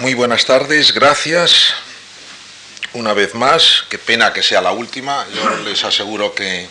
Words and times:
Muy 0.00 0.14
buenas 0.14 0.44
tardes, 0.44 0.92
gracias. 0.92 1.74
Una 2.92 3.14
vez 3.14 3.34
más, 3.34 3.84
qué 3.88 3.98
pena 3.98 4.32
que 4.32 4.44
sea 4.44 4.60
la 4.60 4.70
última. 4.70 5.26
Yo 5.34 5.56
les 5.64 5.82
aseguro 5.82 6.32
que 6.36 6.68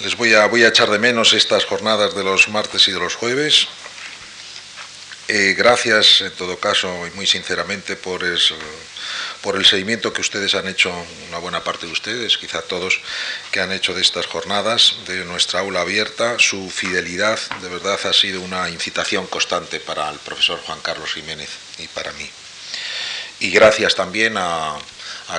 les 0.00 0.16
voy 0.16 0.34
a, 0.34 0.46
voy 0.46 0.64
a 0.64 0.68
echar 0.68 0.90
de 0.90 0.98
menos 0.98 1.34
estas 1.34 1.64
jornadas 1.64 2.16
de 2.16 2.24
los 2.24 2.48
martes 2.48 2.88
y 2.88 2.90
de 2.90 2.98
los 2.98 3.14
jueves. 3.14 3.68
Eh, 5.28 5.54
gracias, 5.56 6.20
en 6.20 6.32
todo 6.32 6.58
caso, 6.58 7.06
y 7.06 7.10
muy 7.16 7.28
sinceramente, 7.28 7.94
por, 7.94 8.24
por 9.46 9.54
el 9.54 9.64
seguimiento 9.64 10.12
que 10.12 10.22
ustedes 10.22 10.56
han 10.56 10.66
hecho, 10.66 10.92
una 11.28 11.38
buena 11.38 11.62
parte 11.62 11.86
de 11.86 11.92
ustedes, 11.92 12.36
quizá 12.36 12.62
todos, 12.62 13.00
que 13.52 13.60
han 13.60 13.70
hecho 13.70 13.94
de 13.94 14.02
estas 14.02 14.26
jornadas, 14.26 14.96
de 15.06 15.24
nuestra 15.24 15.60
aula 15.60 15.82
abierta. 15.82 16.36
Su 16.40 16.68
fidelidad, 16.68 17.38
de 17.62 17.68
verdad, 17.68 17.96
ha 18.06 18.12
sido 18.12 18.40
una 18.40 18.68
incitación 18.68 19.28
constante 19.28 19.78
para 19.78 20.10
el 20.10 20.18
profesor 20.18 20.58
Juan 20.66 20.80
Carlos 20.80 21.12
Jiménez 21.12 21.48
y 21.78 21.86
para 21.86 22.10
mí. 22.14 22.28
Y 23.38 23.50
gracias 23.50 23.94
también 23.94 24.34
a, 24.36 24.80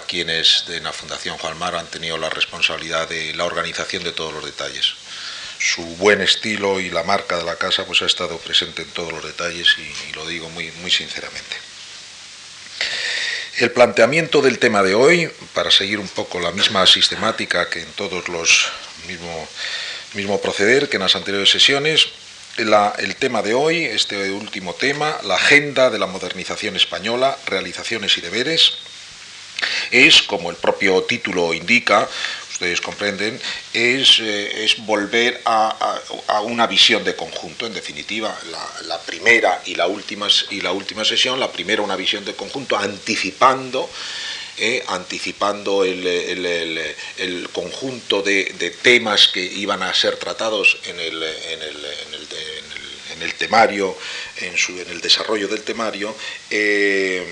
quienes 0.07 0.63
de 0.67 0.79
la 0.79 0.93
Fundación 0.93 1.37
Juan 1.37 1.57
Mar 1.57 1.75
han 1.75 1.87
tenido 1.87 2.17
la 2.17 2.29
responsabilidad 2.29 3.09
de 3.09 3.33
la 3.33 3.43
organización 3.43 4.05
de 4.05 4.13
todos 4.13 4.31
los 4.31 4.45
detalles. 4.45 4.93
Su 5.59 5.83
buen 5.97 6.21
estilo 6.21 6.79
y 6.79 6.91
la 6.91 7.03
marca 7.03 7.35
de 7.35 7.43
la 7.43 7.57
casa 7.57 7.85
pues 7.85 8.01
ha 8.03 8.05
estado 8.05 8.37
presente 8.37 8.83
en 8.83 8.89
todos 8.91 9.11
los 9.11 9.25
detalles 9.25 9.67
y, 9.77 10.13
lo 10.13 10.25
digo 10.25 10.49
muy, 10.51 10.71
muy 10.79 10.91
sinceramente. 10.91 11.57
El 13.57 13.71
planteamiento 13.71 14.43
del 14.43 14.59
tema 14.59 14.83
de 14.83 14.93
hoy, 14.93 15.31
para 15.55 15.71
seguir 15.71 15.97
un 15.97 16.07
poco 16.07 16.39
la 16.39 16.51
misma 16.51 16.85
sistemática 16.85 17.67
que 17.71 17.81
en 17.81 17.91
todos 17.93 18.29
los 18.29 18.67
mismo, 19.07 19.47
mismo 20.13 20.39
proceder 20.39 20.89
que 20.89 20.97
en 20.97 21.01
las 21.01 21.15
anteriores 21.15 21.49
sesiones, 21.49 22.07
el 22.57 23.15
tema 23.15 23.41
de 23.41 23.55
hoy, 23.55 23.83
este 23.83 24.29
último 24.29 24.75
tema, 24.75 25.17
la 25.23 25.35
agenda 25.35 25.89
de 25.89 25.97
la 25.97 26.05
modernización 26.05 26.75
española, 26.75 27.35
realizaciones 27.47 28.15
y 28.19 28.21
deberes, 28.21 28.73
es, 29.89 30.21
como 30.21 30.51
el 30.51 30.55
propio 30.55 31.01
título 31.01 31.51
indica, 31.51 32.07
ustedes 32.57 32.81
comprenden, 32.81 33.39
es, 33.71 34.17
eh, 34.19 34.67
volver 34.79 35.39
a, 35.45 36.01
una 36.43 36.65
visión 36.65 37.03
de 37.03 37.15
conjunto, 37.15 37.67
en 37.67 37.73
definitiva, 37.73 38.35
la, 38.87 38.99
primera 39.01 39.61
y 39.65 39.75
la, 39.75 39.85
última, 39.85 40.27
y 40.49 40.61
la 40.61 40.71
última 40.71 41.05
sesión, 41.05 41.39
la 41.39 41.51
primera 41.51 41.83
una 41.83 41.95
visión 41.95 42.25
de 42.25 42.33
conjunto, 42.33 42.75
anticipando 42.75 43.87
eh, 44.59 44.83
anticipando 44.87 45.83
el, 45.83 47.47
conjunto 47.53 48.23
de, 48.23 48.75
temas 48.81 49.27
que 49.27 49.43
iban 49.43 49.83
a 49.83 49.93
ser 49.93 50.15
tratados 50.15 50.79
en 50.85 50.99
el, 50.99 51.23
temario, 53.37 53.95
en, 54.37 54.57
su, 54.57 54.71
en, 54.81 54.89
el 54.89 54.99
desarrollo 54.99 55.47
del 55.47 55.61
temario. 55.61 56.15
Eh, 56.49 57.23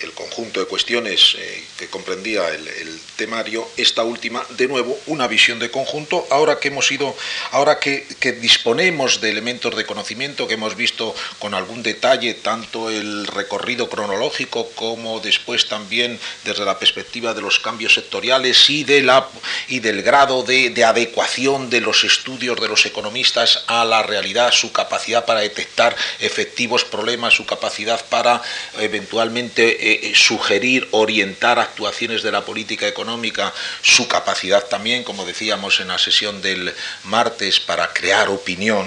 el 0.00 0.12
conjunto 0.12 0.60
de 0.60 0.66
cuestiones 0.66 1.36
eh, 1.38 1.64
que 1.76 1.88
comprendía 1.88 2.48
el, 2.48 3.00
temario, 3.16 3.68
esta 3.76 4.04
última, 4.04 4.46
de 4.50 4.68
nuevo, 4.68 4.96
una 5.06 5.26
visión 5.26 5.58
de 5.58 5.72
conjunto, 5.72 6.24
ahora 6.30 6.60
que 6.60 6.68
hemos 6.68 6.90
ido, 6.92 7.16
ahora 7.50 7.80
que, 7.80 8.06
disponemos 8.40 9.20
de 9.20 9.30
elementos 9.30 9.74
de 9.74 9.84
conocimiento 9.84 10.46
que 10.46 10.54
hemos 10.54 10.76
visto 10.76 11.14
con 11.40 11.52
algún 11.52 11.82
detalle, 11.82 12.34
tanto 12.34 12.90
el 12.90 13.26
recorrido 13.26 13.88
cronológico 13.88 14.70
como 14.76 15.18
después 15.18 15.66
también 15.66 16.20
desde 16.44 16.64
la 16.64 16.78
perspectiva 16.78 17.34
de 17.34 17.40
los 17.40 17.58
cambios 17.58 17.94
sectoriales 17.94 18.70
y, 18.70 18.84
de 18.84 19.02
la, 19.02 19.28
y 19.66 19.80
del 19.80 20.02
grado 20.02 20.44
de, 20.44 20.72
adecuación 20.84 21.70
de 21.70 21.80
los 21.80 22.04
estudios 22.04 22.60
de 22.60 22.68
los 22.68 22.86
economistas 22.86 23.64
a 23.66 23.84
la 23.84 24.02
realidad, 24.04 24.52
su 24.52 24.70
capacidad 24.70 25.24
para 25.24 25.40
detectar 25.40 25.96
efectivos 26.20 26.84
problemas, 26.84 27.34
su 27.34 27.46
capacidad 27.46 28.04
para 28.08 28.40
eventualmente 28.78 29.87
eh, 29.90 30.12
sugerir, 30.14 30.86
orientar 30.90 31.58
actuaciones 31.58 32.22
de 32.22 32.30
la 32.30 32.44
política 32.44 32.86
económica, 32.86 33.54
su 33.80 34.06
capacidad 34.06 34.64
también, 34.66 35.02
como 35.02 35.24
decíamos 35.24 35.80
en 35.80 35.88
la 35.88 35.98
sesión 35.98 36.42
del 36.42 36.74
martes, 37.04 37.58
para 37.60 37.92
crear 37.92 38.28
opinión. 38.28 38.86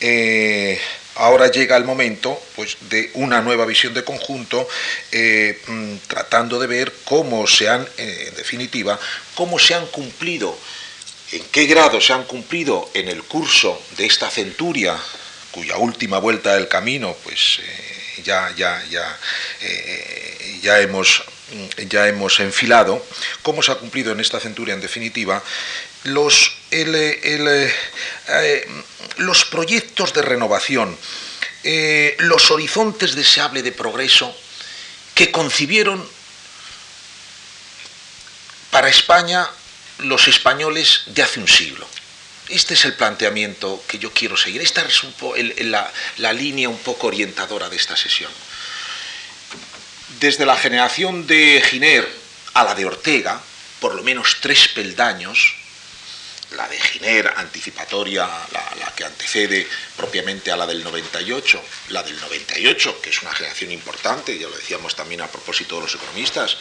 Eh, 0.00 0.80
ahora 1.14 1.50
llega 1.50 1.76
el 1.76 1.84
momento 1.84 2.40
pues, 2.56 2.76
de 2.88 3.10
una 3.14 3.42
nueva 3.42 3.64
visión 3.64 3.94
de 3.94 4.02
conjunto, 4.02 4.66
eh, 5.12 5.60
mm, 5.66 5.96
tratando 6.08 6.58
de 6.58 6.66
ver 6.66 6.92
cómo 7.04 7.46
se 7.46 7.68
han, 7.68 7.86
en 7.96 8.34
definitiva, 8.34 8.98
cómo 9.34 9.58
se 9.58 9.74
han 9.74 9.86
cumplido, 9.86 10.58
en 11.32 11.44
qué 11.52 11.66
grado 11.66 12.00
se 12.00 12.12
han 12.12 12.24
cumplido 12.24 12.90
en 12.94 13.08
el 13.08 13.22
curso 13.22 13.80
de 13.96 14.06
esta 14.06 14.30
centuria, 14.30 14.96
cuya 15.52 15.76
última 15.76 16.18
vuelta 16.18 16.54
del 16.54 16.66
camino, 16.66 17.16
pues 17.22 17.60
ya, 18.22 18.52
ya, 18.56 18.84
ya, 18.90 19.18
eh, 19.60 20.58
ya, 20.62 20.80
hemos, 20.80 21.24
ya 21.88 22.08
hemos 22.08 22.40
enfilado, 22.40 23.04
cómo 23.42 23.62
se 23.62 23.72
ha 23.72 23.76
cumplido 23.76 24.12
en 24.12 24.20
esta 24.20 24.40
centuria 24.40 24.74
en 24.74 24.80
definitiva, 24.80 25.42
los, 26.04 26.56
eh, 26.70 28.66
los 29.16 29.44
proyectos 29.46 30.12
de 30.12 30.22
renovación, 30.22 30.96
eh, 31.64 32.14
los 32.18 32.50
horizontes 32.50 33.14
deseables 33.14 33.64
de 33.64 33.72
progreso 33.72 34.36
que 35.14 35.30
concibieron 35.30 36.06
para 38.70 38.88
España 38.88 39.48
los 39.98 40.28
españoles 40.28 41.04
de 41.06 41.22
hace 41.22 41.40
un 41.40 41.48
siglo. 41.48 41.86
Este 42.48 42.74
es 42.74 42.84
el 42.84 42.94
planteamiento 42.94 43.82
que 43.88 43.98
yo 43.98 44.12
quiero 44.12 44.36
seguir. 44.36 44.60
Esta 44.60 44.82
es 44.82 45.02
la, 46.18 46.32
línea 46.32 46.68
un 46.68 46.78
poco 46.78 47.06
orientadora 47.06 47.70
de 47.70 47.76
esta 47.76 47.96
sesión. 47.96 48.30
Desde 50.20 50.44
la 50.44 50.56
generación 50.56 51.26
de 51.26 51.62
Giner 51.68 52.06
a 52.52 52.64
la 52.64 52.74
de 52.74 52.84
Ortega, 52.84 53.40
por 53.80 53.94
lo 53.94 54.02
menos 54.02 54.38
tres 54.40 54.68
peldaños, 54.68 55.54
la 56.52 56.68
de 56.68 56.78
Giner 56.78 57.32
anticipatoria, 57.36 58.26
la, 58.52 58.74
la, 58.78 58.92
que 58.94 59.04
antecede 59.04 59.66
propiamente 59.96 60.52
a 60.52 60.56
la 60.56 60.66
del 60.66 60.84
98, 60.84 61.62
la 61.88 62.02
del 62.02 62.20
98, 62.20 63.00
que 63.00 63.10
es 63.10 63.22
una 63.22 63.32
generación 63.32 63.72
importante, 63.72 64.38
ya 64.38 64.48
lo 64.48 64.56
decíamos 64.56 64.94
también 64.94 65.22
a 65.22 65.28
propósito 65.28 65.76
de 65.76 65.82
los 65.82 65.94
economistas, 65.94 66.56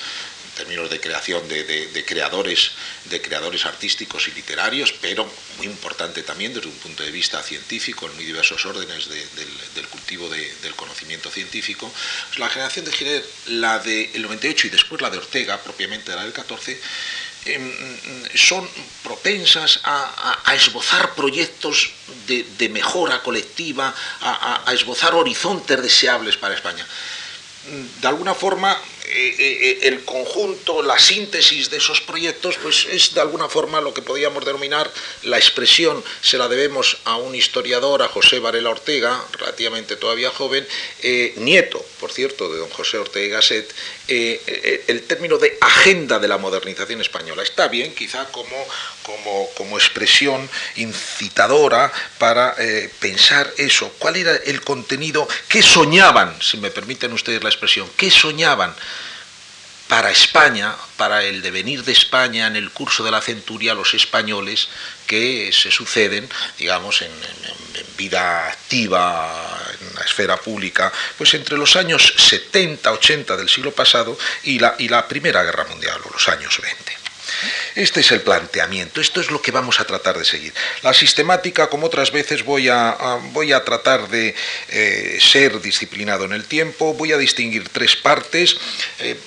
términos 0.56 0.90
de 0.90 1.00
creación 1.00 1.48
de, 1.48 2.04
creadores, 2.06 2.72
de 3.06 3.22
creadores 3.22 3.66
artísticos 3.66 4.28
y 4.28 4.32
literarios, 4.32 4.94
pero 5.02 5.30
muy 5.58 5.68
importante 5.68 6.24
también 6.24 6.54
desde 6.54 6.68
un 6.68 6.76
punto 6.76 7.04
de 7.04 7.12
vista 7.12 7.42
científico, 7.42 8.08
en 8.08 8.16
muy 8.16 8.26
diversos 8.26 8.66
órdenes 8.66 9.08
del, 9.10 9.88
cultivo 9.88 10.30
del 10.30 10.76
conocimiento 10.76 11.30
científico. 11.30 11.92
Pues 12.28 12.40
la 12.40 12.50
generación 12.50 12.86
de 12.86 12.92
Giner, 12.92 13.26
la 13.48 13.80
del 13.80 14.22
98 14.22 14.68
y 14.68 14.70
después 14.70 15.02
la 15.02 15.10
de 15.10 15.18
Ortega, 15.18 15.62
propiamente 15.62 16.16
la 16.16 16.24
del 16.24 16.34
14, 16.34 16.80
em, 17.46 17.74
son 18.36 18.68
propensas 19.04 19.82
a, 19.84 20.54
esbozar 20.56 21.16
proyectos 21.16 21.92
de, 22.28 22.70
mejora 22.70 23.22
colectiva, 23.22 23.94
a 24.22 24.72
esbozar 24.74 25.14
horizontes 25.16 25.82
deseables 25.82 26.38
para 26.38 26.56
España 26.56 26.88
de 28.02 28.08
alguna 28.08 28.34
forma 28.34 28.78
eh, 29.06 29.36
eh, 29.38 29.80
el 29.84 30.06
conjunto, 30.06 30.82
la 30.82 30.98
síntesis 30.98 31.70
de 31.70 31.78
esos 31.78 32.00
proyectos, 32.00 32.58
pues 32.62 32.88
es 32.90 33.14
de 33.14 33.20
alguna 33.20 33.50
forma 33.50 33.82
lo 33.82 33.94
que 33.94 34.02
podríamos 34.02 34.46
denominar 34.46 34.90
la 35.24 35.38
expresión, 35.38 36.02
se 36.22 36.38
la 36.38 36.48
debemos 36.48 36.98
a 37.04 37.18
un 37.18 37.36
historiador, 37.36 38.02
a 38.02 38.08
José 38.08 38.40
Varela 38.40 38.70
Ortega, 38.70 39.22
relativamente 39.34 39.98
todavía 39.98 40.30
joven, 40.30 40.66
eh, 41.02 41.34
nieto, 41.38 41.84
por 42.00 42.14
cierto, 42.14 42.52
de 42.52 42.60
don 42.60 42.70
José 42.70 42.98
Ortega 42.98 43.38
Gasset, 43.38 43.74
el 44.08 45.04
término 45.04 45.38
de 45.38 45.58
agenda 45.62 46.20
de 46.20 46.28
la 46.28 46.38
modernización 46.38 47.00
española. 47.00 47.42
Está 47.42 47.70
bien, 47.70 47.96
quizá 47.96 48.26
como, 48.26 48.68
como, 49.02 49.50
como 49.56 49.78
expresión 49.78 50.50
incitadora 50.76 51.92
para 52.20 52.56
pensar 53.00 53.52
eso, 53.58 53.92
cuál 54.00 54.18
era 54.18 54.36
el 54.36 54.62
contenido, 54.62 55.28
qué 55.48 55.64
soñaban, 55.64 56.42
si 56.42 56.58
me 56.58 56.70
permiten 56.70 57.14
ustedes 57.14 57.42
la 57.44 57.50
expresión, 57.50 57.90
qué 57.96 58.12
soñaban 58.12 58.76
para 59.88 60.12
España, 60.12 60.76
para 60.98 61.24
el 61.24 61.42
devenir 61.42 61.84
de 61.84 61.92
España 61.92 62.48
en 62.48 62.56
el 62.56 62.72
curso 62.72 63.04
de 63.04 63.12
la 63.12 63.22
centuria, 63.22 63.74
los 63.74 63.94
españoles 63.94 64.70
que 65.06 65.52
se 65.54 65.72
suceden, 65.72 66.28
digamos, 66.58 67.02
en, 67.02 67.12
vida 67.98 68.48
activa, 68.48 69.62
en 69.80 69.96
la 69.96 70.02
esfera 70.02 70.38
pública, 70.38 70.92
pues 71.18 71.34
entre 71.36 71.58
los 71.58 71.76
años 71.76 72.14
70, 72.18 72.92
80 72.92 73.38
del 73.38 73.50
siglo 73.50 73.72
pasado 73.72 74.18
y 74.44 74.58
la, 74.58 74.76
y 74.80 74.88
la 74.88 75.08
Primera 75.08 75.44
Guerra 75.44 75.66
Mundial, 75.66 76.02
o 76.04 76.12
los 76.12 76.28
años 76.28 76.60
20. 76.60 77.04
Este 77.76 78.02
es 78.02 78.12
el 78.12 78.22
planteamiento, 78.22 79.02
esto 79.02 79.20
es 79.22 79.32
lo 79.32 79.42
que 79.42 79.52
vamos 79.52 79.80
a 79.80 79.86
tratar 79.86 80.18
de 80.18 80.26
seguir. 80.26 80.54
La 80.82 80.94
sistemática, 80.94 81.68
como 81.68 81.88
otras 81.88 82.12
veces, 82.12 82.44
voy 82.44 82.70
a, 82.70 83.20
voy 83.32 83.52
a 83.52 83.64
tratar 83.64 84.10
de 84.10 84.36
eh, 84.70 85.18
ser 85.20 85.60
disciplinado 85.62 86.26
en 86.26 86.34
el 86.34 86.46
tiempo, 86.46 86.94
voy 86.94 87.12
a 87.12 87.18
distinguir 87.18 87.70
tres 87.70 87.96
partes. 87.96 88.58
Eh, 89.00 89.18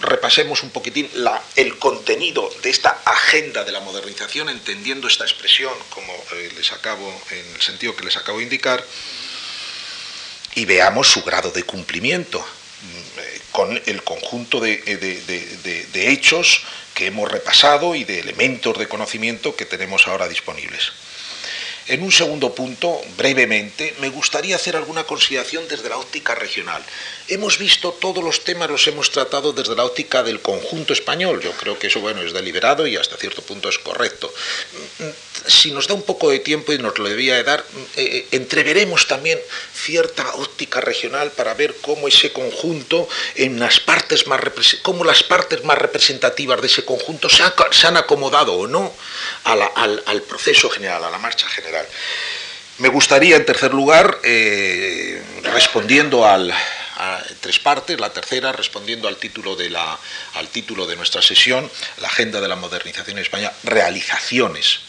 repasemos 0.00 0.62
un 0.62 0.70
poquitín 0.70 1.10
el 1.56 1.78
contenido 1.78 2.50
de 2.62 2.70
esta 2.70 3.00
agenda 3.04 3.64
de 3.64 3.72
la 3.72 3.80
modernización, 3.80 4.48
entendiendo 4.48 5.08
esta 5.08 5.24
expresión 5.24 5.72
como 5.90 6.12
eh, 6.32 6.52
les 6.56 6.72
acabo, 6.72 7.08
en 7.30 7.54
el 7.54 7.60
sentido 7.60 7.96
que 7.96 8.04
les 8.04 8.16
acabo 8.16 8.38
de 8.38 8.44
indicar, 8.44 8.84
y 10.54 10.64
veamos 10.64 11.08
su 11.08 11.22
grado 11.22 11.50
de 11.50 11.62
cumplimiento 11.64 12.44
con 13.52 13.80
el 13.86 14.02
conjunto 14.02 14.60
de, 14.60 14.76
de 15.92 16.10
hechos 16.10 16.62
que 16.94 17.06
hemos 17.06 17.30
repasado 17.30 17.94
y 17.94 18.04
de 18.04 18.20
elementos 18.20 18.78
de 18.78 18.88
conocimiento 18.88 19.56
que 19.56 19.66
tenemos 19.66 20.06
ahora 20.06 20.28
disponibles. 20.28 20.92
En 21.88 22.02
un 22.02 22.10
segundo 22.10 22.52
punto, 22.52 23.00
brevemente, 23.16 23.94
me 24.00 24.08
gustaría 24.08 24.56
hacer 24.56 24.74
alguna 24.74 25.04
consideración 25.04 25.68
desde 25.68 25.88
la 25.88 25.98
óptica 25.98 26.34
regional. 26.34 26.84
Hemos 27.28 27.58
visto 27.58 27.92
todos 27.92 28.24
los 28.24 28.42
temas, 28.42 28.68
los 28.68 28.88
hemos 28.88 29.12
tratado 29.12 29.52
desde 29.52 29.76
la 29.76 29.84
óptica 29.84 30.24
del 30.24 30.40
conjunto 30.40 30.92
español. 30.92 31.40
Yo 31.40 31.52
creo 31.52 31.78
que 31.78 31.86
eso 31.86 32.00
bueno, 32.00 32.22
es 32.22 32.32
deliberado 32.32 32.88
y 32.88 32.96
hasta 32.96 33.16
cierto 33.16 33.42
punto 33.42 33.68
es 33.68 33.78
correcto. 33.78 34.32
Si 35.46 35.70
nos 35.70 35.86
da 35.86 35.94
un 35.94 36.02
poco 36.02 36.30
de 36.30 36.40
tiempo 36.40 36.72
y 36.72 36.78
nos 36.78 36.98
lo 36.98 37.08
debía 37.08 37.36
de 37.36 37.44
dar, 37.44 37.64
eh, 37.94 38.02
eh, 38.02 38.26
entreveremos 38.32 39.06
también 39.06 39.38
cierta 39.72 40.34
óptica 40.34 40.80
regional 40.80 41.30
para 41.30 41.54
ver 41.54 41.76
cómo 41.82 42.08
ese 42.08 42.32
conjunto, 42.32 43.08
en 43.36 43.60
las 43.60 43.78
partes 43.78 44.26
más 44.26 44.40
cómo 44.82 45.04
las 45.04 45.22
partes 45.22 45.62
más 45.62 45.78
representativas 45.78 46.60
de 46.60 46.66
ese 46.66 46.84
conjunto 46.84 47.28
se, 47.28 47.42
han 47.86 47.96
acomodado 47.96 48.54
o 48.54 48.66
no 48.66 48.92
al 49.44 50.22
proceso 50.22 50.68
general, 50.68 51.04
a 51.04 51.10
la 51.10 51.18
marcha 51.18 51.48
general. 51.48 51.75
Me 52.78 52.88
gustaría, 52.88 53.36
en 53.36 53.46
tercer 53.46 53.72
lugar, 53.72 54.18
eh, 54.22 55.22
respondiendo 55.42 56.26
a 56.26 56.38
tres 57.40 57.58
partes. 57.58 57.98
La 57.98 58.10
tercera, 58.10 58.52
respondiendo 58.52 59.08
al 59.08 59.16
título, 59.16 59.56
de 59.56 59.70
la, 59.70 59.98
al 60.34 60.48
título 60.48 60.86
de 60.86 60.96
nuestra 60.96 61.22
sesión, 61.22 61.70
la 62.00 62.08
Agenda 62.08 62.40
de 62.40 62.48
la 62.48 62.56
Modernización 62.56 63.16
en 63.16 63.24
España, 63.24 63.52
realizaciones 63.64 64.80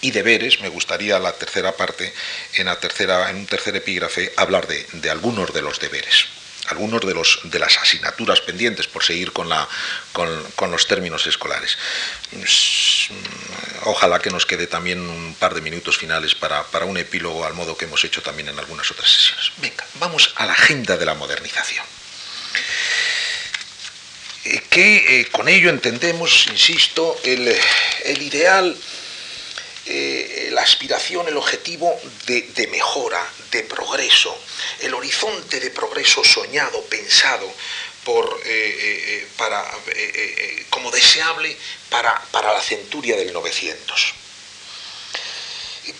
y 0.00 0.12
deberes. 0.12 0.60
Me 0.60 0.68
gustaría 0.68 1.18
la 1.18 1.32
tercera 1.32 1.72
parte, 1.72 2.12
en, 2.54 2.66
la 2.66 2.78
tercera, 2.78 3.30
en 3.30 3.36
un 3.36 3.46
tercer 3.46 3.74
epígrafe, 3.74 4.32
hablar 4.36 4.68
de 4.68 5.10
algunos 5.10 5.52
de 5.52 5.62
los 5.62 5.80
deberes 5.80 6.26
algunos 6.68 7.00
de, 7.02 7.14
los, 7.14 7.40
de 7.44 7.58
las 7.58 7.76
asignaturas 7.78 8.40
pendientes, 8.40 8.86
por 8.86 9.04
seguir 9.04 9.32
con, 9.32 9.48
la, 9.48 9.68
con, 10.12 10.70
los 10.70 10.86
términos 10.86 11.26
escolares. 11.26 11.76
Mm, 12.32 13.88
ojalá 13.88 14.18
que 14.18 14.30
nos 14.30 14.46
quede 14.46 14.66
también 14.66 15.00
un 15.00 15.34
par 15.34 15.54
de 15.54 15.60
minutos 15.60 15.98
finales 15.98 16.34
para, 16.34 16.64
un 16.84 16.96
epílogo, 16.96 17.44
al 17.44 17.54
modo 17.54 17.76
que 17.76 17.84
hemos 17.84 18.04
hecho 18.04 18.22
también 18.22 18.48
en 18.48 18.58
algunas 18.58 18.90
otras 18.90 19.10
sesiones. 19.10 19.52
Venga, 19.58 19.84
vamos 19.94 20.32
a 20.36 20.46
la 20.46 20.52
agenda 20.52 20.96
de 20.96 21.06
la 21.06 21.14
modernización. 21.14 21.84
Eh, 24.44 24.62
que 24.68 25.20
eh, 25.20 25.26
con 25.30 25.48
ello 25.48 25.70
entendemos, 25.70 26.46
insisto, 26.50 27.18
el, 27.24 27.56
el 28.04 28.22
ideal 28.22 28.76
eh, 29.86 30.48
la 30.52 30.62
aspiración, 30.62 31.28
el 31.28 31.36
objetivo 31.36 31.94
de, 32.26 32.68
mejora, 32.70 33.22
de 33.50 33.64
progreso, 33.64 34.34
el 34.80 34.94
horizonte 34.94 35.60
de 35.60 35.70
progreso 35.70 36.24
soñado, 36.24 36.80
pensado 36.84 37.52
por, 38.02 38.40
eh, 38.46 38.46
eh, 38.46 39.28
para, 39.36 39.62
como 40.70 40.90
deseable 40.90 41.54
para, 41.90 42.18
para 42.30 42.54
la 42.54 42.62
centuria 42.62 43.16
del 43.16 43.32
900. 43.34 44.14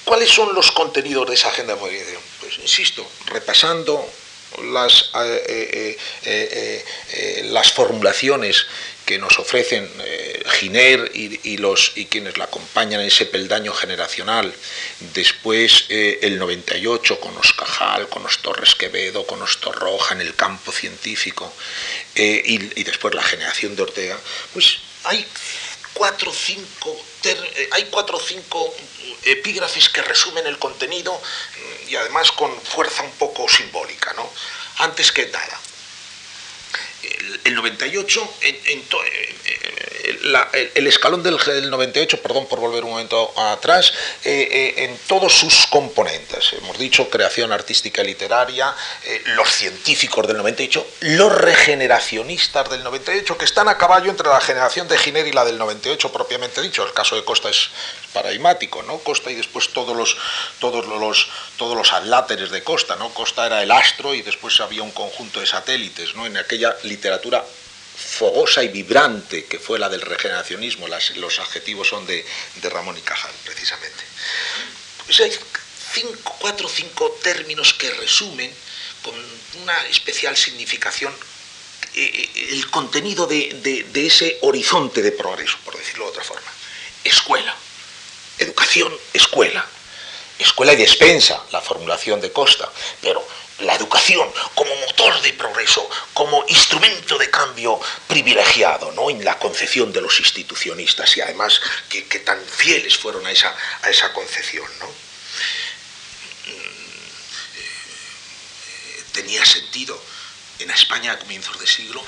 ¿Cuáles 0.05 0.31
son 0.31 0.55
los 0.55 0.73
contenidos 0.73 1.29
de 1.29 1.35
esa 1.35 1.49
agenda 1.49 1.75
de 1.75 1.81
modernización? 1.81 2.23
Pues 2.41 2.59
insisto, 2.59 3.07
repasando 3.27 4.09
las, 4.63 5.11
las 7.43 7.73
formulaciones 7.73 8.67
que 9.05 9.19
nos 9.19 9.39
ofrecen 9.39 9.91
eh, 10.05 10.43
Giner 10.59 11.11
y, 11.15 11.57
los, 11.59 11.93
y 11.95 12.07
quienes 12.07 12.39
la 12.39 12.45
acompañan 12.45 13.01
en 13.01 13.09
ese 13.09 13.27
peldaño 13.27 13.73
generacional, 13.73 14.55
después 15.13 15.87
eh, 15.89 16.21
el 16.23 16.39
98 16.39 17.21
con 17.21 17.35
los 17.35 17.53
Cajal, 17.53 18.09
con 18.09 18.23
los 18.23 18.39
Torres 18.39 18.75
Quevedo, 18.75 19.27
con 19.27 19.41
los 19.41 19.61
Torroja 19.61 20.15
en 20.15 20.23
el 20.23 20.35
campo 20.35 20.73
científico, 20.73 21.53
eh, 22.15 22.43
y, 22.45 22.83
después 22.85 23.15
la 23.15 23.23
generación 23.23 23.77
de 23.77 23.83
Ortega, 23.83 24.19
pues 24.53 24.79
hay 25.05 25.27
cuatro 25.93 26.31
o 26.31 26.35
cinco, 26.35 27.05
hay 27.73 27.85
cuatro 27.85 28.19
cinco 28.19 28.75
epígrafes 29.25 29.89
que 29.89 30.03
resumen 30.03 30.47
el 30.47 30.59
contenido 30.59 31.15
mm, 31.15 31.91
y 31.91 31.97
además 31.97 32.33
con 32.33 32.59
fuerza 32.63 33.03
un 33.03 33.13
poco 33.13 33.49
simbólica, 33.49 34.13
¿no? 34.15 34.31
Antes 34.79 35.13
que 35.13 35.27
nada, 35.27 35.61
el 37.45 37.55
98, 37.55 38.35
en, 38.43 38.55
eh, 38.55 40.51
eh, 40.53 40.73
el 40.75 40.87
escalón 40.87 41.23
del, 41.23 41.39
98, 41.71 42.23
perdón 42.23 42.47
por 42.47 42.59
volver 42.59 42.85
un 42.85 42.91
momento 42.91 43.33
atrás, 43.39 43.93
eh, 44.25 44.75
en 44.79 44.97
todos 45.07 45.33
sus 45.33 45.67
componentes. 45.67 46.53
Hemos 46.55 46.79
dicho 46.79 47.11
creación 47.11 47.53
artística 47.53 48.03
y 48.03 48.07
literaria, 48.07 48.75
los 49.37 49.49
científicos 49.51 50.27
del 50.27 50.39
98, 50.39 50.87
los 51.01 51.33
regeneracionistas 51.33 52.71
del 52.71 52.83
98, 52.83 53.37
que 53.37 53.45
están 53.45 53.69
a 53.69 53.77
caballo 53.77 54.11
entre 54.11 54.29
la 54.29 54.41
generación 54.41 54.89
de 54.89 54.99
Giner 54.99 55.27
y 55.27 55.33
la 55.33 55.45
del 55.45 55.59
98 55.59 56.13
propiamente 56.13 56.63
dicho. 56.63 56.87
El 56.87 56.93
caso 56.93 57.17
de 57.17 57.25
Costa 57.25 57.51
es 57.51 57.71
paradigmático, 58.13 58.83
¿no? 58.83 58.99
Costa 58.99 59.31
y 59.31 59.35
después 59.35 59.71
todos 59.71 59.97
los, 59.97 60.17
todos 60.61 60.87
los, 60.87 61.29
todos 61.59 61.77
los 61.77 61.93
adláteres 61.93 62.51
de 62.51 62.63
Costa, 62.63 62.97
¿no? 62.97 63.13
Costa 63.13 63.47
era 63.47 63.63
el 63.63 63.71
astro 63.71 64.15
y 64.15 64.23
después 64.23 64.61
había 64.61 64.83
un 64.83 64.93
conjunto 64.93 65.41
de 65.41 65.47
satélites, 65.47 66.15
¿no? 66.15 66.25
En 66.25 66.37
aquella 66.37 66.77
fogosa 67.97 68.63
y 68.63 68.69
vibrante 68.69 69.45
que 69.45 69.59
fue 69.59 69.79
la 69.79 69.89
del 69.89 70.01
regeneracionismo, 70.01 70.87
los 70.89 71.39
adjetivos 71.41 71.89
son 71.89 72.07
de, 72.07 72.25
Ramón 72.63 72.97
y 72.99 73.01
Cajal, 73.03 73.33
precisamente. 73.45 74.05
Pues 75.05 75.21
hay 75.21 75.33
cuatro 76.41 76.67
o 76.67 76.71
cinco 76.71 77.19
términos 77.23 77.75
que 77.75 77.91
resumen 77.91 78.51
con 79.03 79.15
una 79.63 79.87
especial 79.87 80.37
significación 80.37 81.15
eh, 81.95 82.29
el 82.51 82.69
contenido 82.71 83.27
de 83.27 83.87
ese 83.95 84.39
horizonte 84.43 85.03
de 85.03 85.13
progreso, 85.13 85.59
por 85.65 85.77
decirlo 85.77 86.05
de 86.07 86.11
otra 86.11 86.25
forma. 86.25 86.51
Escuela 87.05 87.55
educación, 88.39 88.93
escuela. 89.13 89.67
Escuela 90.39 90.73
y 90.73 90.77
despensa, 90.77 91.41
la 91.53 91.61
formulación 91.61 92.21
de 92.21 92.33
Costa, 92.33 92.69
pero 93.01 93.25
la 93.61 93.75
educación 93.77 94.29
como 94.55 94.75
motor 94.75 95.21
de 95.23 95.33
progreso, 95.33 95.89
como 96.13 96.45
instrumento 96.49 97.17
de 97.19 97.31
cambio 97.31 97.81
privilegiado 98.09 98.91
¿no? 98.93 99.11
en 99.11 99.25
la 99.25 99.39
concepción 99.39 99.93
de 99.93 100.01
los 100.01 100.19
institucionistas 100.19 101.17
y 101.17 101.21
además 101.21 101.61
que, 101.89 102.03
tan 102.21 102.45
fieles 102.45 102.97
fueron 102.97 103.25
a 103.27 103.31
esa, 103.31 103.55
a 103.83 103.91
esa 103.91 104.13
concepción. 104.13 104.67
¿no? 104.81 104.87
Mm, 106.47 106.73
tenía 109.13 109.45
sentido 109.45 110.03
en 110.59 110.71
España 110.71 111.13
a 111.13 111.19
comienzos 111.19 111.61
de 111.61 111.67
siglo. 111.67 112.05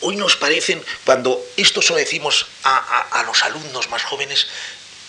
Hoy 0.00 0.16
nos 0.16 0.36
parecen, 0.36 0.82
cuando 1.04 1.44
esto 1.56 1.82
solo 1.82 1.98
decimos 1.98 2.46
a 2.62 3.22
los 3.26 3.42
alumnos 3.42 3.90
más 3.90 4.02
jóvenes, 4.02 4.46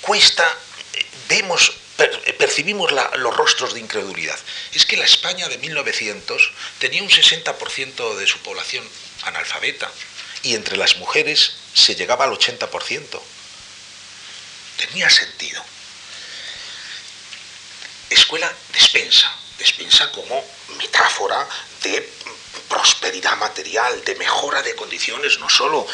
cuesta, 0.02 0.46
eh, 0.94 1.06
percibimos 2.38 2.92
los 2.92 3.36
rostros 3.36 3.74
de 3.74 3.80
incredulidad. 3.80 4.38
Es 4.74 4.86
que 4.86 4.98
la 4.98 5.06
España 5.06 5.48
de 5.50 5.58
1900 5.58 6.52
tenía 6.80 7.04
un 7.04 7.10
60% 7.10 8.16
de 8.16 8.28
su 8.28 8.40
población 8.40 8.88
analfabeta 9.24 9.92
y 10.44 10.56
entre 10.56 10.78
las 10.78 10.98
mujeres 10.98 11.54
se 11.74 11.96
llegaba 11.96 12.26
al 12.26 12.32
80%. 12.32 13.22
Tenía 14.78 15.10
sentido. 15.10 15.64
Escuela 18.10 18.54
despensa, 18.72 19.36
despensa 19.58 20.12
como 20.12 20.46
metáfora 20.78 21.48
de 21.84 22.10
prosperidad 22.68 23.38
material, 23.38 24.04
de 24.04 24.16
mejora 24.16 24.62
de 24.62 24.76
condiciones, 24.76 25.40
no 25.40 25.50
solo 25.50 25.88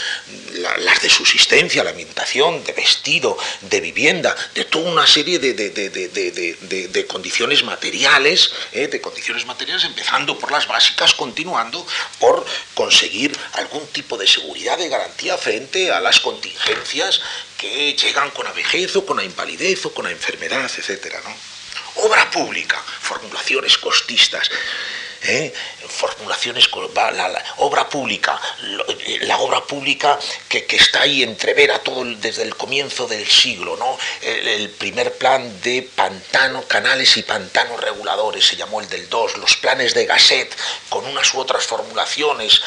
las 0.80 1.02
de 1.02 1.10
subsistencia, 1.10 1.84
la 1.84 1.92
alimentación, 1.92 2.64
de 2.64 2.74
vestido, 2.74 3.38
de 3.62 3.80
vivienda, 3.82 4.36
de 4.54 4.66
toda 4.66 4.92
una 4.92 5.08
serie 5.08 5.40
de, 5.40 7.06
condiciones 7.08 7.64
materiales, 7.64 8.52
¿eh? 8.72 8.88
de 8.88 9.02
condiciones 9.02 9.46
materiales, 9.46 9.84
empezando 9.86 10.38
por 10.38 10.52
las 10.52 10.68
básicas, 10.68 11.14
continuando 11.14 11.86
por 12.20 12.46
conseguir 12.74 13.38
algún 13.54 13.86
tipo 13.88 14.18
de 14.18 14.28
seguridad, 14.28 14.78
de 14.78 14.90
garantía 14.90 15.38
frente 15.38 15.92
a 15.92 16.00
las 16.00 16.20
contingencias 16.20 17.22
que 17.58 17.94
llegan 17.94 18.32
con 18.32 18.46
la 18.46 18.52
vejez 18.52 18.96
o 18.96 19.06
con 19.06 19.18
la 19.18 19.24
invalidez 19.24 19.86
o 19.86 19.94
con 19.94 20.06
la 20.06 20.12
enfermedad, 20.12 20.70
etc. 20.78 21.16
Obra 21.96 22.30
pública, 22.32 22.82
formulaciones 23.02 23.78
costistas. 23.78 24.50
¿Eh? 25.24 25.54
formulaciones, 25.88 26.70
la, 26.96 27.44
obra 27.58 27.88
pública, 27.90 28.40
la 29.22 29.38
obra 29.40 29.62
pública 29.64 30.20
que, 30.50 30.66
está 30.70 31.02
ahí 31.02 31.24
entrevera 31.24 31.80
todo 31.80 32.04
desde 32.04 32.44
el 32.44 32.56
comienzo 32.56 33.08
del 33.08 33.28
siglo, 33.28 33.78
¿no? 33.78 33.98
El, 34.22 34.70
primer 34.70 35.14
plan 35.18 35.62
de 35.62 35.88
pantano, 35.96 36.64
canales 36.64 37.16
y 37.18 37.24
pantanos 37.24 37.80
reguladores, 37.80 38.46
se 38.46 38.56
llamó 38.56 38.82
el 38.82 38.90
del 38.90 39.08
2, 39.10 39.38
los 39.38 39.56
planes 39.58 39.94
de 39.94 40.06
Gasset, 40.06 40.54
con 40.90 41.06
unas 41.06 41.34
u 41.34 41.40
otras 41.40 41.64
formulaciones, 41.66 42.62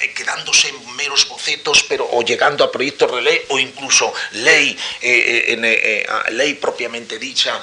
eh, 0.00 0.12
quedándose 0.14 0.68
en 0.68 0.96
meros 0.96 1.28
bocetos, 1.28 1.84
pero 1.88 2.08
o 2.12 2.22
llegando 2.22 2.64
a 2.64 2.70
proyectos 2.70 3.22
ley 3.22 3.40
o 3.48 3.58
incluso 3.58 4.12
ley, 4.32 4.76
en, 5.00 5.62
ley 6.36 6.54
propiamente 6.54 7.18
dicha 7.18 7.60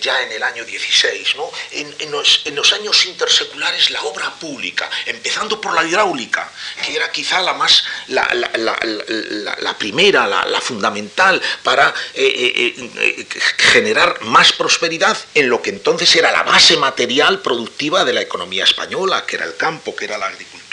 ya 0.00 0.22
en 0.22 0.32
el 0.32 0.42
año 0.42 0.64
16. 0.64 1.36
¿no? 1.36 1.50
En, 1.72 2.10
los, 2.10 2.72
años 2.72 3.06
interseculares 3.06 3.90
la 3.90 4.02
obra 4.02 4.32
pública, 4.34 4.88
empezando 5.06 5.60
por 5.60 5.74
la 5.74 5.84
hidráulica, 5.84 6.50
que 6.84 6.96
era 6.96 7.10
quizá 7.12 7.42
la 7.42 7.52
más 7.52 7.84
la 8.08 9.76
primera, 9.78 10.26
la, 10.26 10.60
fundamental 10.60 11.40
para 11.62 11.94
generar 13.72 14.22
más 14.22 14.52
prosperidad 14.52 15.16
en 15.34 15.48
lo 15.48 15.62
que 15.62 15.70
entonces 15.70 16.14
era 16.16 16.32
la 16.32 16.42
base 16.42 16.76
material 16.76 17.40
productiva 17.40 18.04
de 18.04 18.12
la 18.12 18.22
economía 18.22 18.64
española, 18.64 19.24
que 19.26 19.36
era 19.36 19.44
el 19.44 19.56
campo, 19.56 19.94
que 19.94 20.06
era 20.06 20.18
la 20.18 20.26
agricultura. 20.26 20.65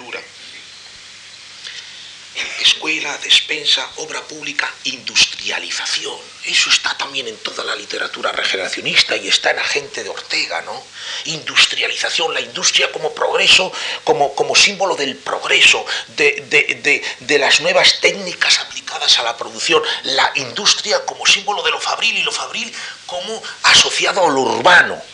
Escuela, 2.62 3.18
despensa, 3.20 3.88
obra 3.98 4.22
pública, 4.22 4.72
industrialización. 4.86 6.18
Eso 6.46 6.70
está 6.70 6.98
también 6.98 7.28
en 7.28 7.38
toda 7.38 7.64
la 7.64 7.76
literatura 7.76 8.32
regeneracionista 8.32 9.16
y 9.16 9.28
está 9.28 9.52
en 9.52 9.60
Agente 9.60 10.04
de 10.04 10.10
Ortega, 10.10 10.62
¿no? 10.62 10.84
Industrialización, 11.26 12.34
la 12.34 12.42
industria 12.42 12.92
como 12.92 13.14
progreso, 13.14 13.72
como, 14.04 14.34
como 14.36 14.56
símbolo 14.56 14.96
del 14.96 15.16
progreso, 15.18 15.86
de, 16.18 17.04
de 17.20 17.40
las 17.40 17.62
nuevas 17.62 18.00
técnicas 18.02 18.60
aplicadas 18.60 19.20
a 19.20 19.24
la 19.24 19.38
producción. 19.38 19.82
La 20.04 20.32
industria 20.36 21.06
como 21.06 21.26
símbolo 21.26 21.62
de 21.64 21.72
lo 21.72 21.80
fabril 21.80 22.18
y 22.18 22.24
lo 22.24 22.32
fabril 22.32 22.74
como 23.06 23.42
asociado 23.64 24.26
a 24.26 24.30
lo 24.30 24.42
urbano 24.42 25.13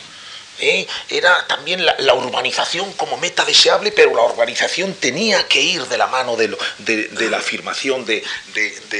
¿eh? 0.60 0.86
era 1.08 1.46
también 1.46 1.84
la, 1.84 2.14
urbanización 2.14 2.92
como 2.92 3.16
meta 3.16 3.44
deseable, 3.44 3.92
pero 3.92 4.14
la 4.14 4.22
urbanización 4.22 4.94
tenía 4.94 5.46
que 5.48 5.60
ir 5.60 5.86
de 5.86 5.98
la 5.98 6.06
mano 6.06 6.36
de, 6.36 6.48
la 6.48 7.38
afirmación 7.38 8.04
de, 8.04 8.22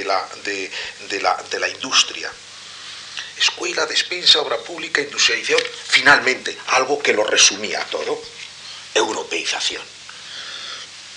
la, 0.04 1.68
industria. 1.68 2.30
Escuela, 3.38 3.86
despensa, 3.86 4.40
obra 4.40 4.58
pública, 4.58 5.00
industrialización, 5.00 5.60
finalmente, 5.86 6.56
algo 6.68 6.98
que 6.98 7.12
lo 7.12 7.24
resumía 7.24 7.80
todo, 7.90 8.20
europeización. 8.94 9.82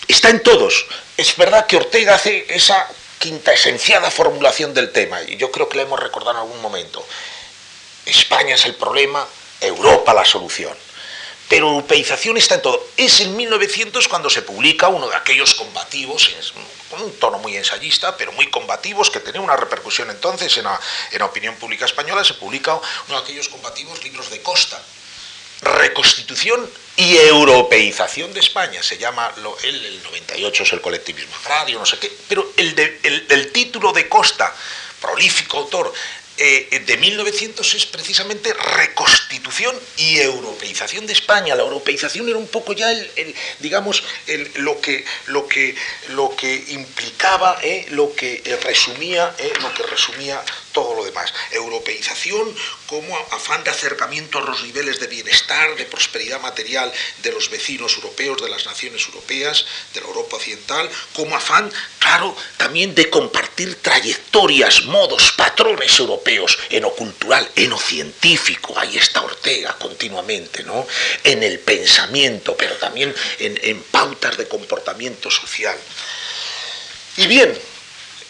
Está 0.07 0.29
en 0.29 0.41
todos. 0.41 0.85
Es 1.17 1.35
verdad 1.35 1.65
que 1.65 1.77
Ortega 1.77 2.15
hace 2.15 2.45
esa 2.49 2.87
quinta 3.19 3.53
esenciada 3.53 4.11
formulación 4.11 4.73
del 4.73 4.91
tema, 4.91 5.21
y 5.23 5.37
yo 5.37 5.51
creo 5.51 5.69
que 5.69 5.77
la 5.77 5.83
hemos 5.83 5.99
recordado 5.99 6.37
en 6.37 6.43
algún 6.43 6.61
momento. 6.61 7.05
España 8.05 8.55
es 8.55 8.65
el 8.65 8.75
problema, 8.75 9.25
Europa 9.65 10.13
la 10.13 10.25
solución. 10.25 10.73
Pero 11.49 11.67
europeización 11.67 12.37
está 12.37 12.55
en 12.55 12.61
todo. 12.61 12.87
Es 12.97 13.19
en 13.19 13.35
1900 13.35 14.07
cuando 14.07 14.29
se 14.29 14.41
publica 14.41 14.87
uno 14.87 15.07
de 15.09 15.15
aquellos 15.15 15.53
combativos, 15.55 16.33
con 16.89 17.01
un 17.01 17.11
tono 17.19 17.37
muy 17.39 17.55
ensayista, 17.55 18.15
pero 18.17 18.31
muy 18.31 18.49
combativos, 18.49 19.09
que 19.09 19.19
tenía 19.19 19.41
una 19.41 19.55
repercusión 19.55 20.09
entonces 20.09 20.57
en 20.57 20.63
la, 20.63 21.25
opinión 21.25 21.55
pública 21.55 21.85
española, 21.85 22.23
se 22.23 22.35
publica 22.35 22.73
uno 22.73 23.17
de 23.17 23.23
aquellos 23.23 23.49
combativos 23.49 24.03
libros 24.03 24.29
de 24.29 24.41
Costa, 24.41 24.81
Reconstitución 25.61 26.69
y 26.97 27.17
Europeización 27.17 28.33
de 28.33 28.39
España. 28.39 28.81
Se 28.81 28.97
llama, 28.97 29.31
lo, 29.37 29.57
el, 29.59 30.01
98 30.03 30.63
es 30.63 30.73
el 30.73 30.81
colectivismo 30.81 31.35
agrario, 31.43 31.79
no 31.79 31.85
sé 31.85 31.99
qué, 31.99 32.11
pero 32.27 32.51
el, 32.57 33.25
el 33.29 33.51
título 33.51 33.91
de 33.93 34.09
Costa, 34.09 34.53
prolífico 34.99 35.57
autor, 35.59 35.93
eh, 36.37 36.83
de 36.85 36.97
1900 36.97 37.75
es 37.75 37.85
precisamente 37.85 38.53
reconstitución 38.53 39.75
y 39.97 40.17
europeización 40.17 41.05
de 41.05 41.13
España. 41.13 41.55
La 41.55 41.63
europeización 41.63 42.27
era 42.27 42.37
un 42.37 42.47
poco 42.47 42.73
ya 42.73 42.91
el, 42.91 43.35
digamos, 43.59 44.03
lo, 44.55 44.81
que, 44.81 45.05
lo, 45.27 45.47
que, 45.47 45.75
lo 46.09 46.35
que 46.35 46.63
implicaba, 46.69 47.59
eh, 47.61 47.85
lo 47.91 48.15
que 48.15 48.41
resumía, 48.63 49.35
eh, 49.37 49.53
lo 49.61 49.73
que 49.73 49.83
resumía 49.83 50.43
todo 50.73 50.95
lo 50.95 51.05
demás. 51.05 51.33
Europeización 51.51 52.53
como 52.87 53.17
afán 53.31 53.63
de 53.63 53.69
acercamiento 53.69 54.39
a 54.39 54.41
los 54.41 54.63
niveles 54.63 54.99
de 54.99 55.07
bienestar, 55.07 55.75
de 55.75 55.85
prosperidad 55.85 56.41
material 56.41 56.91
de 57.21 57.31
los 57.31 57.49
vecinos 57.49 57.95
europeos, 57.95 58.41
de 58.41 58.49
las 58.49 58.65
naciones 58.65 59.05
europeas, 59.05 59.65
de 59.93 60.01
la 60.01 60.07
Europa 60.07 60.35
occidental, 60.35 60.89
como 61.13 61.35
afán, 61.35 61.71
claro, 61.99 62.35
también 62.57 62.93
de 62.93 63.09
compartir 63.09 63.75
trayectorias, 63.81 64.85
modos, 64.85 65.31
patrones 65.31 65.97
europeos 65.99 66.57
en 66.69 66.83
lo 66.83 66.93
cultural, 66.95 67.49
en 67.55 67.69
lo 67.69 67.77
científico, 67.77 68.77
ahí 68.77 68.97
está 68.97 69.21
Ortega 69.21 69.75
continuamente, 69.79 70.63
¿no? 70.63 70.85
En 71.23 71.43
el 71.43 71.59
pensamiento, 71.59 72.57
pero 72.57 72.75
también 72.75 73.13
en, 73.39 73.59
en 73.63 73.81
pautas 73.83 74.37
de 74.37 74.47
comportamiento 74.47 75.29
social. 75.29 75.77
Y 77.17 77.27
bien, 77.27 77.55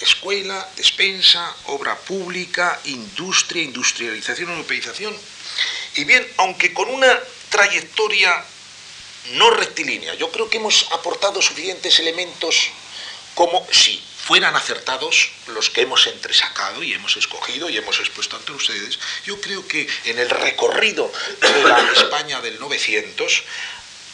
escuela, 0.03 0.69
despensa, 0.75 1.55
obra 1.65 1.98
pública, 1.98 2.79
industria, 2.86 3.63
industrialización, 3.63 4.50
europeización. 4.51 5.15
Y 5.95 6.03
bien, 6.03 6.27
aunque 6.38 6.74
con 6.74 6.89
una 6.89 7.19
trayectoria 7.50 8.43
no 9.33 9.50
rectilínea, 9.51 10.13
yo 10.15 10.31
creo 10.31 10.50
que 10.50 10.57
hemos 10.57 10.91
aportado 10.91 11.41
suficientes 11.41 12.00
elementos 12.00 12.69
como 13.36 13.65
si 13.72 14.01
fueran 14.25 14.55
acertados 14.55 15.31
los 15.48 15.69
que 15.69 15.81
hemos 15.81 16.07
entresacado 16.07 16.81
y 16.81 16.93
hemos 16.93 17.17
escogido 17.17 17.69
y 17.69 17.77
hemos 17.77 18.00
expuesto 18.00 18.38
ante 18.38 18.53
ustedes, 18.53 18.98
yo 19.25 19.39
creo 19.41 19.67
que 19.67 19.88
en 20.05 20.17
el 20.17 20.29
recorrido 20.29 21.12
de 21.41 21.63
la 21.63 21.91
España 21.91 22.39
del 22.39 22.60
900 22.60 23.43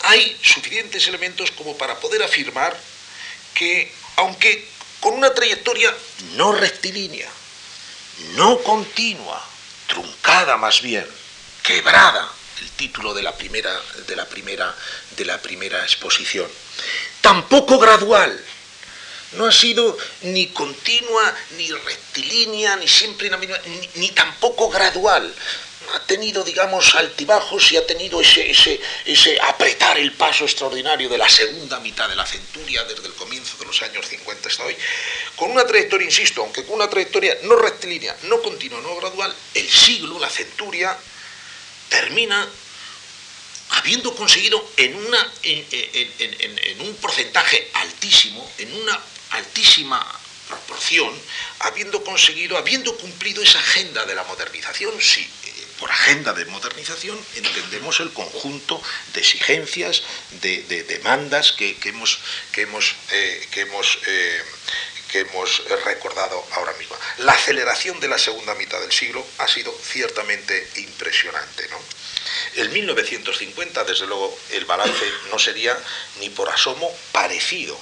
hay 0.01 0.37
suficientes 0.41 1.07
elementos 1.07 1.51
como 1.51 1.77
para 1.77 1.99
poder 1.99 2.23
afirmar 2.23 2.75
que, 3.53 3.91
aunque 4.15 4.67
con 4.99 5.13
una 5.13 5.33
trayectoria 5.33 5.93
no 6.35 6.51
rectilínea, 6.51 7.29
no 8.35 8.59
continua, 8.59 9.43
truncada 9.87 10.57
más 10.57 10.81
bien, 10.81 11.05
quebrada, 11.63 12.29
el 12.61 12.69
título 12.71 13.13
de 13.13 13.23
la 13.23 13.35
primera, 13.35 13.71
de 14.07 14.15
la 14.15 14.25
primera, 14.25 14.75
de 15.15 15.25
la 15.25 15.41
primera 15.41 15.81
exposición. 15.83 16.49
Tampoco 17.21 17.79
gradual, 17.79 18.37
no 19.33 19.45
ha 19.45 19.51
sido 19.51 19.97
ni 20.23 20.47
continua, 20.47 21.35
ni 21.57 21.71
rectilínea, 21.71 22.75
ni 22.77 22.87
siempre 22.87 23.29
ni, 23.29 23.89
ni 23.95 24.11
tampoco 24.11 24.69
gradual 24.69 25.33
ha 25.93 25.99
tenido, 26.01 26.43
digamos, 26.43 26.95
altibajos 26.95 27.71
y 27.71 27.77
ha 27.77 27.85
tenido 27.85 28.21
ese, 28.21 28.79
apretar 29.41 29.97
el 29.97 30.13
paso 30.13 30.45
extraordinario 30.45 31.09
de 31.09 31.17
la 31.17 31.29
segunda 31.29 31.79
mitad 31.79 32.07
de 32.07 32.15
la 32.15 32.25
centuria, 32.25 32.83
desde 32.83 33.07
el 33.07 33.13
comienzo 33.13 33.57
de 33.57 33.65
los 33.65 33.81
años 33.81 34.07
50 34.07 34.49
hasta 34.49 34.63
hoy, 34.63 34.75
con 35.35 35.51
una 35.51 35.65
trayectoria, 35.65 36.05
insisto, 36.05 36.41
aunque 36.41 36.63
con 36.65 36.75
una 36.75 36.89
trayectoria 36.89 37.37
no 37.43 37.55
rectilínea, 37.55 38.15
no 38.23 38.41
continua, 38.41 38.79
no 38.81 38.95
gradual, 38.97 39.33
el 39.53 39.69
siglo, 39.69 40.19
la 40.19 40.29
centuria, 40.29 40.97
termina 41.89 42.47
habiendo 43.71 44.15
conseguido 44.15 44.71
en, 44.77 44.97
en 45.43 46.81
un 46.81 46.95
porcentaje 46.95 47.69
altísimo, 47.73 48.51
en 48.57 48.73
una 48.73 48.99
altísima 49.31 50.19
proporción, 50.47 51.13
habiendo 51.59 52.03
conseguido, 52.03 52.57
habiendo 52.57 52.97
cumplido 52.97 53.41
esa 53.43 53.59
agenda 53.59 54.05
de 54.05 54.15
la 54.15 54.23
modernización, 54.23 54.99
sí, 54.99 55.29
por 55.79 55.89
agenda 55.91 56.33
de 56.33 56.45
modernización 56.45 57.17
entendemos 57.35 57.99
el 57.99 58.11
conjunto 58.11 58.81
de 59.13 59.21
exigencias, 59.21 60.03
de, 60.41 60.83
demandas 60.83 61.53
que, 61.53 61.77
hemos, 61.85 62.19
que 62.51 62.61
hemos, 62.63 62.95
eh, 63.11 63.47
que 63.51 63.61
hemos 63.61 63.99
eh, 64.05 64.43
que 65.09 65.21
hemos 65.21 65.63
recordado 65.85 66.45
ahora 66.51 66.73
mismo. 66.73 66.95
La 67.17 67.33
aceleración 67.33 67.99
de 67.99 68.07
la 68.07 68.19
segunda 68.19 68.53
mitad 68.55 68.79
del 68.79 68.91
siglo 68.91 69.25
ha 69.39 69.47
sido 69.47 69.75
ciertamente 69.81 70.69
impresionante. 70.75 71.67
¿no? 71.69 71.79
El 72.55 72.69
1950, 72.69 73.83
desde 73.85 74.05
luego, 74.05 74.37
el 74.51 74.65
balance 74.65 75.11
no 75.31 75.39
sería 75.39 75.77
ni 76.19 76.29
por 76.29 76.49
asomo 76.49 76.95
parecido 77.11 77.79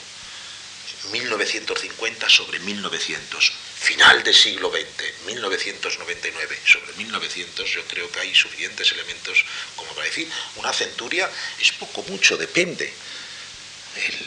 1950 1.11 2.29
sobre 2.29 2.59
1900, 2.59 3.51
final 3.79 4.23
del 4.23 4.33
siglo 4.33 4.71
XX, 4.71 5.25
1999 5.25 6.57
sobre 6.65 6.93
1900, 6.93 7.69
yo 7.69 7.83
creo 7.85 8.11
que 8.11 8.19
hay 8.19 8.35
suficientes 8.35 8.91
elementos 8.91 9.45
como 9.75 9.91
para 9.93 10.07
decir, 10.07 10.27
una 10.55 10.73
centuria 10.73 11.29
es 11.61 11.71
poco 11.73 12.03
mucho, 12.03 12.37
depende. 12.37 12.91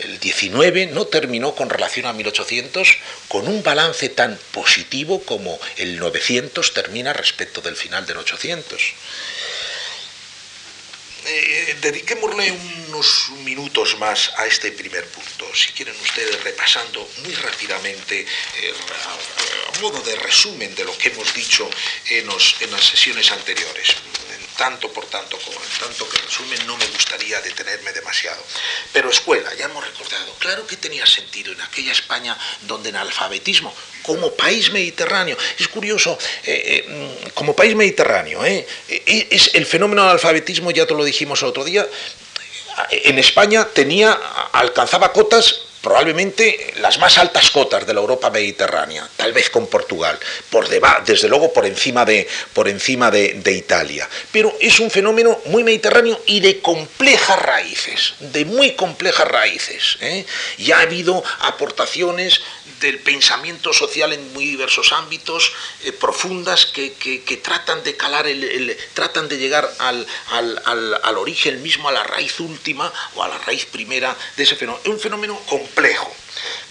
El, 0.00 0.18
19 0.18 0.86
no 0.86 1.06
terminó 1.06 1.54
con 1.54 1.70
relación 1.70 2.06
a 2.06 2.12
1800 2.12 2.88
con 3.28 3.46
un 3.46 3.62
balance 3.62 4.08
tan 4.08 4.38
positivo 4.50 5.22
como 5.22 5.60
el 5.76 5.98
900 5.98 6.74
termina 6.74 7.12
respecto 7.12 7.60
del 7.60 7.76
final 7.76 8.04
del 8.06 8.16
800. 8.16 8.82
Eh, 11.32 11.76
dediquémosle 11.80 12.50
unos 12.88 13.30
minutos 13.44 13.96
más 13.98 14.32
a 14.36 14.46
este 14.46 14.72
primer 14.72 15.06
punto. 15.06 15.46
Si 15.54 15.70
quieren 15.72 15.94
ustedes 16.02 16.42
repasando 16.42 17.08
muy 17.22 17.32
rápidamente, 17.34 18.20
eh, 18.20 18.74
a, 19.06 19.80
modo 19.80 20.00
de 20.02 20.16
resumen 20.16 20.74
de 20.74 20.84
lo 20.84 20.96
que 20.98 21.08
hemos 21.10 21.32
dicho 21.32 21.70
en, 22.10 22.26
las 22.26 22.84
sesiones 22.84 23.30
anteriores. 23.30 23.94
Tanto, 24.60 24.92
por 24.92 25.06
tanto, 25.06 25.38
como 25.38 25.56
en 25.58 25.70
tanto 25.80 26.06
que 26.06 26.18
resumen, 26.18 26.66
no 26.66 26.76
me 26.76 26.86
gustaría 26.88 27.40
detenerme 27.40 27.94
demasiado. 27.94 28.42
Pero 28.92 29.08
escuela, 29.08 29.48
ya 29.54 29.64
hemos 29.64 29.82
recordado, 29.82 30.34
claro 30.38 30.66
que 30.66 30.76
tenía 30.76 31.06
sentido 31.06 31.50
en 31.52 31.62
aquella 31.62 31.92
España 31.92 32.36
donde 32.68 32.90
en 32.90 32.96
alfabetismo, 32.96 33.74
como 34.02 34.34
país 34.34 34.70
mediterráneo, 34.70 35.38
es 35.58 35.66
curioso, 35.66 36.18
eh, 36.44 36.84
eh, 36.86 37.30
como 37.32 37.56
país 37.56 37.74
mediterráneo, 37.74 38.44
eh, 38.44 38.66
es 39.30 39.54
el 39.54 39.64
fenómeno 39.64 40.02
del 40.02 40.10
alfabetismo, 40.10 40.70
ya 40.72 40.84
te 40.84 40.92
lo 40.92 41.04
dijimos 41.04 41.40
el 41.40 41.48
otro 41.48 41.64
día, 41.64 41.88
en 42.90 43.18
España 43.18 43.64
tenía, 43.64 44.12
alcanzaba 44.52 45.10
cotas 45.10 45.69
probablemente 45.80 46.74
las 46.80 46.98
más 46.98 47.18
altas 47.18 47.50
cotas 47.50 47.86
de 47.86 47.94
la 47.94 48.00
Europa 48.00 48.30
mediterránea, 48.30 49.08
tal 49.16 49.32
vez 49.32 49.50
con 49.50 49.66
Portugal, 49.66 50.18
por 50.50 50.68
desde 50.68 51.28
luego 51.28 51.52
por 51.52 51.66
encima, 51.66 52.04
de, 52.04 52.28
por 52.52 52.68
encima 52.68 53.10
de, 53.10 53.50
Italia. 53.50 54.08
Pero 54.30 54.54
es 54.60 54.78
un 54.80 54.90
fenómeno 54.90 55.40
muy 55.46 55.64
mediterráneo 55.64 56.20
y 56.26 56.40
de 56.40 56.60
complejas 56.60 57.40
raíces, 57.40 58.14
de 58.20 58.44
muy 58.44 58.72
complejas 58.72 59.26
raíces. 59.26 59.98
¿eh? 60.00 60.24
Y 60.58 60.72
ha 60.72 60.80
habido 60.80 61.22
aportaciones 61.40 62.40
del 62.80 62.98
pensamiento 62.98 63.72
social 63.72 64.12
en 64.12 64.32
muy 64.32 64.46
diversos 64.46 64.92
ámbitos, 64.92 65.52
eh, 65.84 65.92
profundas, 65.92 66.66
que, 66.66 66.90
tratan 67.42 67.84
de 67.84 67.96
calar, 67.96 68.26
el, 68.26 68.76
tratan 68.94 69.28
de 69.28 69.38
llegar 69.38 69.70
al, 69.78 70.06
al, 70.30 71.16
origen 71.18 71.62
mismo, 71.62 71.88
a 71.88 71.92
la 71.92 72.02
raíz 72.02 72.40
última 72.40 72.92
o 73.14 73.22
a 73.22 73.28
la 73.28 73.38
raíz 73.38 73.66
primera 73.66 74.16
de 74.36 74.42
ese 74.42 74.56
fenómeno. 74.56 74.82
Es 74.84 74.90
un 74.90 75.00
fenómeno 75.00 75.38
complejo. 75.46 76.14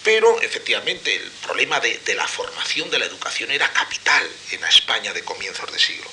Pero 0.03 0.41
efectivamente 0.41 1.15
el 1.15 1.29
problema 1.45 1.79
de, 1.79 1.99
de, 1.99 2.15
la 2.15 2.27
formación 2.27 2.89
de 2.89 2.99
la 2.99 3.05
educación 3.05 3.51
era 3.51 3.71
capital 3.71 4.27
en 4.51 4.61
la 4.61 4.69
España 4.69 5.13
de 5.13 5.21
comienzos 5.23 5.71
de 5.71 5.77
siglo. 5.77 6.09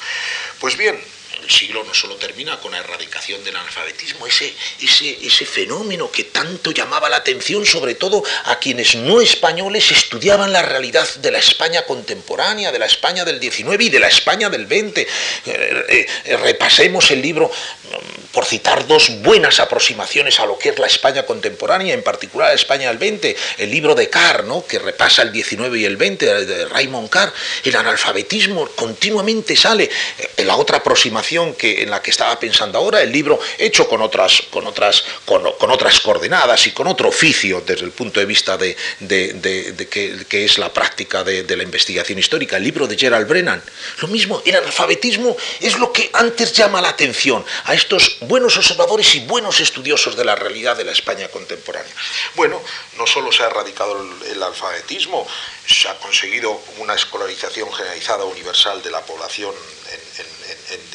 Pues 0.59 0.77
bien, 0.77 1.03
el 1.43 1.51
siglo 1.51 1.85
no 1.85 1.95
solo 1.95 2.17
termina 2.17 2.59
con 2.61 2.73
la 2.73 2.79
erradicación 2.79 3.43
del 3.45 3.57
analfabetismo, 3.57 4.27
ese, 4.27 4.53
ese, 4.81 5.19
ese 5.25 5.47
fenómeno 5.47 6.11
que 6.11 6.25
tanto 6.25 6.71
llamaba 6.71 7.09
la 7.09 7.17
atención, 7.17 7.65
sobre 7.67 7.95
todo 7.95 8.23
a 8.45 8.59
quienes 8.59 8.95
no 8.97 9.21
españoles 9.21 9.91
estudiaban 9.91 10.53
la 10.53 10.63
realidad 10.63 11.09
de 11.17 11.31
la 11.31 11.39
España 11.39 11.83
contemporánea, 11.85 12.73
de 12.73 12.79
la 12.79 12.87
España 12.87 13.25
del 13.25 13.41
XIX 13.41 13.81
y 13.81 13.91
de 13.91 14.01
la 14.01 14.09
España 14.09 14.49
del 14.49 14.67
XX. 14.67 14.99
Eh, 14.99 15.07
eh, 16.25 16.37
repasemos 16.39 17.11
el 17.11 17.23
libro, 17.23 17.51
por 18.33 18.45
citar 18.45 18.87
dos 18.87 19.23
buenas 19.23 19.61
aproximaciones 19.61 20.41
a 20.41 20.47
lo 20.47 20.59
que 20.59 20.71
es 20.71 20.79
la 20.79 20.87
España 20.87 21.25
contemporánea, 21.25 21.95
en 21.95 22.03
particular 22.03 22.49
la 22.49 22.55
España 22.55 22.93
del 22.93 22.99
XX, 22.99 23.39
el 23.59 23.71
libro 23.71 23.95
de 23.95 24.11
Carr, 24.11 24.45
que 24.69 24.79
repasa 24.79 25.23
el 25.23 25.33
XIX 25.33 25.77
y 25.77 25.85
el 25.85 25.97
XX, 25.97 26.19
de 26.19 26.67
Raymond 26.67 27.09
Carr, 27.09 27.33
el 27.65 27.77
analfabetismo 27.77 28.69
continuamente 28.75 29.57
sale. 29.57 29.91
Eh, 30.19 30.45
la 30.45 30.57
otra 30.57 30.79
aproximación 30.79 31.26
que, 31.57 31.83
en 31.83 31.91
la 31.91 32.01
que 32.01 32.11
estaba 32.11 32.39
pensando 32.39 32.79
ahora, 32.79 33.03
el 33.03 33.11
libro 33.11 33.39
hecho 33.59 33.89
con 33.89 34.01
otras, 34.01 34.43
con 34.51 34.67
otras, 34.67 35.05
con, 35.25 35.45
otras 35.45 36.01
coordenadas 36.01 36.67
y 36.67 36.71
con 36.71 36.87
otro 36.87 37.09
oficio 37.09 37.63
desde 37.67 37.85
el 37.85 37.91
punto 37.91 38.21
de 38.21 38.27
vista 38.27 38.57
de, 38.57 38.77
que, 39.91 40.45
es 40.45 40.59
la 40.59 40.73
práctica 40.73 41.25
de, 41.25 41.57
la 41.57 41.63
investigación 41.63 42.19
histórica, 42.19 42.57
el 42.57 42.63
libro 42.63 42.87
de 42.87 42.97
Gerald 42.97 43.29
Brennan. 43.29 43.63
Lo 44.01 44.09
mismo, 44.09 44.41
el 44.45 44.57
analfabetismo 44.57 45.37
es 45.61 45.79
lo 45.79 45.93
que 45.93 46.11
antes 46.13 46.53
llama 46.53 46.81
la 46.81 46.91
atención 46.91 47.45
a 47.65 47.75
estos 47.75 48.19
buenos 48.21 48.57
observadores 48.57 49.15
y 49.17 49.21
buenos 49.21 49.61
estudiosos 49.61 50.17
de 50.17 50.25
la 50.25 50.37
realidad 50.37 50.77
de 50.77 50.85
la 50.85 50.93
España 50.93 51.29
contemporánea. 51.29 51.93
Bueno, 52.35 52.63
no 52.99 53.07
solo 53.07 53.33
se 53.33 53.43
ha 53.43 53.47
erradicado 53.47 54.01
el, 54.31 54.43
alfabetismo, 54.43 55.27
se 55.67 55.89
ha 55.89 55.99
conseguido 55.99 56.61
una 56.79 56.95
escolarización 56.95 57.73
generalizada 57.73 58.25
universal 58.25 58.81
de 58.83 58.91
la 58.91 59.01
población 59.05 59.53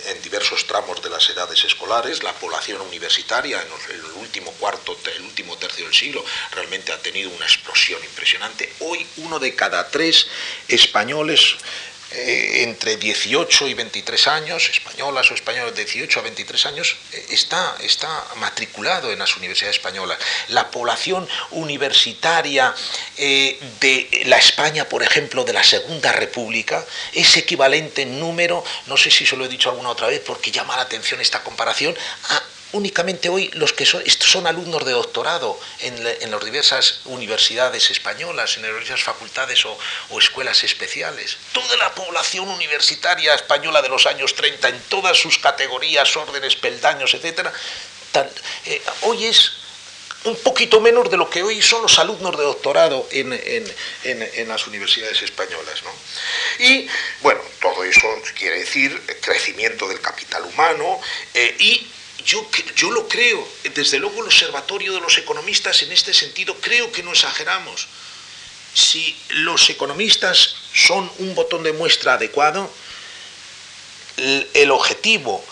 en 0.08 0.22
diversos 0.22 0.66
tramos 0.66 1.02
de 1.02 1.10
las 1.10 1.30
edades 1.30 1.64
escolares, 1.64 2.24
la 2.24 2.34
población 2.34 2.82
universitaria 2.82 3.62
en 3.62 3.96
el 3.96 4.06
último 4.18 4.52
cuarto, 4.54 4.98
el 5.16 5.22
último 5.24 5.58
tercio 5.58 5.86
del 5.86 5.94
siglo, 5.94 6.24
realmente 6.52 6.92
ha 6.92 6.98
tenido 7.02 7.30
una 7.30 7.46
explosión 7.46 8.04
impresionante. 8.04 8.72
Hoy 8.80 9.06
uno 9.18 9.40
de 9.40 9.56
cada 9.56 9.90
tres 9.90 10.28
españoles 10.68 11.58
eh, 12.14 12.64
entre 12.64 12.98
18 12.98 13.68
y 13.68 13.74
23 13.74 14.28
años, 14.28 14.70
españolas 14.70 15.32
o 15.32 15.34
españoles 15.34 15.76
de 15.76 15.86
18 15.86 16.20
a 16.20 16.24
23 16.24 16.66
años, 16.66 16.98
eh, 17.14 17.26
está, 17.30 17.78
está 17.82 18.26
matriculado 18.36 19.12
en 19.12 19.20
las 19.20 19.38
universidades 19.38 19.78
españolas. 19.78 20.18
La 20.50 20.70
población 20.70 21.28
universitaria 21.52 22.76
eh, 23.18 23.58
de 23.80 24.24
la 24.26 24.38
España, 24.38 24.90
por 24.90 25.04
ejemplo, 25.04 25.46
de 25.46 25.54
la 25.54 25.64
Segunda 25.64 26.12
República, 26.12 26.86
es 27.14 27.38
equivalente 27.38 28.02
en 28.02 28.20
número, 28.20 28.64
no 28.88 28.98
sé 28.98 29.10
si 29.10 29.26
se 29.26 29.38
lo 29.38 29.46
he 29.46 29.48
dicho 29.48 29.70
alguna 29.70 29.90
otra 29.90 30.08
vez 30.08 30.22
porque 30.26 30.52
llama 30.52 30.76
la 30.76 30.84
atención 30.84 31.22
esta 31.22 31.44
comparación, 31.44 31.96
a 32.30 32.44
únicamente 32.74 33.30
hoy 33.30 33.50
los 33.54 33.74
que 33.74 33.86
son, 33.86 34.04
son 34.08 34.48
alumnos 34.48 34.86
de 34.86 34.92
doctorado 34.92 35.60
en, 35.80 36.04
las 36.04 36.46
diversas 36.46 37.02
universidades 37.06 37.90
españolas, 37.92 38.58
en 38.58 38.64
las 38.64 38.72
diversas 38.72 39.04
facultades 39.04 39.66
o, 39.66 39.78
escuelas 40.20 40.64
especiales. 40.64 41.38
Toda 41.54 41.78
la 41.78 41.94
población 41.94 42.48
universitaria 42.50 43.34
española 43.34 43.82
de 43.82 43.90
los 43.90 44.06
años 44.06 44.36
30, 44.36 44.70
en 44.70 44.80
todas 44.84 45.18
sus 45.18 45.38
categorías, 45.38 46.16
órdenes, 46.16 46.56
peldaños, 46.56 47.14
etc., 47.14 47.48
eh, 48.66 48.82
hoy 49.02 49.26
es 49.26 49.54
un 50.26 50.36
poquito 50.38 50.80
menos 50.80 51.10
de 51.10 51.18
lo 51.18 51.30
que 51.30 51.42
hoy 51.42 51.62
son 51.62 51.82
los 51.82 51.98
alumnos 51.98 52.38
de 52.38 52.44
doctorado 52.44 53.08
en, 53.12 53.30
las 54.48 54.68
universidades 54.68 55.22
españolas. 55.22 55.82
Y 56.60 56.88
bueno, 57.22 57.42
todo 57.60 57.84
eso 57.84 58.08
quiere 58.38 58.60
decir 58.60 59.02
crecimiento 59.22 59.88
del 59.88 60.00
capital 60.00 60.44
humano 60.44 61.00
eh, 61.34 61.56
y 61.60 61.88
yo, 62.26 62.92
lo 62.92 63.08
creo, 63.08 63.48
desde 63.74 64.00
luego 64.00 64.22
el 64.22 64.28
observatorio 64.28 64.94
de 64.94 65.02
los 65.02 65.18
economistas 65.18 65.82
en 65.84 65.92
este 65.92 66.14
sentido 66.14 66.56
creo 66.60 66.92
que 66.92 67.04
no 67.04 67.12
exageramos. 67.12 67.88
Si 68.74 69.18
los 69.30 69.70
economistas 69.70 70.56
son 70.74 71.12
un 71.20 71.36
botón 71.36 71.64
de 71.64 71.74
muestra 71.74 72.14
adecuado, 72.14 72.72
el 74.18 74.72
objetivo 74.72 75.44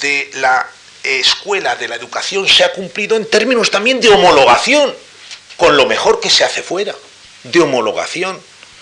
de 0.00 0.30
la 0.34 0.70
escuela 1.02 1.76
de 1.76 1.88
la 1.88 1.96
educación 1.96 2.46
se 2.46 2.64
ha 2.64 2.72
cumplido 2.72 3.16
en 3.16 3.28
términos 3.28 3.70
también 3.70 4.00
de 4.00 4.10
homologación 4.10 4.94
con 5.56 5.76
lo 5.76 5.86
mejor 5.86 6.20
que 6.20 6.30
se 6.30 6.44
hace 6.44 6.62
fuera, 6.62 6.94
de 7.42 7.60
homologación. 7.60 8.40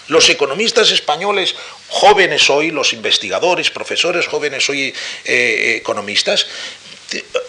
Los 0.08 0.28
economistas 0.30 0.90
españoles 0.90 1.54
jóvenes 1.88 2.48
hoy, 2.50 2.70
los 2.70 2.92
investigadores, 2.92 3.70
profesores 3.70 4.26
jóvenes 4.26 4.68
hoy 4.68 4.94
eh, 5.24 5.76
economistas, 5.76 6.46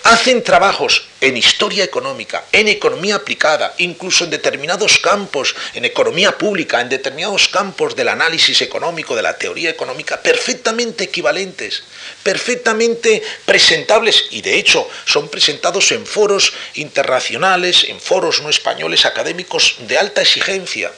hacen 0.03 0.43
trabajos 0.43 1.07
en 1.19 1.35
historia 1.35 1.83
económica, 1.83 2.45
en 2.51 2.69
economía 2.69 3.15
aplicada, 3.15 3.73
incluso 3.77 4.23
en 4.23 4.29
determinados 4.29 4.99
campos, 4.99 5.55
en 5.73 5.83
economía 5.83 6.37
pública, 6.37 6.79
en 6.79 6.87
determinados 6.87 7.49
campos 7.49 7.95
del 7.95 8.07
análisis 8.07 8.61
económico, 8.61 9.15
de 9.15 9.21
la 9.21 9.37
teoría 9.37 9.69
económica, 9.69 10.21
perfectamente 10.21 11.05
equivalentes, 11.05 11.83
perfectamente 12.23 13.21
presentables 13.45 14.25
y 14.31 14.41
de 14.41 14.57
hecho 14.57 14.87
son 15.05 15.27
presentados 15.27 15.91
en 15.91 16.05
foros 16.05 16.53
internacionales, 16.75 17.85
en 17.87 17.99
foros 17.99 18.41
no 18.41 18.49
españoles 18.49 19.05
académicos 19.05 19.75
de 19.87 19.97
alta 19.97 20.21
exigencia. 20.21 20.91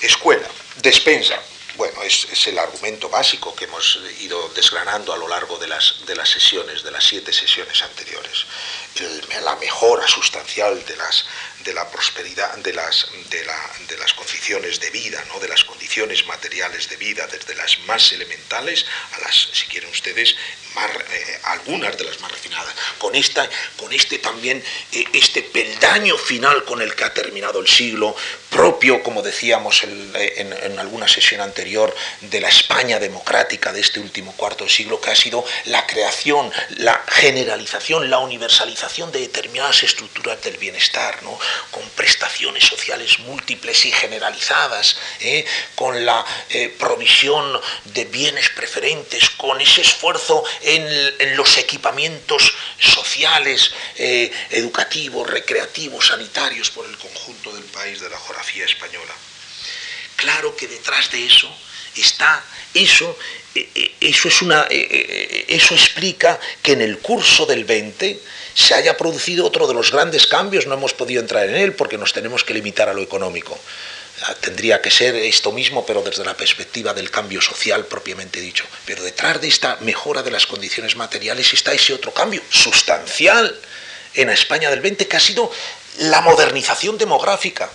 Escuela, 0.00 0.48
despensa, 0.82 1.40
bueno, 1.76 2.02
es, 2.02 2.46
el 2.46 2.58
argumento 2.58 3.08
básico 3.08 3.54
que 3.54 3.64
hemos 3.64 3.98
ido 4.20 4.48
desgranando 4.50 5.12
a 5.12 5.16
lo 5.16 5.28
largo 5.28 5.58
de 5.58 5.68
las, 5.68 6.04
de 6.06 6.14
las 6.14 6.28
sesiones, 6.28 6.82
de 6.82 6.90
las 6.90 7.04
siete 7.04 7.32
sesiones 7.32 7.82
anteriores. 7.82 8.46
la 9.44 9.56
mejora 9.56 10.06
sustancial 10.06 10.84
de, 10.84 10.96
las, 10.96 11.24
de 11.64 11.74
la 11.74 11.90
prosperidad, 11.90 12.56
de 12.58 12.72
las, 12.72 13.06
de, 13.30 13.46
de 13.88 13.96
las 13.98 14.14
condiciones 14.14 14.80
de 14.80 14.90
vida, 14.90 15.22
¿no? 15.28 15.38
de 15.40 15.48
las 15.48 15.64
condiciones 15.64 16.26
materiales 16.26 16.88
de 16.88 16.96
vida, 16.96 17.26
desde 17.26 17.54
las 17.54 17.78
más 17.80 18.12
elementales 18.12 18.86
a 19.12 19.20
las, 19.20 19.50
si 19.52 19.66
quieren 19.66 19.90
ustedes, 19.90 20.34
eh, 20.76 21.40
algunas 21.44 21.98
de 21.98 22.04
las 22.04 22.20
más 22.20 22.30
refinadas. 22.30 22.74
Con, 22.98 23.14
esta, 23.14 23.48
con 23.76 23.92
este 23.92 24.18
también, 24.18 24.62
eh, 24.92 25.04
este 25.12 25.42
peldaño 25.42 26.16
final 26.16 26.64
con 26.64 26.80
el 26.80 26.94
que 26.94 27.04
ha 27.04 27.12
terminado 27.12 27.60
el 27.60 27.68
siglo, 27.68 28.14
propio, 28.50 29.02
como 29.02 29.20
decíamos 29.20 29.82
eh, 29.84 30.34
en, 30.36 30.78
alguna 30.78 31.08
sesión 31.08 31.40
anterior, 31.40 31.94
de 32.20 32.40
la 32.40 32.48
España 32.48 32.98
democrática 32.98 33.72
de 33.72 33.80
este 33.80 34.00
último 34.00 34.32
cuarto 34.36 34.64
de 34.64 34.70
siglo, 34.70 35.00
que 35.00 35.10
ha 35.10 35.16
sido 35.16 35.44
la 35.64 35.86
creación, 35.86 36.52
la 36.78 37.04
generalización, 37.08 38.08
la 38.08 38.18
universalización 38.18 39.10
de 39.12 39.20
determinadas 39.20 39.82
estructuras 39.82 40.40
del 40.42 40.56
bienestar, 40.56 41.22
¿no? 41.22 41.38
Con 41.70 41.88
prestaciones 41.90 42.64
sociales 42.64 43.18
múltiples 43.20 43.84
y 43.86 43.92
generalizadas, 43.92 44.96
¿eh? 45.20 45.44
con 45.74 46.04
la 46.04 46.24
eh, 46.48 46.74
provisión 46.78 47.60
de 47.84 48.04
bienes 48.06 48.48
preferentes, 48.50 49.30
con 49.30 49.60
ese 49.60 49.82
esfuerzo 49.82 50.44
en, 50.62 51.36
los 51.36 51.58
equipamientos 51.58 52.52
sociales, 52.78 53.72
educativos, 54.50 55.28
recreativos, 55.28 56.08
sanitarios 56.08 56.70
por 56.70 56.86
el 56.86 56.96
conjunto 56.98 57.52
del 57.52 57.64
país 57.64 58.00
de 58.00 58.10
la 58.10 58.18
jornada 58.18 58.40
española. 58.64 59.14
Claro 60.16 60.56
que 60.56 60.68
detrás 60.68 61.10
de 61.10 61.26
eso 61.26 61.50
está 61.96 62.42
eso, 62.74 63.16
eh, 63.54 63.68
eh, 63.74 63.94
eso, 64.00 64.28
es 64.28 64.42
una, 64.42 64.66
eh, 64.70 65.46
eso 65.48 65.74
explica 65.74 66.38
que 66.62 66.72
en 66.72 66.82
el 66.82 66.98
curso 66.98 67.46
del 67.46 67.64
20 67.64 68.20
se 68.54 68.74
haya 68.74 68.96
producido 68.96 69.46
otro 69.46 69.66
de 69.66 69.74
los 69.74 69.90
grandes 69.90 70.26
cambios, 70.26 70.66
no 70.66 70.74
hemos 70.74 70.94
podido 70.94 71.20
entrar 71.20 71.48
en 71.48 71.56
él 71.56 71.74
porque 71.74 71.98
nos 71.98 72.12
tenemos 72.12 72.44
que 72.44 72.54
limitar 72.54 72.88
a 72.88 72.94
lo 72.94 73.02
económico. 73.02 73.58
Ah, 74.22 74.34
tendría 74.38 74.82
que 74.82 74.90
ser 74.90 75.14
esto 75.14 75.50
mismo, 75.50 75.86
pero 75.86 76.02
desde 76.02 76.24
la 76.24 76.36
perspectiva 76.36 76.92
del 76.92 77.10
cambio 77.10 77.40
social 77.40 77.86
propiamente 77.86 78.40
dicho. 78.40 78.64
Pero 78.84 79.02
detrás 79.02 79.40
de 79.40 79.48
esta 79.48 79.78
mejora 79.80 80.22
de 80.22 80.30
las 80.30 80.46
condiciones 80.46 80.94
materiales 80.96 81.52
está 81.54 81.72
ese 81.72 81.94
otro 81.94 82.12
cambio 82.12 82.42
sustancial 82.50 83.58
en 84.14 84.26
la 84.26 84.34
España 84.34 84.68
del 84.68 84.80
20 84.80 85.08
que 85.08 85.16
ha 85.16 85.20
sido 85.20 85.50
la 85.98 86.20
modernización 86.20 86.98
demográfica. 86.98 87.70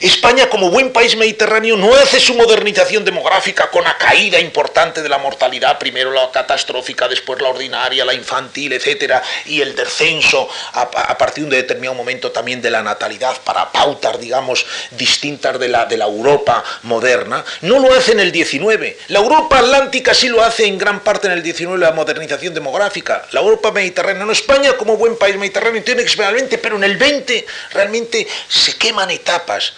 España, 0.00 0.50
como 0.50 0.70
buen 0.70 0.92
país 0.92 1.16
mediterráneo, 1.16 1.76
no 1.76 1.94
hace 1.94 2.20
su 2.20 2.34
modernización 2.34 3.04
demográfica 3.04 3.70
con 3.70 3.84
la 3.84 3.96
caída 3.96 4.38
importante 4.38 5.02
de 5.02 5.08
la 5.08 5.16
mortalidad, 5.18 5.78
primero 5.78 6.12
la 6.12 6.30
catastrófica, 6.30 7.08
después 7.08 7.40
la 7.40 7.48
ordinaria, 7.48 8.04
la 8.04 8.12
infantil, 8.12 8.74
etcétera, 8.74 9.22
y 9.46 9.62
el 9.62 9.74
descenso 9.74 10.48
a, 10.74 11.16
partir 11.16 11.44
de 11.44 11.44
un 11.44 11.50
determinado 11.50 11.94
momento 11.94 12.30
también 12.30 12.60
de 12.60 12.70
la 12.70 12.82
natalidad 12.82 13.36
para 13.42 13.72
pautas, 13.72 14.20
digamos, 14.20 14.66
distintas 14.90 15.58
de 15.58 15.68
la, 15.68 15.86
de 15.86 15.96
la 15.96 16.04
Europa 16.04 16.62
moderna. 16.82 17.42
No 17.62 17.78
lo 17.78 17.94
hace 17.94 18.12
en 18.12 18.20
el 18.20 18.32
19. 18.32 18.98
La 19.08 19.20
Europa 19.20 19.60
atlántica 19.60 20.12
sí 20.12 20.28
lo 20.28 20.42
hace 20.42 20.66
en 20.66 20.76
gran 20.76 21.00
parte 21.00 21.26
en 21.26 21.32
el 21.32 21.42
19, 21.42 21.78
la 21.78 21.92
modernización 21.92 22.52
demográfica. 22.52 23.26
La 23.32 23.40
Europa 23.40 23.72
mediterránea, 23.72 24.24
no 24.24 24.32
España 24.32 24.74
como 24.74 24.96
buen 24.96 25.16
país 25.16 25.36
mediterráneo 25.36 25.82
tiene 25.82 26.02
experiencialmente, 26.02 26.58
pero 26.58 26.76
en 26.76 26.84
el 26.84 26.96
20 26.96 27.46
realmente 27.72 28.26
se 28.48 28.76
queman 28.76 29.10
etapas 29.10 29.72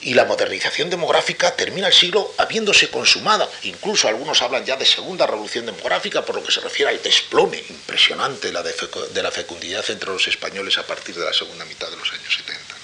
y 0.00 0.14
la 0.14 0.24
modernización 0.24 0.90
demográfica 0.90 1.54
termina 1.56 1.88
el 1.88 1.92
siglo 1.92 2.32
habiéndose 2.38 2.90
consumado. 2.90 3.50
Incluso 3.62 4.08
algunos 4.08 4.40
hablan 4.42 4.64
ya 4.64 4.76
de 4.76 4.86
segunda 4.86 5.26
revolución 5.26 5.66
demográfica 5.66 6.24
por 6.24 6.36
lo 6.36 6.44
que 6.44 6.52
se 6.52 6.60
refiere 6.60 6.90
al 6.90 7.02
desplome 7.02 7.62
impresionante 7.68 8.52
de 8.52 9.22
la 9.22 9.30
fecundidad 9.30 9.84
entre 9.90 10.10
los 10.10 10.26
españoles 10.28 10.78
a 10.78 10.86
partir 10.86 11.14
de 11.16 11.24
la 11.24 11.32
segunda 11.32 11.64
mitad 11.64 11.90
de 11.90 11.96
los 11.96 12.12
años 12.12 12.34
70. 12.34 12.74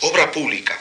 Obra 0.00 0.30
pública. 0.30 0.78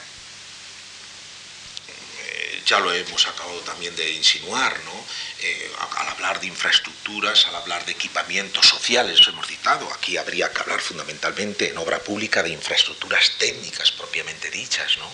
Ya 2.65 2.79
lo 2.79 2.93
hemos 2.93 3.27
acabado 3.27 3.59
también 3.61 3.95
de 3.95 4.11
insinuar, 4.11 4.73
¿no? 4.85 5.05
Eh, 5.39 5.71
al 5.97 6.07
hablar 6.07 6.39
de 6.39 6.47
infraestructuras, 6.47 7.45
al 7.47 7.55
hablar 7.55 7.85
de 7.85 7.91
equipamientos 7.91 8.67
sociales, 8.67 9.19
hemos 9.27 9.47
citado, 9.47 9.91
aquí 9.93 10.15
habría 10.17 10.51
que 10.51 10.61
hablar 10.61 10.79
fundamentalmente 10.79 11.69
en 11.69 11.77
obra 11.77 11.99
pública 11.99 12.41
de 12.41 12.49
infraestructuras 12.49 13.33
técnicas 13.37 13.91
propiamente 13.91 14.49
dichas, 14.49 14.97
¿no? 14.97 15.09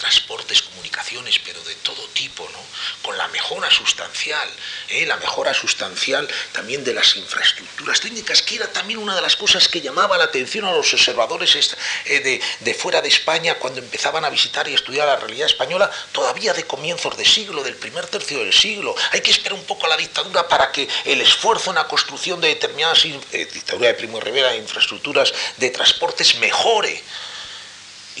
Transportes, 0.00 0.62
comunicaciones, 0.62 1.38
pero 1.44 1.62
de 1.64 1.74
todo 1.76 2.02
tipo, 2.08 2.48
¿no? 2.52 2.58
con 3.02 3.16
la 3.18 3.28
mejora 3.28 3.70
sustancial, 3.70 4.48
¿eh? 4.88 5.04
la 5.04 5.16
mejora 5.18 5.52
sustancial 5.52 6.26
también 6.52 6.82
de 6.84 6.94
las 6.94 7.16
infraestructuras 7.16 8.00
técnicas, 8.00 8.40
que 8.40 8.56
era 8.56 8.66
también 8.72 8.98
una 8.98 9.14
de 9.14 9.20
las 9.20 9.36
cosas 9.36 9.68
que 9.68 9.80
llamaba 9.82 10.16
la 10.16 10.24
atención 10.24 10.64
a 10.64 10.72
los 10.72 10.92
observadores 10.94 11.76
eh, 12.06 12.40
de, 12.60 12.74
fuera 12.74 13.02
de 13.02 13.08
España 13.08 13.56
cuando 13.56 13.80
empezaban 13.80 14.24
a 14.24 14.30
visitar 14.30 14.66
y 14.68 14.74
estudiar 14.74 15.06
la 15.06 15.16
realidad 15.16 15.46
española, 15.46 15.90
todavía 16.12 16.54
de 16.54 16.64
comienzos 16.64 17.16
de 17.18 17.24
siglo, 17.26 17.62
del 17.62 17.76
primer 17.76 18.06
tercio 18.06 18.38
del 18.38 18.52
siglo. 18.52 18.94
Hay 19.12 19.20
que 19.20 19.30
esperar 19.30 19.58
un 19.58 19.64
poco 19.64 19.84
a 19.84 19.90
la 19.90 19.96
dictadura 19.98 20.48
para 20.48 20.72
que 20.72 20.88
el 21.04 21.20
esfuerzo 21.20 21.70
en 21.70 21.76
la 21.76 21.88
construcción 21.88 22.40
de 22.40 22.48
determinadas, 22.48 23.04
eh, 23.04 23.48
dictadura 23.52 23.88
de 23.88 23.94
Primo 23.94 24.18
Rivera, 24.18 24.56
infraestructuras 24.56 25.34
de 25.58 25.70
transportes 25.70 26.36
mejore 26.36 27.02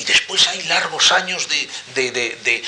y 0.00 0.04
después 0.04 0.48
hay 0.48 0.62
largos 0.62 1.12
años 1.12 1.46
de, 1.50 2.64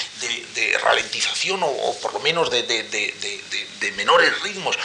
ralentización 0.82 1.62
o, 1.62 1.96
por 2.02 2.12
lo 2.12 2.20
menos 2.20 2.50
de, 2.50 3.92
menores 3.96 4.38
ritmos. 4.42 4.76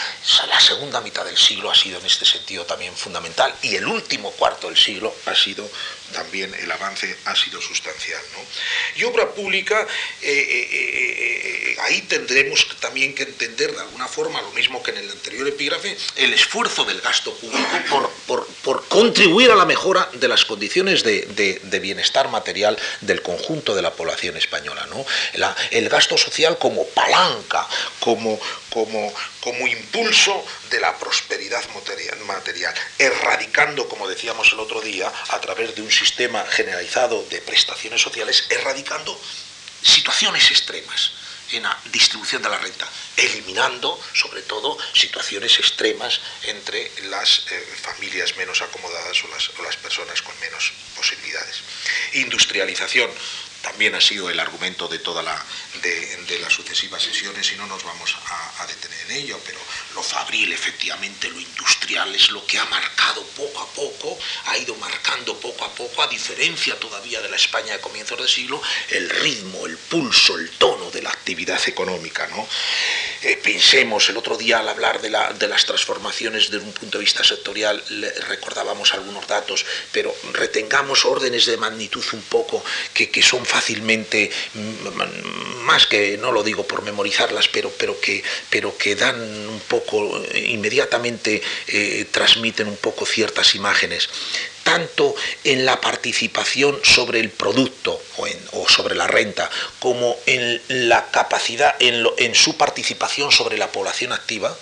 La 0.47 0.59
segunda 0.61 1.01
mitad 1.01 1.25
del 1.25 1.37
siglo 1.37 1.69
ha 1.69 1.75
sido 1.75 1.99
en 1.99 2.05
este 2.05 2.23
sentido 2.23 2.65
también 2.65 2.95
fundamental 2.95 3.53
y 3.61 3.75
el 3.75 3.85
último 3.85 4.31
cuarto 4.31 4.67
del 4.67 4.77
siglo 4.77 5.13
ha 5.25 5.35
sido 5.35 5.69
también 6.13 6.53
el 6.53 6.71
avance 6.71 7.15
ha 7.25 7.35
sido 7.35 7.61
sustancial. 7.61 8.21
Y 8.95 9.03
obra 9.03 9.29
pública, 9.29 9.87
eh, 10.21 10.31
eh, 10.31 10.67
eh, 10.71 11.77
ahí 11.81 12.01
tendremos 12.03 12.67
también 12.79 13.13
que 13.13 13.23
entender 13.23 13.73
de 13.73 13.81
alguna 13.81 14.07
forma, 14.07 14.41
lo 14.41 14.51
mismo 14.51 14.81
que 14.81 14.91
en 14.91 14.97
el 14.97 15.09
anterior 15.09 15.47
epígrafe, 15.47 15.97
el 16.15 16.33
esfuerzo 16.33 16.85
del 16.85 17.01
gasto 17.01 17.33
público 17.35 18.11
por, 18.27 18.87
contribuir 18.87 19.51
a 19.51 19.55
la 19.55 19.65
mejora 19.65 20.09
de 20.13 20.27
las 20.27 20.45
condiciones 20.45 21.03
de, 21.03 21.79
bienestar 21.81 22.29
material 22.29 22.77
del 23.01 23.21
conjunto 23.21 23.75
de 23.75 23.81
la 23.81 23.93
población 23.93 24.35
española. 24.37 24.87
¿no? 24.87 25.05
el 25.71 25.89
gasto 25.89 26.17
social 26.17 26.57
como 26.57 26.85
palanca, 26.87 27.67
como, 27.99 28.39
como, 28.69 29.13
como 29.41 29.67
impulso 29.67 30.45
de 30.69 30.79
la 30.79 30.97
prosperidad 30.97 31.63
material, 32.25 32.73
erradicando, 32.97 33.87
como 33.87 34.07
decíamos 34.07 34.51
el 34.53 34.59
otro 34.59 34.81
día, 34.81 35.11
a 35.29 35.39
través 35.39 35.75
de 35.75 35.81
un 35.81 35.91
sistema 35.91 36.45
generalizado 36.45 37.23
de 37.29 37.41
prestaciones 37.41 38.01
sociales, 38.01 38.45
erradicando 38.49 39.19
situaciones 39.81 40.51
extremas 40.51 41.11
en 41.51 41.63
la 41.63 41.77
distribución 41.91 42.41
de 42.41 42.49
la 42.49 42.57
renta, 42.57 42.87
eliminando 43.15 43.99
sobre 44.13 44.41
todo 44.41 44.77
situaciones 44.93 45.57
extremas 45.59 46.19
entre 46.43 46.91
las 47.09 47.45
eh, 47.49 47.75
familias 47.81 48.35
menos 48.35 48.61
acomodadas 48.61 49.23
o 49.23 49.27
las, 49.29 49.49
o 49.57 49.63
las 49.63 49.77
personas 49.77 50.21
con 50.21 50.37
menos 50.39 50.73
posibilidades. 50.95 51.61
Industrialización, 52.13 53.09
también 53.61 53.95
ha 53.95 54.01
sido 54.01 54.29
el 54.29 54.39
argumento 54.39 54.87
de 54.87 54.99
toda 54.99 55.23
la 55.23 55.45
de, 55.81 56.39
las 56.39 56.53
sucesivas 56.53 57.01
sesiones 57.01 57.51
y 57.51 57.55
no 57.55 57.65
nos 57.67 57.83
vamos 57.83 58.15
a, 58.59 58.67
detener 58.67 58.99
en 59.09 59.11
ello, 59.23 59.39
pero 59.45 59.59
lo 59.95 60.03
fabril, 60.03 60.51
efectivamente, 60.51 61.29
lo 61.29 61.39
industrial 61.39 62.13
es 62.13 62.29
lo 62.31 62.45
que 62.45 62.57
ha 62.59 62.65
marcado 62.65 63.23
poco 63.27 63.61
a 63.61 63.67
poco, 63.67 64.19
ha 64.45 64.57
ido 64.57 64.75
marcando 64.75 65.39
poco 65.39 65.63
a 65.63 65.73
poco, 65.73 66.03
a 66.03 66.07
diferencia 66.07 66.77
todavía 66.77 67.21
de 67.21 67.29
la 67.29 67.37
España 67.37 67.73
de 67.73 67.79
comienzos 67.79 68.17
del 68.17 68.27
siglo, 68.27 68.61
el 68.89 69.09
ritmo, 69.09 69.65
el 69.65 69.77
pulso, 69.77 70.37
el 70.37 70.49
tono 70.51 70.91
de 70.91 71.01
la 71.01 71.09
actividad 71.09 71.61
económica. 71.67 72.27
¿no? 72.27 72.47
Eh, 73.23 73.39
pensemos, 73.41 74.09
el 74.09 74.17
otro 74.17 74.37
día 74.37 74.59
al 74.59 74.69
hablar 74.69 75.01
de, 75.01 75.09
las 75.09 75.65
transformaciones 75.65 76.51
desde 76.51 76.65
un 76.65 76.73
punto 76.73 76.97
de 76.97 77.05
vista 77.05 77.23
sectorial, 77.23 77.83
recordábamos 78.27 78.93
algunos 78.93 79.25
datos, 79.27 79.65
pero 79.91 80.13
retengamos 80.33 81.05
órdenes 81.05 81.45
de 81.45 81.57
magnitud 81.57 82.03
un 82.13 82.21
poco 82.23 82.63
que, 82.93 83.09
que 83.09 83.23
son 83.23 83.45
fácilmente 83.47 84.29
más 85.63 85.87
que 85.87 86.17
no 86.17 86.31
lo 86.31 86.43
digo 86.43 86.67
por 86.67 86.83
memorizarlas, 86.83 87.47
pero, 87.47 87.71
pero, 87.77 87.99
que, 87.99 88.23
pero 88.49 88.77
que 88.77 88.95
dan 88.95 89.19
un 89.47 89.59
poco, 89.67 90.21
inmediatamente 90.35 91.41
eh, 91.67 92.05
transmiten 92.11 92.67
un 92.67 92.77
poco 92.77 93.05
ciertas 93.05 93.55
imágenes. 93.55 94.09
Tanto 94.63 95.15
en 95.45 95.65
la 95.65 95.79
participación 95.79 96.77
sobre 96.83 97.21
el 97.21 97.29
producto 97.29 98.01
o, 98.51 98.67
sobre 98.67 98.95
la 98.95 99.07
renta, 99.07 99.49
como 99.79 100.17
en 100.25 100.61
la 100.67 101.09
capacidad, 101.09 101.75
en, 101.79 102.05
en 102.17 102.35
su 102.35 102.57
participación 102.57 103.31
sobre 103.31 103.57
la 103.57 103.71
población 103.71 104.11
activa, 104.11 104.57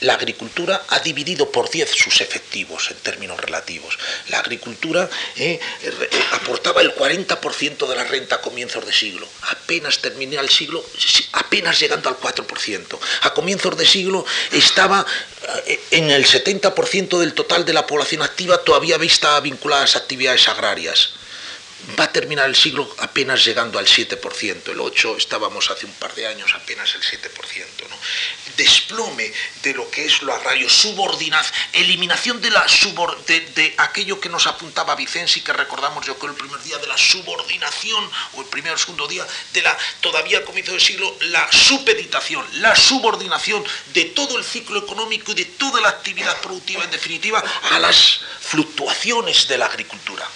la 0.00 0.14
agricultura 0.14 0.82
ha 0.88 1.00
dividido 1.00 1.50
por 1.50 1.70
10 1.70 1.90
sus 1.90 2.20
efectivos 2.20 2.90
en 2.90 2.96
términos 2.98 3.40
relativos. 3.40 3.98
La 4.28 4.40
agricultura 4.40 5.08
eh, 5.36 5.58
eh, 5.82 6.10
aportaba 6.32 6.80
el 6.82 6.94
40% 6.94 7.86
de 7.86 7.96
la 7.96 8.04
renta 8.04 8.36
a 8.36 8.40
comienzos 8.40 8.84
de 8.86 8.92
siglo. 8.92 9.28
Apenas 9.50 9.98
terminé 9.98 10.36
el 10.36 10.48
siglo, 10.48 10.84
apenas 11.32 11.78
llegando 11.78 12.08
al 12.08 12.18
4%. 12.18 12.98
A 13.22 13.34
comienzos 13.34 13.76
de 13.76 13.86
siglo 13.86 14.24
estaba 14.52 15.04
eh, 15.66 15.80
en 15.92 16.10
el 16.10 16.26
70% 16.26 17.18
del 17.18 17.34
total 17.34 17.64
de 17.64 17.72
la 17.72 17.86
población 17.86 18.22
activa 18.22 18.58
todavía 18.64 18.98
vista 18.98 19.38
vinculada 19.40 19.82
a 19.82 19.84
las 19.86 19.96
actividades 19.96 20.48
agrarias 20.48 21.12
va 21.98 22.04
a 22.04 22.12
terminar 22.12 22.46
el 22.48 22.54
siglo 22.54 22.88
apenas 22.98 23.44
llegando 23.44 23.78
al 23.78 23.86
7%, 23.86 24.68
el 24.68 24.80
8 24.80 25.16
estábamos 25.16 25.70
hace 25.70 25.86
un 25.86 25.92
par 25.92 26.14
de 26.14 26.26
años 26.26 26.54
apenas 26.54 26.94
el 26.94 27.02
7%. 27.02 27.88
¿no? 27.88 27.96
Desplome 28.56 29.32
de 29.62 29.74
lo 29.74 29.90
que 29.90 30.04
es 30.04 30.22
lo 30.22 30.32
agrario, 30.32 30.68
subordinación, 30.68 31.54
eliminación 31.72 32.40
de, 32.40 32.50
la 32.50 32.66
de, 33.26 33.74
aquello 33.78 34.20
que 34.20 34.28
nos 34.28 34.46
apuntaba 34.46 34.94
Vicenzi, 34.94 35.40
que 35.40 35.52
recordamos 35.52 36.06
yo 36.06 36.18
que 36.18 36.26
el 36.26 36.34
primer 36.34 36.62
día 36.62 36.78
de 36.78 36.86
la 36.86 36.96
subordinación, 36.96 38.08
o 38.34 38.42
el 38.42 38.46
primer 38.48 38.72
o 38.72 38.78
segundo 38.78 39.06
día, 39.08 39.26
de 39.52 39.62
la 39.62 39.76
todavía 40.00 40.38
al 40.38 40.44
comienzo 40.44 40.72
del 40.72 40.80
siglo, 40.80 41.16
la 41.20 41.50
supeditación, 41.50 42.44
la 42.60 42.76
subordinación 42.76 43.64
de 43.92 44.06
todo 44.06 44.38
el 44.38 44.44
ciclo 44.44 44.80
económico 44.80 45.32
y 45.32 45.36
de 45.36 45.44
toda 45.44 45.80
la 45.80 45.88
actividad 45.88 46.40
productiva 46.40 46.84
en 46.84 46.90
definitiva 46.90 47.42
a 47.70 47.78
las 47.78 48.20
fluctuaciones 48.40 49.48
de 49.48 49.58
la 49.58 49.66
agricultura 49.66 50.28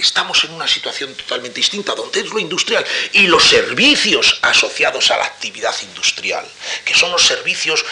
estamos 0.00 0.44
en 0.44 0.52
una 0.52 0.68
situación 0.68 1.14
totalmente 1.14 1.56
distinta, 1.56 1.94
donde 1.94 2.20
es 2.20 2.30
lo 2.30 2.38
industrial 2.38 2.84
y 3.12 3.26
los 3.26 3.44
servicios 3.44 4.38
asociados 4.42 5.10
a 5.10 5.18
la 5.18 5.24
actividad 5.24 5.74
industrial, 5.82 6.46
que 6.84 6.94
son 6.94 7.10
los 7.10 7.26
servicios 7.26 7.84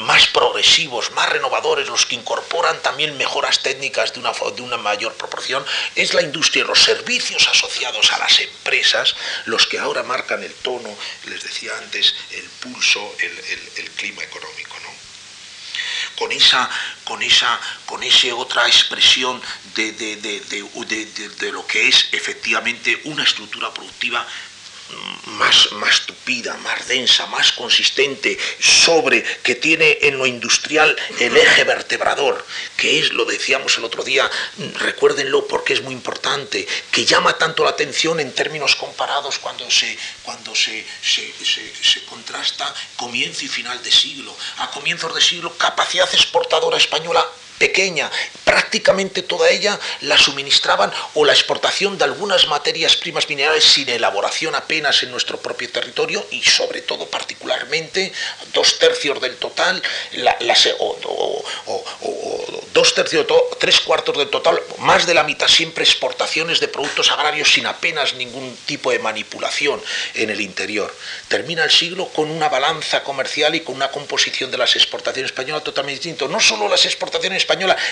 más 0.00 0.26
progresivos, 0.28 1.10
más 1.12 1.28
renovadores, 1.28 1.88
los 1.88 2.06
que 2.06 2.14
incorporan 2.14 2.80
también 2.82 3.16
mejoras 3.16 3.62
técnicas 3.62 4.12
de 4.12 4.20
una, 4.20 4.32
de 4.32 4.62
una 4.62 4.76
mayor 4.76 5.14
proporción, 5.14 5.64
es 5.94 6.14
la 6.14 6.22
industria, 6.22 6.64
los 6.64 6.82
servicios 6.82 7.48
asociados 7.48 8.12
a 8.12 8.18
las 8.18 8.40
empresas, 8.40 9.14
los 9.46 9.66
que 9.66 9.78
ahora 9.78 10.02
marcan 10.02 10.42
el 10.42 10.54
tono, 10.54 10.94
les 11.26 11.42
decía 11.42 11.72
antes, 11.78 12.14
el 12.32 12.44
pulso, 12.60 13.14
el, 13.18 13.90
clima 13.98 14.22
económico. 14.22 14.76
Con 16.18 16.32
esa, 16.32 16.68
con 17.04 17.22
esa, 17.22 17.60
con 17.86 18.02
otra 18.34 18.66
expresión 18.66 19.40
de, 19.74 19.92
de, 19.92 21.52
lo 21.52 21.64
que 21.66 21.88
es 21.88 22.08
efectivamente 22.12 23.00
una 23.04 23.22
estructura 23.22 23.72
productiva 23.72 24.26
más, 25.26 25.72
más 25.72 26.06
tupida, 26.06 26.56
más 26.58 26.86
densa, 26.88 27.26
más 27.26 27.52
consistente, 27.52 28.38
sobre, 28.58 29.22
que 29.42 29.54
tiene 29.54 29.98
en 30.02 30.18
lo 30.18 30.26
industrial 30.26 30.96
el 31.20 31.36
eje 31.36 31.64
vertebrador, 31.64 32.44
que 32.76 32.98
es, 32.98 33.12
lo 33.12 33.24
decíamos 33.24 33.76
el 33.78 33.84
otro 33.84 34.02
día, 34.02 34.30
recuérdenlo 34.78 35.46
porque 35.46 35.74
es 35.74 35.82
muy 35.82 35.94
importante, 35.94 36.66
que 36.90 37.04
llama 37.04 37.36
tanto 37.38 37.64
la 37.64 37.70
atención 37.70 38.20
en 38.20 38.34
términos 38.34 38.76
comparados 38.76 39.38
cuando 39.38 39.70
se, 39.70 39.96
cuando 40.22 40.54
se, 40.54 40.84
se, 41.02 41.32
se 41.44 42.04
contrasta 42.04 42.74
comienzo 42.96 43.44
y 43.44 43.48
final 43.48 43.82
de 43.82 43.90
siglo. 43.90 44.34
A 44.58 44.70
comienzos 44.70 45.14
de 45.14 45.20
siglo, 45.20 45.56
capacidad 45.56 46.08
exportadora 46.12 46.78
española 46.78 47.24
pequeña, 47.58 48.10
prácticamente 48.44 49.22
toda 49.22 49.50
ella 49.50 49.78
la 50.02 50.16
suministraban 50.16 50.92
o 51.14 51.24
la 51.24 51.32
exportación 51.32 51.98
de 51.98 52.04
algunas 52.04 52.46
materias 52.46 52.96
primas 52.96 53.28
minerales 53.28 53.64
sin 53.64 53.88
elaboración 53.88 54.54
apenas 54.54 55.02
en 55.02 55.10
nuestro 55.10 55.38
propio 55.38 55.70
territorio 55.70 56.24
y 56.30 56.42
sobre 56.42 56.80
todo 56.82 57.06
particularmente 57.06 58.12
dos 58.52 58.78
tercios 58.78 59.20
del 59.20 59.36
total, 59.36 59.82
o, 60.78 61.44
dos 62.72 62.94
tercios, 62.94 63.26
tres 63.58 63.80
cuartos 63.80 64.16
del 64.16 64.28
total, 64.28 64.60
más 64.78 65.06
de 65.06 65.14
la 65.14 65.24
mitad 65.24 65.48
siempre 65.48 65.84
exportaciones 65.84 66.60
de 66.60 66.68
productos 66.68 67.10
agrarios 67.10 67.52
sin 67.52 67.66
apenas 67.66 68.14
ningún 68.14 68.56
tipo 68.66 68.90
de 68.90 68.98
manipulación 68.98 69.82
en 70.14 70.30
el 70.30 70.40
interior. 70.40 70.94
Termina 71.28 71.64
el 71.64 71.70
siglo 71.70 72.08
con 72.08 72.30
una 72.30 72.48
balanza 72.48 73.02
comercial 73.02 73.54
y 73.54 73.60
con 73.60 73.74
una 73.74 73.90
composición 73.90 74.50
de 74.50 74.58
las 74.58 74.76
exportaciones 74.76 75.30
españolas 75.32 75.64
totalmente 75.64 76.00
distinta. 76.00 76.30
No 76.32 76.40
solo 76.40 76.68
las 76.68 76.84
exportaciones 76.86 77.38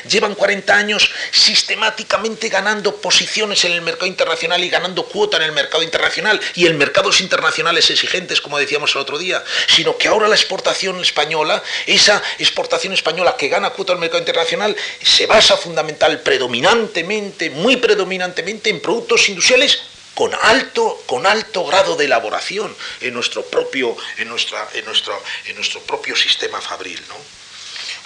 llevan 0.09 0.35
40 0.35 0.77
años 0.77 1.11
sistemáticamente 1.31 2.49
ganando 2.49 2.97
posiciones 2.97 3.65
en 3.65 3.73
el 3.73 3.83
mercado 3.83 4.07
internacional 4.07 4.63
y 4.63 4.69
ganando 4.69 5.05
cuota 5.05 5.37
en 5.39 5.45
el 5.45 5.53
mercado 5.53 5.83
internacional 5.83 6.41
y 6.55 6.67
en 6.67 6.79
mercados 6.79 7.21
internacionales 7.21 7.91
exigentes, 7.91 8.41
como 8.41 8.59
decíamos 8.59 8.95
el 8.95 9.01
otro 9.01 9.19
día, 9.19 9.43
sino 9.69 9.97
que 9.97 10.09
ahora 10.09 10.29
la 10.29 10.35
exportación 10.35 11.01
española, 11.01 11.63
esa 11.87 12.23
exportación 12.39 12.93
española 12.93 13.37
que 13.37 13.49
gana 13.49 13.71
cuota 13.71 13.93
en 13.93 13.99
el 13.99 14.01
mercado 14.03 14.21
internacional, 14.21 14.77
se 15.03 15.27
basa 15.27 15.57
fundamental, 15.57 16.21
predominantemente, 16.21 17.51
muy 17.51 17.77
predominantemente 17.77 18.71
en 18.71 18.81
productos 18.81 19.29
industriales 19.29 19.83
con 20.15 20.35
alto, 20.35 21.03
con 21.07 21.27
alto 21.27 21.65
grado 21.67 21.95
de 21.95 22.07
elaboración 22.07 22.75
en 23.03 23.13
nuestro 23.13 23.45
propio, 23.45 23.95
en 24.17 24.29
nuestra, 24.29 24.67
en 24.73 24.85
nuestro, 24.87 25.23
en 25.45 25.55
nuestro 25.57 25.81
propio 25.83 26.17
sistema 26.17 26.61
fabril. 26.61 27.01
¿no? 27.09 27.46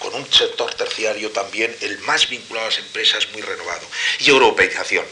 Con 0.01 0.15
un 0.15 0.33
sector 0.33 0.75
terciario 0.75 1.31
también 1.31 1.77
el 1.81 1.99
más 2.01 2.29
vinculado 2.29 2.67
a 2.67 2.71
las 2.71 2.79
empresas 2.79 3.29
muy 3.33 3.43
renovado. 3.43 3.87
Y 4.19 4.31
europeización. 4.31 5.07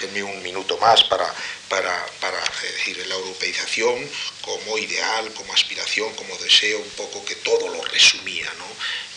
Denme 0.00 0.24
un 0.24 0.42
minuto 0.42 0.76
más 0.78 1.04
para, 1.04 1.32
para, 1.68 2.06
para 2.20 2.38
decir 2.60 3.06
la 3.06 3.14
europeización 3.14 4.10
como 4.42 4.76
ideal, 4.76 5.32
como 5.34 5.52
aspiración, 5.54 6.12
como 6.14 6.36
deseo, 6.38 6.80
un 6.80 6.90
poco 6.90 7.24
que 7.24 7.36
todo 7.36 7.68
lo 7.68 7.82
resumía, 7.84 8.52
¿no? 8.58 8.66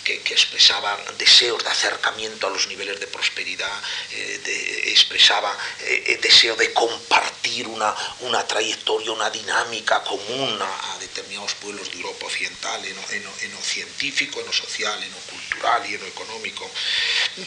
Que, 0.08 0.34
expresaba 0.34 0.98
deseos 1.18 1.64
de 1.64 1.70
acercamiento 1.70 2.48
a 2.48 2.50
los 2.50 2.68
niveles 2.68 3.00
de 3.00 3.08
prosperidad, 3.08 3.72
eh, 4.12 4.84
expresaba 4.88 5.56
eh, 5.82 6.20
deseo 6.22 6.56
de 6.56 6.72
compartir 6.74 7.68
una, 7.68 7.94
una 8.22 8.46
trayectoria, 8.48 9.12
una 9.12 9.30
dinámica 9.30 10.04
común 10.04 10.60
a, 10.62 10.98
determinados 11.00 11.54
pueblos 11.56 11.92
de 11.92 11.98
Europa 11.98 12.26
Occidental, 12.28 12.84
en, 12.86 12.98
en, 13.12 13.52
lo 13.52 13.62
científico, 13.62 14.40
en 14.40 14.46
lo 14.46 14.54
social, 14.54 15.02
en 15.02 15.12
lo 15.12 15.18
cultural 15.18 15.90
y 15.90 15.96
en 15.96 16.02
lo 16.02 16.08
económico, 16.08 16.70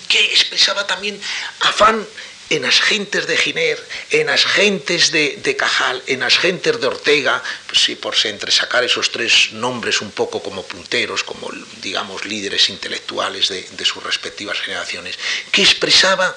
que 0.08 0.24
expresaba 0.26 0.86
también 0.86 1.20
afán 1.60 2.06
en 2.50 2.62
las 2.62 2.80
gentes 2.80 3.28
de 3.28 3.36
Giner, 3.36 3.78
en 4.10 4.26
las 4.26 4.44
gentes 4.44 5.12
de, 5.12 5.56
Cajal, 5.56 6.02
en 6.08 6.20
las 6.20 6.36
gentes 6.36 6.80
de 6.80 6.86
Ortega, 6.88 7.42
pues 7.66 7.82
sí, 7.82 7.94
por 7.94 8.14
entresacar 8.24 8.82
esos 8.82 9.12
tres 9.12 9.52
nombres 9.52 10.00
un 10.00 10.10
poco 10.10 10.42
como 10.42 10.64
punteros, 10.64 11.22
como 11.22 11.48
digamos 11.80 12.24
líderes 12.24 12.68
intelectuales 12.68 13.48
de, 13.48 13.62
de 13.62 13.84
sus 13.84 14.02
respectivas 14.02 14.60
generaciones, 14.60 15.16
que 15.52 15.62
expresaba 15.62 16.36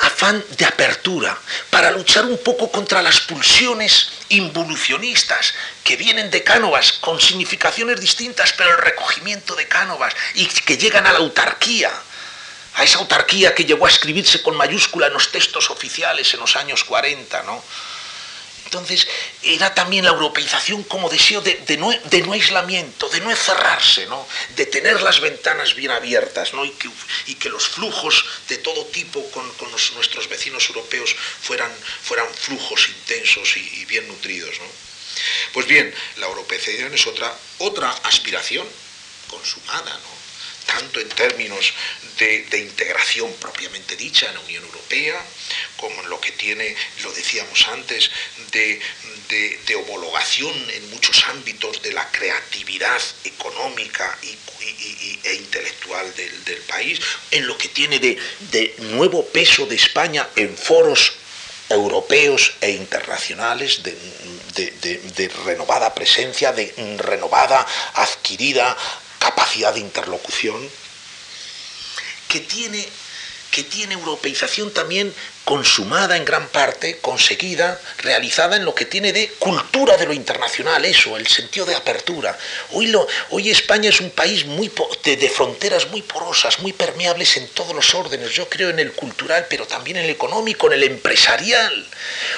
afán 0.00 0.44
de 0.56 0.64
apertura, 0.64 1.38
para 1.70 1.90
luchar 1.90 2.24
un 2.26 2.38
poco 2.38 2.70
contra 2.70 3.02
las 3.02 3.20
pulsiones 3.20 4.12
involucionistas 4.28 5.54
que 5.84 5.96
vienen 5.96 6.30
de 6.30 6.42
Cánovas 6.42 6.92
con 6.92 7.20
significaciones 7.20 8.00
distintas, 8.00 8.52
pero 8.52 8.70
el 8.70 8.78
recogimiento 8.78 9.54
de 9.54 9.68
Cánovas 9.68 10.14
y 10.34 10.46
que 10.46 10.76
llegan 10.76 11.06
a 11.06 11.12
la 11.12 11.18
autarquía 11.18 11.90
a 12.74 12.84
esa 12.84 12.98
autarquía 12.98 13.54
que 13.54 13.64
llegó 13.64 13.86
a 13.86 13.90
escribirse 13.90 14.42
con 14.42 14.56
mayúscula 14.56 15.08
en 15.08 15.12
los 15.12 15.30
textos 15.32 15.70
oficiales 15.70 16.32
en 16.34 16.40
los 16.40 16.56
años 16.56 16.84
40, 16.84 17.42
¿no? 17.42 17.62
Entonces, 18.70 19.08
era 19.42 19.74
también 19.74 20.04
la 20.04 20.12
europeización 20.12 20.84
como 20.84 21.08
deseo 21.08 21.40
de, 21.40 21.76
no, 21.76 21.90
aislamiento, 22.32 23.08
de 23.08 23.20
no 23.20 23.28
encerrarse, 23.28 24.06
¿no? 24.06 24.28
de 24.54 24.64
tener 24.64 25.02
las 25.02 25.18
ventanas 25.18 25.74
bien 25.74 25.90
abiertas 25.90 26.54
¿no? 26.54 26.64
y, 26.64 26.70
que, 27.34 27.48
los 27.48 27.66
flujos 27.66 28.24
de 28.46 28.58
todo 28.58 28.86
tipo 28.86 29.28
con, 29.32 29.44
nuestros 29.72 30.28
vecinos 30.28 30.68
europeos 30.68 31.16
fueran, 31.42 31.72
flujos 32.32 32.88
intensos 32.90 33.56
y, 33.56 33.84
bien 33.86 34.06
nutridos. 34.06 34.56
¿no? 34.60 34.66
Pues 35.52 35.66
bien, 35.66 35.92
la 36.18 36.26
europeización 36.26 36.94
es 36.94 37.08
otra, 37.08 37.36
otra 37.58 37.90
aspiración 38.04 38.68
consumada, 39.28 39.90
¿no? 39.90 40.19
Tanto 40.70 41.00
en 41.00 41.08
términos 41.08 41.72
de, 42.18 42.58
integración 42.58 43.32
propiamente 43.40 43.96
dicha 43.96 44.26
en 44.28 44.34
la 44.34 44.40
Unión 44.40 44.64
Europea, 44.64 45.20
como 45.76 46.02
en 46.02 46.10
lo 46.10 46.20
que 46.20 46.32
tiene, 46.32 46.76
lo 47.02 47.12
decíamos 47.12 47.66
antes, 47.68 48.10
de, 48.52 48.80
homologación 49.76 50.54
en 50.74 50.90
muchos 50.90 51.24
ámbitos 51.24 51.80
de 51.82 51.92
la 51.92 52.10
creatividad 52.10 53.00
económica 53.24 54.18
e 54.22 55.34
intelectual 55.34 56.14
del, 56.14 56.58
país, 56.68 57.00
en 57.30 57.46
lo 57.46 57.56
que 57.56 57.68
tiene 57.68 57.98
de 57.98 58.74
nuevo 58.78 59.24
peso 59.26 59.66
de 59.66 59.76
España 59.76 60.28
en 60.36 60.56
foros 60.56 61.12
europeos 61.68 62.52
e 62.60 62.70
internacionales 62.72 63.82
de, 63.82 63.94
de, 64.54 65.28
renovada 65.44 65.94
presencia, 65.94 66.52
de 66.52 66.74
renovada, 66.98 67.66
adquirida 67.94 68.76
capacidad 69.30 69.72
de 69.72 69.80
interlocución, 69.80 70.60
que 72.28 72.40
tiene, 72.40 72.86
que 73.50 73.64
tiene 73.64 73.94
europeización 73.94 74.72
también 74.72 75.12
consumada 75.44 76.16
en 76.16 76.24
gran 76.24 76.46
parte, 76.48 76.98
conseguida, 77.00 77.80
realizada 77.98 78.54
en 78.54 78.64
lo 78.64 78.72
que 78.72 78.84
tiene 78.84 79.12
de 79.12 79.28
cultura 79.40 79.96
de 79.96 80.06
lo 80.06 80.12
internacional, 80.12 80.84
eso, 80.84 81.16
el 81.16 81.26
sentido 81.26 81.66
de 81.66 81.74
apertura. 81.74 82.38
Hoy, 82.70 82.86
lo, 82.86 83.06
hoy 83.30 83.50
España 83.50 83.88
es 83.88 84.00
un 84.00 84.10
país 84.10 84.46
muy 84.46 84.70
de, 85.02 85.28
fronteras 85.28 85.88
muy 85.88 86.02
porosas, 86.02 86.60
muy 86.60 86.72
permeables 86.72 87.36
en 87.36 87.48
todos 87.48 87.74
los 87.74 87.94
órdenes. 87.96 88.30
Yo 88.32 88.48
creo 88.48 88.70
en 88.70 88.78
el 88.78 88.92
cultural, 88.92 89.46
pero 89.50 89.66
también 89.66 89.96
en 89.96 90.04
el 90.04 90.10
económico, 90.10 90.68
en 90.68 90.74
el 90.74 90.84
empresarial. 90.84 91.86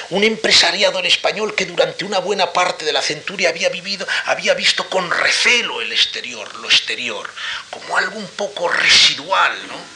Un 0.09 0.25
empresariado 0.25 0.98
en 0.98 1.07
español 1.07 1.55
que 1.55 1.66
durante 1.66 2.07
una 2.07 2.20
buena 2.20 2.55
parte 2.55 2.87
de 2.87 2.94
la 2.94 3.03
centuria 3.03 3.51
había 3.51 3.68
vivido, 3.68 4.07
había 4.25 4.55
visto 4.55 4.88
con 4.88 5.11
recelo 5.11 5.83
el 5.83 5.92
exterior, 5.92 6.55
lo 6.61 6.68
exterior, 6.68 7.29
como 7.68 7.98
algo 7.98 8.18
un 8.18 8.29
poco 8.29 8.68
residual, 8.68 9.53
¿no? 9.68 9.91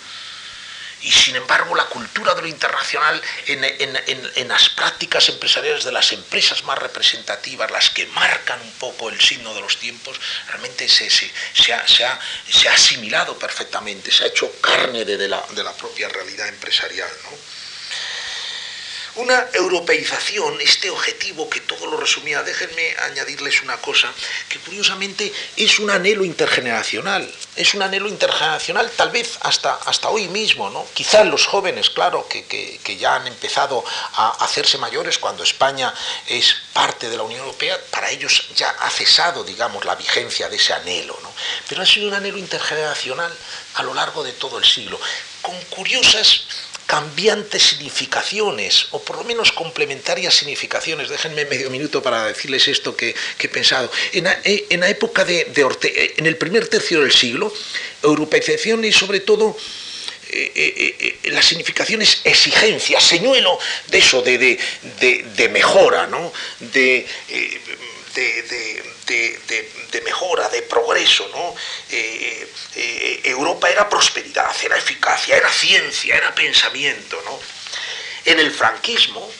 Y 1.02 1.10
sin 1.10 1.36
embargo 1.36 1.74
la 1.74 1.84
cultura 1.86 2.34
de 2.34 2.42
lo 2.42 2.48
internacional 2.48 3.20
en, 3.46 4.48
las 4.48 4.68
prácticas 4.70 5.28
empresariales 5.28 5.84
de 5.84 5.92
las 5.92 6.12
empresas 6.12 6.64
más 6.64 6.78
representativas, 6.78 7.70
las 7.70 7.90
que 7.90 8.06
marcan 8.06 8.60
un 8.60 8.72
poco 8.72 9.08
el 9.08 9.20
signo 9.20 9.54
de 9.54 9.60
los 9.60 9.76
tiempos, 9.78 10.18
realmente 10.48 10.88
se, 10.88 11.10
se, 11.10 11.30
ha, 11.72 11.86
se 11.86 12.04
ha, 12.04 12.18
asimilado 12.72 13.38
perfectamente, 13.38 14.10
se 14.10 14.24
ha 14.24 14.28
hecho 14.28 14.50
carne 14.60 15.04
de, 15.04 15.28
la, 15.28 15.44
de 15.50 15.62
la 15.62 15.72
propia 15.72 16.08
realidad 16.08 16.48
empresarial. 16.48 17.10
Una 19.16 19.46
europeización, 19.52 20.60
este 20.60 20.90
objetivo 20.90 21.48
que 21.48 21.60
todo 21.60 21.86
lo 21.86 21.96
resumía, 21.96 22.42
déjenme 22.42 22.94
añadirles 23.04 23.62
una 23.62 23.76
cosa, 23.78 24.12
que 24.48 24.58
curiosamente 24.58 25.32
es 25.56 25.78
un 25.78 25.90
anhelo 25.90 26.24
intergeneracional, 26.24 27.30
es 27.56 27.74
un 27.74 27.82
anhelo 27.82 28.08
intergeneracional 28.08 28.90
tal 28.90 29.10
vez 29.10 29.38
hasta, 29.40 29.74
hasta 29.74 30.08
hoy 30.08 30.28
mismo, 30.28 30.68
¿no? 30.70 30.86
Quizás 30.92 31.26
los 31.26 31.46
jóvenes, 31.46 31.88
claro, 31.90 32.28
que, 32.28 32.44
que 32.44 32.96
ya 32.96 33.16
han 33.16 33.26
empezado 33.26 33.84
a 34.14 34.44
hacerse 34.44 34.76
mayores 34.78 35.18
cuando 35.18 35.42
España 35.42 35.92
es 36.26 36.54
parte 36.72 37.08
de 37.08 37.16
la 37.16 37.22
Unión 37.22 37.40
Europea, 37.40 37.78
para 37.90 38.10
ellos 38.10 38.48
ya 38.54 38.68
ha 38.68 38.90
cesado, 38.90 39.44
digamos, 39.44 39.84
la 39.86 39.94
vigencia 39.94 40.48
de 40.48 40.56
ese 40.56 40.74
anhelo, 40.74 41.18
¿no? 41.22 41.32
Pero 41.68 41.82
ha 41.82 41.86
sido 41.86 42.08
un 42.08 42.14
anhelo 42.14 42.36
intergeneracional 42.38 43.32
a 43.74 43.82
lo 43.82 43.94
largo 43.94 44.22
de 44.22 44.32
todo 44.32 44.58
el 44.58 44.64
siglo, 44.64 45.00
con 45.42 45.58
curiosas 45.64 46.44
cambiantes 46.86 47.62
significaciones, 47.62 48.86
o 48.92 49.02
por 49.02 49.16
lo 49.16 49.24
menos 49.24 49.52
complementarias 49.52 50.34
significaciones. 50.34 51.08
Déjenme 51.08 51.44
medio 51.44 51.68
minuto 51.68 52.02
para 52.02 52.26
decirles 52.26 52.68
esto 52.68 52.96
que, 52.96 53.14
he 53.38 53.48
pensado. 53.48 53.90
En 54.12 54.24
la, 54.24 54.40
eh, 54.44 54.66
época 54.70 55.24
de, 55.24 55.64
Ortega, 55.64 55.94
eh, 56.00 56.14
en 56.16 56.26
el 56.26 56.36
primer 56.36 56.68
tercio 56.68 57.00
del 57.00 57.12
siglo, 57.12 57.52
europeización 58.02 58.84
y 58.84 58.92
sobre 58.92 59.20
todo 59.20 59.56
eh, 60.30 61.18
la 61.24 61.42
significación 61.42 62.02
es 62.02 62.20
exigencia, 62.24 63.00
señuelo 63.00 63.58
de 63.88 63.98
eso, 63.98 64.22
de, 64.22 64.58
de 65.00 65.48
mejora, 65.48 66.06
¿no? 66.06 66.32
de, 66.60 67.06
de, 68.16 70.02
mejora, 70.04 70.48
de 70.48 70.62
progreso. 70.62 71.28
¿no? 71.32 71.54
Eh, 71.90 72.48
eh, 72.76 73.20
Europa 73.24 73.70
era 73.70 73.88
prosperidad, 73.88 74.54
era 74.64 74.76
eficacia, 74.76 75.36
era 75.36 75.50
ciencia, 75.50 76.16
era 76.16 76.34
pensamiento. 76.34 77.20
¿no? 77.24 77.38
En 78.24 78.40
el 78.40 78.50
franquismo, 78.50 79.30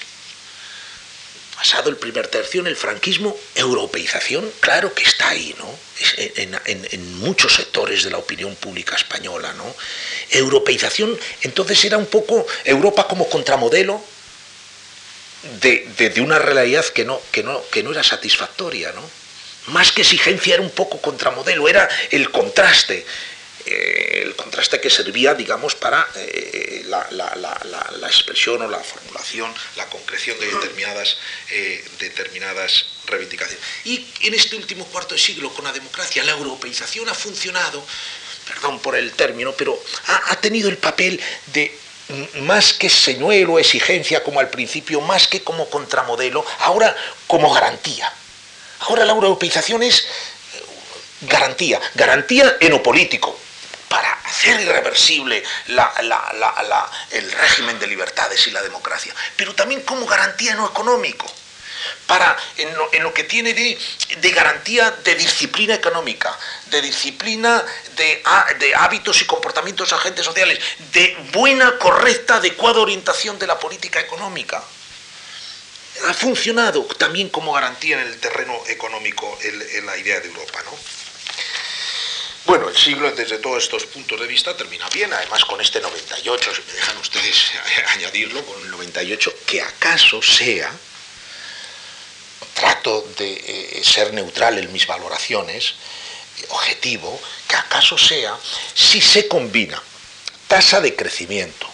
pasado 1.57 1.91
el 1.91 1.97
primer 1.97 2.29
tercio, 2.29 2.61
en 2.61 2.67
el 2.67 2.77
franquismo, 2.77 3.37
europeización, 3.55 4.51
claro 4.61 4.93
que 4.95 5.05
está 5.05 5.31
ahí, 5.31 5.55
¿no? 5.59 5.87
En, 6.37 6.61
en, 6.67 7.19
muchos 7.21 7.55
sectores 7.55 8.05
de 8.05 8.11
la 8.11 8.19
opinión 8.19 8.55
pública 8.57 8.95
española, 8.97 9.55
¿no? 9.55 9.75
Europeización, 10.31 11.19
entonces 11.41 11.83
era 11.87 11.97
un 11.97 12.05
poco 12.05 12.47
Europa 12.65 13.09
como 13.09 13.31
contramodelo 13.31 14.05
de, 15.61 16.21
una 16.21 16.39
realidad 16.39 16.85
que 16.87 17.05
no, 17.05 17.21
que, 17.31 17.43
no, 17.43 17.63
que 17.71 17.83
no 17.83 17.93
era 17.93 18.03
satisfactoria, 18.03 18.93
¿no? 18.93 19.03
Más 19.73 19.91
que 19.93 20.03
exigencia 20.03 20.55
era 20.55 20.63
un 20.63 20.71
poco 20.71 21.01
contramodelo, 21.01 21.69
era 21.69 21.89
el 22.11 22.31
contraste, 22.31 23.05
eh, 23.67 24.23
el 24.23 24.37
contraste 24.37 24.81
que 24.81 24.89
servía, 24.91 25.35
digamos, 25.35 25.75
para 25.75 26.07
eh, 26.15 26.85
la, 26.87 28.07
expresión 28.07 28.63
o 28.63 28.69
la 28.69 28.79
formulación, 28.79 29.53
la 29.77 29.87
concreción 29.87 30.39
de 30.39 30.47
determinadas, 30.47 31.19
eh, 31.51 31.85
determinadas 31.99 32.87
reivindicaciones. 33.07 33.65
Y 33.85 34.07
en 34.21 34.35
este 34.35 34.55
último 34.55 34.87
cuarto 34.87 35.15
de 35.15 35.21
siglo, 35.21 35.53
con 35.53 35.65
la 35.65 35.73
democracia, 35.73 36.23
la 36.23 36.33
europeización 36.33 37.09
ha 37.09 37.15
funcionado, 37.15 37.85
perdón 38.47 38.79
por 38.79 38.95
el 38.95 39.11
término, 39.13 39.53
pero 39.53 39.83
ha 40.07 40.41
tenido 40.41 40.69
el 40.69 40.79
papel 40.79 41.21
de 41.47 41.77
más 42.43 42.73
que 42.73 42.89
señuelo, 42.89 43.59
exigencia 43.59 44.23
como 44.23 44.41
al 44.41 44.49
principio, 44.51 45.01
más 45.01 45.27
que 45.27 45.43
como 45.43 45.69
contramodelo, 45.69 46.45
ahora 46.61 46.95
como 47.27 47.53
garantía. 47.53 48.13
Ahora 48.81 49.05
la 49.05 49.13
europeización 49.13 49.83
es 49.83 50.01
eh, 50.01 50.07
garantía, 51.23 51.81
garantía 51.95 52.57
en 52.61 52.71
lo 52.71 52.83
político, 52.83 53.39
para 53.89 54.13
hacer 54.25 54.61
irreversible 54.61 55.43
el 57.11 57.33
régimen 57.33 57.79
de 57.79 57.87
libertades 57.87 58.47
y 58.47 58.51
la 58.51 58.63
democracia, 58.63 59.15
pero 59.37 59.55
también 59.55 59.83
como 59.83 60.07
garantía 60.07 60.53
en 60.53 60.59
lo 60.59 60.67
económico 60.69 61.27
para, 62.07 62.37
en 62.57 63.03
lo, 63.03 63.15
que 63.15 63.25
tiene 63.25 63.55
de, 63.55 64.31
garantía 64.31 64.91
de 64.91 65.15
disciplina 65.15 65.75
económica, 65.75 66.37
de 66.67 66.83
disciplina 66.83 67.65
de, 67.97 68.23
de 68.59 68.75
hábitos 68.75 69.21
y 69.23 69.25
comportamientos 69.27 69.93
agentes 69.93 70.25
sociales, 70.25 70.59
de 70.93 71.17
buena, 71.33 71.79
correcta, 71.79 72.37
adecuada 72.37 72.81
orientación 72.81 73.39
de 73.39 73.47
la 73.47 73.59
política 73.59 74.01
económica. 74.01 74.63
Ha 76.09 76.15
funcionado 76.15 76.85
también 76.99 77.31
como 77.31 77.53
garantía 77.53 78.01
en 78.01 78.07
el 78.07 78.19
terreno 78.19 78.55
económico 78.69 79.39
en, 79.43 79.87
la 79.87 79.97
idea 79.97 80.21
de 80.21 80.29
Europa. 80.29 80.63
¿no? 80.65 80.77
Bueno, 82.45 82.69
el 82.69 82.77
siglo 82.77 83.11
desde 83.13 83.39
todos 83.39 83.63
estos 83.63 83.87
puntos 83.87 84.21
de 84.21 84.27
vista 84.27 84.57
termina 84.57 84.89
bien, 84.91 85.13
además 85.13 85.45
con 85.45 85.61
este 85.61 85.81
98, 85.81 86.55
si 86.55 86.63
me 86.63 86.73
dejan 86.75 86.97
ustedes 86.99 87.51
añadirlo, 87.89 88.45
con 88.45 88.61
el 88.63 88.71
98, 88.71 89.35
que 89.47 89.63
acaso 89.63 90.23
sea 90.23 90.71
trato 92.55 93.07
de 93.19 93.33
eh, 93.33 93.81
ser 93.85 94.13
neutral 94.13 94.59
en 94.59 94.73
mis 94.73 94.87
valoraciones, 94.87 95.75
objetivo, 96.49 97.21
que 97.49 97.57
acaso 97.57 97.99
sea 97.99 98.37
si 98.75 99.01
se 99.01 99.29
combina 99.29 99.83
tasa 100.49 100.81
de 100.81 100.95
crecimiento, 100.95 101.69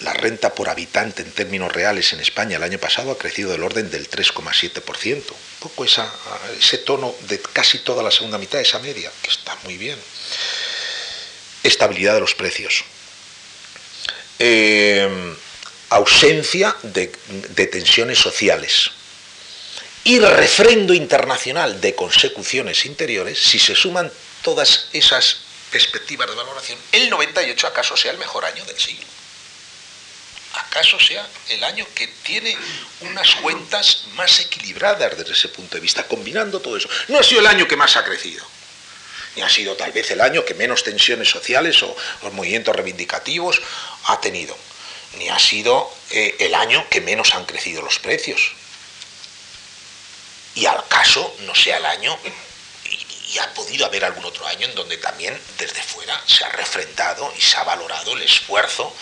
la 0.00 0.12
renta 0.12 0.54
por 0.54 0.68
habitante 0.68 1.22
en 1.22 1.30
términos 1.32 1.72
reales 1.72 2.12
en 2.12 2.20
España 2.20 2.56
el 2.56 2.62
año 2.62 2.78
pasado 2.78 3.12
ha 3.12 3.18
crecido 3.18 3.52
del 3.52 3.62
orden 3.62 3.90
del 3.90 4.10
3,7%, 4.10 5.30
un 5.30 5.36
poco 5.60 5.84
esa, 5.84 6.12
ese 6.58 6.78
tono 6.78 7.14
de 7.28 7.40
casi 7.40 7.78
toda 7.78 8.02
la 8.02 8.10
segunda 8.10 8.38
mitad, 8.38 8.60
esa 8.60 8.80
media, 8.80 9.10
que 9.22 9.30
está 9.30 9.56
muy 9.64 9.76
bien. 9.76 9.98
Estabilidad 11.62 12.14
de 12.14 12.20
los 12.20 12.34
precios. 12.34 12.84
Eh, 14.38 15.08
ausencia 15.90 16.74
de, 16.82 17.12
de 17.50 17.66
tensiones 17.66 18.18
sociales 18.18 18.90
y 20.04 20.18
refrendo 20.18 20.94
internacional 20.94 21.80
de 21.80 21.94
consecuciones 21.94 22.84
interiores, 22.86 23.38
si 23.38 23.58
se 23.58 23.74
suman 23.74 24.10
todas 24.42 24.88
esas 24.92 25.36
perspectivas 25.70 26.28
de 26.28 26.34
valoración, 26.34 26.78
el 26.90 27.08
98 27.08 27.66
acaso 27.66 27.96
sea 27.96 28.12
el 28.12 28.18
mejor 28.18 28.44
año 28.44 28.64
del 28.64 28.78
siglo. 28.78 29.06
¿Acaso 30.54 30.98
sea 31.00 31.26
el 31.48 31.64
año 31.64 31.86
que 31.94 32.08
tiene 32.08 32.54
unas 33.00 33.36
cuentas 33.36 34.04
más 34.14 34.38
equilibradas 34.40 35.16
desde 35.16 35.32
ese 35.32 35.48
punto 35.48 35.76
de 35.76 35.80
vista, 35.80 36.06
combinando 36.06 36.60
todo 36.60 36.76
eso? 36.76 36.88
No 37.08 37.18
ha 37.18 37.22
sido 37.22 37.40
el 37.40 37.46
año 37.46 37.66
que 37.66 37.76
más 37.76 37.96
ha 37.96 38.04
crecido, 38.04 38.44
ni 39.36 39.42
ha 39.42 39.48
sido 39.48 39.76
tal 39.76 39.92
vez 39.92 40.10
el 40.10 40.20
año 40.20 40.44
que 40.44 40.54
menos 40.54 40.82
tensiones 40.82 41.30
sociales 41.30 41.82
o, 41.82 41.96
movimientos 42.32 42.74
reivindicativos 42.76 43.62
ha 44.06 44.20
tenido, 44.20 44.56
ni 45.16 45.30
ha 45.30 45.38
sido 45.38 45.90
eh, 46.10 46.36
el 46.40 46.54
año 46.54 46.86
que 46.90 47.00
menos 47.00 47.34
han 47.34 47.46
crecido 47.46 47.80
los 47.80 47.98
precios, 47.98 48.52
y 50.54 50.66
al 50.66 50.86
caso 50.88 51.34
no 51.40 51.54
sea 51.54 51.78
el 51.78 51.86
año, 51.86 52.18
y, 52.84 53.38
ha 53.38 53.54
podido 53.54 53.86
haber 53.86 54.04
algún 54.04 54.26
otro 54.26 54.46
año 54.46 54.66
en 54.66 54.74
donde 54.74 54.98
también 54.98 55.38
desde 55.56 55.82
fuera 55.82 56.20
se 56.26 56.44
ha 56.44 56.50
refrendado 56.50 57.32
y 57.36 57.40
se 57.40 57.56
ha 57.56 57.64
valorado 57.64 58.12
el 58.12 58.20
esfuerzo 58.20 58.94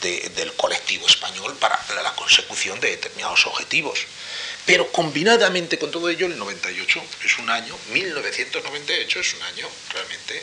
del 0.00 0.52
colectivo 0.54 1.06
español 1.06 1.54
para 1.58 1.78
la 2.02 2.14
consecución 2.14 2.80
de 2.80 2.88
determinados 2.90 3.46
objetivos. 3.46 4.06
Pero 4.66 4.90
combinadamente 4.90 5.78
con 5.78 5.92
todo 5.92 6.08
ello, 6.08 6.26
el 6.26 6.38
98 6.38 7.02
es 7.24 7.38
un 7.38 7.50
año, 7.50 7.78
1998 7.92 9.20
es 9.20 9.34
un 9.34 9.42
año 9.42 9.68
realmente 9.92 10.42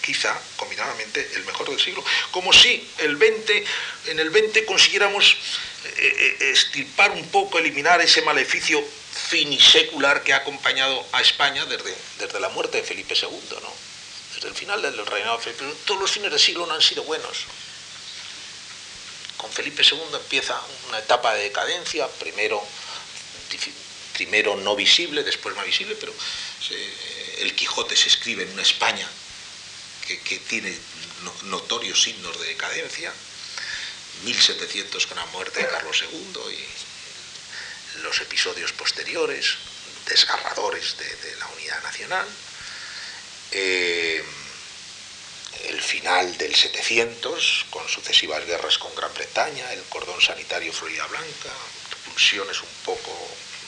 quizá 0.00 0.36
combinadamente 0.56 1.30
el 1.34 1.44
mejor 1.44 1.68
del 1.68 1.78
siglo, 1.78 2.04
como 2.30 2.52
si 2.52 2.88
el 2.98 3.16
20, 3.16 3.64
en 4.06 4.18
el 4.18 4.30
20 4.30 4.64
consiguiéramos 4.64 5.36
eh, 5.82 6.36
eh, 6.40 6.50
estirpar 6.50 7.10
un 7.12 7.26
poco, 7.30 7.58
eliminar 7.58 8.00
ese 8.02 8.20
maleficio 8.22 8.84
finisecular 9.28 10.22
que 10.22 10.34
ha 10.34 10.36
acompañado 10.36 11.06
a 11.12 11.22
España 11.22 11.64
desde, 11.64 11.94
desde 12.18 12.38
la 12.38 12.50
muerte 12.50 12.78
de 12.78 12.84
Felipe 12.84 13.14
II, 13.14 13.28
¿no? 13.62 13.72
desde 14.34 14.48
el 14.48 14.54
final 14.54 14.82
del 14.82 15.06
reinado 15.06 15.38
de 15.38 15.44
Felipe 15.44 15.64
II. 15.64 15.74
Todos 15.86 16.00
los 16.00 16.10
fines 16.10 16.30
del 16.30 16.38
siglo 16.38 16.66
no 16.66 16.74
han 16.74 16.82
sido 16.82 17.02
buenos. 17.04 17.44
Con 19.38 19.50
Felipe 19.50 19.82
II 19.82 19.98
empieza 20.12 20.60
una 20.88 20.98
etapa 20.98 21.32
de 21.32 21.44
decadencia, 21.44 22.06
primero, 22.18 22.62
primero 24.12 24.56
no 24.56 24.76
visible, 24.76 25.22
después 25.22 25.56
más 25.56 25.64
visible, 25.64 25.96
pero 25.98 26.12
el 27.38 27.54
Quijote 27.54 27.96
se 27.96 28.08
escribe 28.08 28.42
en 28.42 28.50
una 28.52 28.62
España 28.62 29.08
que 30.06 30.38
tiene 30.40 30.76
notorios 31.44 32.02
signos 32.02 32.38
de 32.40 32.48
decadencia, 32.48 33.12
1700 34.24 35.06
con 35.06 35.16
la 35.16 35.26
muerte 35.26 35.60
de 35.60 35.68
Carlos 35.68 36.04
II 36.10 36.40
y 36.52 38.02
los 38.02 38.20
episodios 38.20 38.72
posteriores, 38.72 39.56
desgarradores 40.06 40.96
de, 40.98 41.36
la 41.36 41.46
unidad 41.48 41.82
nacional, 41.82 42.26
eh, 43.52 44.24
el 45.64 45.80
final 45.80 46.36
del 46.38 46.54
700, 46.54 47.66
con 47.70 47.86
sucesivas 47.88 48.46
guerras 48.46 48.78
con 48.78 48.94
Gran 48.94 49.12
Bretaña, 49.14 49.72
el 49.72 49.82
cordón 49.84 50.20
sanitario 50.20 50.72
Florida 50.72 51.06
Blanca, 51.06 51.50
pulsiones 52.06 52.60
un 52.60 52.68
poco, 52.84 53.12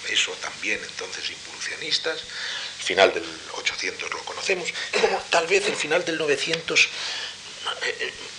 eso 0.09 0.33
también 0.41 0.81
entonces 0.83 1.31
involucionistas, 1.31 2.21
el 2.79 2.85
final 2.85 3.15
del 3.15 3.25
800 3.53 4.11
lo 4.11 4.25
conocemos, 4.25 4.69
tal 5.31 5.47
vez 5.47 5.67
el 5.67 5.77
final 5.77 6.05
del 6.05 6.19
900 6.19 6.89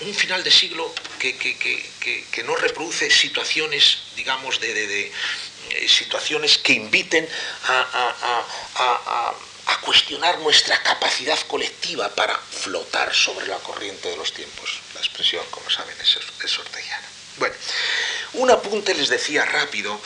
un 0.01 0.13
final 0.13 0.43
de 0.43 0.51
siglo 0.51 0.93
que, 1.19 1.37
que, 1.37 2.43
no 2.43 2.55
reproduce 2.55 3.09
situaciones, 3.09 3.99
digamos, 4.15 4.59
de, 4.59 5.07
eh, 5.07 5.87
situaciones 5.87 6.57
que 6.57 6.73
inviten 6.73 7.27
a, 7.67 9.33
cuestionar 9.81 10.39
nuestra 10.39 10.81
capacidad 10.81 11.37
colectiva 11.47 12.07
para 12.15 12.37
flotar 12.37 13.13
sobre 13.13 13.47
la 13.47 13.57
corriente 13.57 14.07
de 14.07 14.15
los 14.15 14.33
tiempos. 14.33 14.79
La 14.93 15.01
expresión, 15.01 15.45
como 15.51 15.69
saben, 15.69 15.95
es, 16.01 16.15
es. 16.15 16.59
Bueno, 17.37 17.55
un 18.33 18.49
apunte 18.49 18.93
les 18.93 19.09
decía 19.09 19.43
rápido 19.43 19.99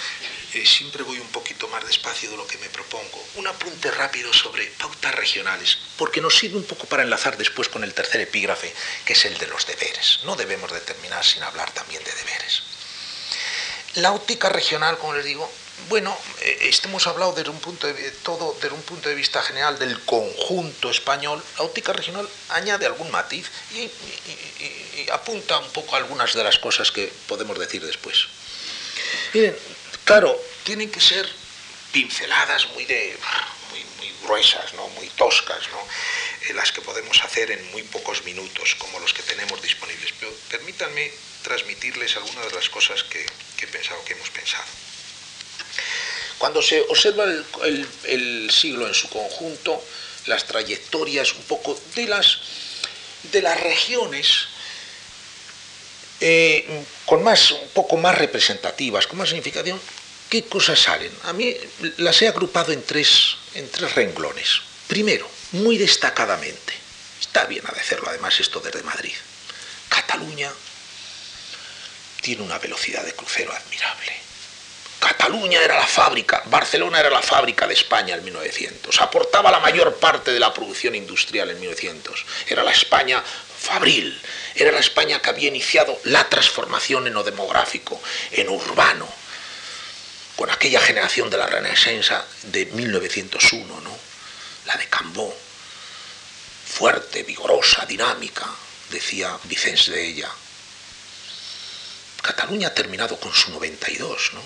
eh, 0.54 0.66
siempre 0.66 1.04
voy 1.04 1.20
un 1.20 1.28
poquito 1.28 1.68
más 1.68 1.86
despacio 1.86 2.30
de 2.32 2.38
lo 2.38 2.48
que 2.48 2.58
me 2.58 2.70
propongo. 2.70 3.24
Un 3.36 3.48
apunte 3.48 3.92
rápido 3.92 4.34
sobre 4.34 4.66
pautas 4.78 5.14
regionales, 5.16 5.78
porque 5.98 6.22
nos 6.22 6.38
sirve 6.38 6.58
un 6.58 6.64
poco 6.64 6.86
para 6.88 7.04
enlazar 7.04 7.38
después 7.38 7.68
con 7.68 7.84
el 7.84 7.94
tercer 7.94 8.22
epígrafe, 8.22 8.74
que 9.06 9.14
es 9.14 9.26
el 9.26 9.38
de 9.38 9.48
los 9.48 9.68
deberes. 9.68 10.22
No 10.24 10.36
debemos 10.36 10.72
determinar 10.72 11.26
sin 11.26 11.44
hablar 11.44 11.72
también 11.72 12.04
de 12.04 12.14
deberes. 12.14 12.64
La 13.96 14.14
óptica 14.14 14.50
regional, 14.50 14.98
como 14.98 15.16
les 15.16 15.26
digo, 15.26 15.52
bueno, 15.90 16.18
eh, 16.42 16.72
hemos 16.84 17.06
hablado 17.08 17.34
desde 17.34 17.50
un 17.50 17.60
punto 17.60 17.88
de 17.88 18.12
todo 18.24 18.56
desde 18.62 18.74
un 18.76 18.82
punto 18.82 19.10
de 19.10 19.16
vista 19.16 19.42
general 19.44 19.78
del 19.78 20.00
conjunto 20.06 20.90
español. 20.90 21.44
La 21.58 21.66
óptica 21.66 21.94
regional 21.94 22.28
añade 22.50 22.86
algún 22.86 23.12
matiz 23.12 23.50
y, 23.74 23.82
y 23.82 25.10
apunta 25.12 25.60
un 25.60 25.70
poco 25.70 25.96
a 25.96 26.00
algunas 26.00 26.34
de 26.34 26.44
las 26.44 26.58
cosas 26.58 26.92
que 26.92 27.12
podemos 27.28 27.60
decir 27.60 27.86
después. 27.86 28.28
Miren, 29.34 29.56
Claro, 30.08 30.42
tienen 30.64 30.90
que 30.90 31.02
ser 31.02 31.28
pinceladas 31.92 32.66
muy, 32.70 32.86
de, 32.86 33.14
muy, 34.00 34.10
gruesas, 34.24 34.74
¿no? 34.76 34.88
muy 34.96 35.10
toscas, 35.10 35.68
¿no? 35.70 35.80
Eh, 36.48 36.54
las 36.54 36.72
que 36.72 36.80
podemos 36.80 37.22
hacer 37.26 37.52
en 37.52 37.72
muy 37.72 37.84
pocos 37.84 38.24
minutos, 38.24 38.76
como 38.76 39.02
los 39.02 39.14
que 39.14 39.22
tenemos 39.24 39.62
disponibles. 39.62 40.14
Pero 40.18 40.32
permítanme 40.50 41.12
transmitirles 41.44 42.16
algunas 42.16 42.48
de 42.48 42.56
las 42.56 42.70
cosas 42.70 43.04
que, 43.04 43.26
he 43.62 43.68
pensado, 43.68 44.02
que 44.06 44.14
hemos 44.14 44.30
pensado. 44.30 44.64
Cuando 46.38 46.62
se 46.62 46.80
observa 46.84 47.26
el, 47.26 48.50
siglo 48.50 48.88
en 48.88 48.94
su 48.94 49.10
conjunto, 49.10 49.84
las 50.28 50.48
trayectorias 50.48 51.34
un 51.34 51.44
poco 51.44 51.78
de 51.96 52.06
las, 52.06 52.40
de 53.24 53.42
las 53.42 53.60
regiones 53.60 54.48
eh, 56.20 56.84
con 57.06 57.24
más, 57.24 57.52
un 57.52 57.70
poco 57.70 57.98
más 57.98 58.18
representativas, 58.18 59.08
con 59.08 59.20
más 59.20 59.30
significación, 59.30 59.80
¿qué 60.30 60.44
cosas 60.46 60.80
salen? 60.80 61.12
A 61.24 61.34
mí 61.34 61.56
las 61.98 62.22
he 62.22 62.28
agrupado 62.28 62.72
en 62.72 62.84
tres, 62.84 63.38
en 63.54 63.70
tres 63.70 63.94
renglones. 63.96 64.62
Primero, 64.88 65.30
muy 65.52 65.78
destacadamente, 65.78 66.74
está 67.20 67.46
bien 67.46 67.64
hacerlo 67.68 68.10
además 68.10 68.40
esto 68.40 68.60
desde 68.60 68.84
Madrid, 68.84 69.14
Cataluña 69.90 70.52
tiene 72.22 72.44
una 72.44 72.58
velocidad 72.58 73.04
de 73.04 73.14
crucero 73.14 73.54
admirable. 73.54 74.14
Cataluña 75.00 75.62
era 75.62 75.76
la 75.78 75.86
fábrica, 75.86 76.42
Barcelona 76.46 77.00
era 77.00 77.10
la 77.10 77.22
fábrica 77.22 77.68
de 77.68 77.76
España 77.76 78.16
en 78.16 78.24
1900, 78.24 79.00
aportaba 79.00 79.52
la 79.52 79.60
mayor 79.60 79.96
parte 79.98 80.32
de 80.32 80.40
la 80.40 80.54
producción 80.54 80.96
industrial 80.96 81.52
en 81.52 81.60
1900, 81.60 82.26
era 82.48 82.64
la 82.64 82.72
España 82.72 83.24
fabril, 83.60 84.20
era 84.58 84.72
la 84.72 84.80
España 84.80 85.22
que 85.22 85.30
había 85.30 85.50
iniciado 85.50 86.00
la 86.06 86.28
transformación 86.30 87.08
en 87.08 87.14
lo 87.14 87.24
demográfico, 87.24 88.02
en 88.32 88.50
urbano, 88.50 89.08
con 90.36 90.50
aquella 90.50 90.82
generación 90.82 91.30
de 91.30 91.38
la 91.38 91.48
Renaissance 91.48 92.14
de 92.44 92.66
1901, 92.66 93.82
¿no? 93.82 93.98
la 94.66 94.78
de 94.78 94.88
Cambó, 94.88 95.36
fuerte, 96.66 97.24
vigorosa, 97.24 97.86
dinámica, 97.86 98.46
decía 98.90 99.38
Vicens 99.44 99.88
de 99.88 100.06
ella. 100.06 100.30
Cataluña 102.22 102.70
ha 102.70 102.74
terminado 102.74 103.20
con 103.20 103.34
su 103.34 103.52
92, 103.52 104.32
¿no? 104.34 104.42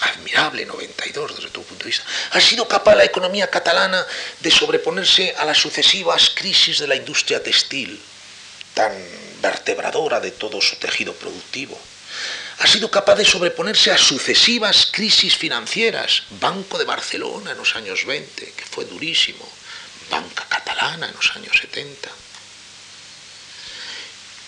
admirable 0.00 0.66
92 0.66 1.36
desde 1.36 1.50
todo 1.50 1.64
punto 1.64 1.84
de 1.84 1.90
vista. 1.90 2.04
Ha 2.32 2.40
sido 2.40 2.66
capaz 2.66 2.94
la 2.94 3.04
economía 3.04 3.48
catalana 3.48 4.04
de 4.40 4.50
sobreponerse 4.50 5.34
a 5.38 5.44
las 5.44 5.58
sucesivas 5.58 6.30
crisis 6.34 6.78
de 6.78 6.88
la 6.88 6.96
industria 6.96 7.42
textil, 7.42 8.00
tan 8.74 8.92
vertebradora 9.40 10.20
de 10.20 10.32
todo 10.32 10.60
su 10.60 10.76
tejido 10.76 11.14
productivo. 11.14 11.80
Ha 12.58 12.66
sido 12.66 12.90
capaz 12.90 13.16
de 13.16 13.24
sobreponerse 13.24 13.90
a 13.90 13.98
sucesivas 13.98 14.88
crisis 14.92 15.36
financieras. 15.36 16.24
Banco 16.40 16.78
de 16.78 16.84
Barcelona 16.84 17.50
en 17.50 17.58
los 17.58 17.74
años 17.74 18.04
20, 18.04 18.52
que 18.52 18.64
fue 18.64 18.84
durísimo. 18.84 19.48
Banca 20.10 20.46
catalana 20.48 21.08
en 21.08 21.14
los 21.14 21.34
años 21.36 21.56
70. 21.60 22.10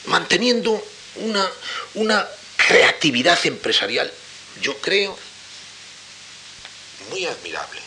Manteniendo 0.07 0.87
una, 1.17 1.51
una 1.95 2.29
creatividad 2.57 3.45
empresarial, 3.45 4.13
yo 4.61 4.79
creo, 4.79 5.19
muy 7.11 7.27
admirable. 7.27 7.81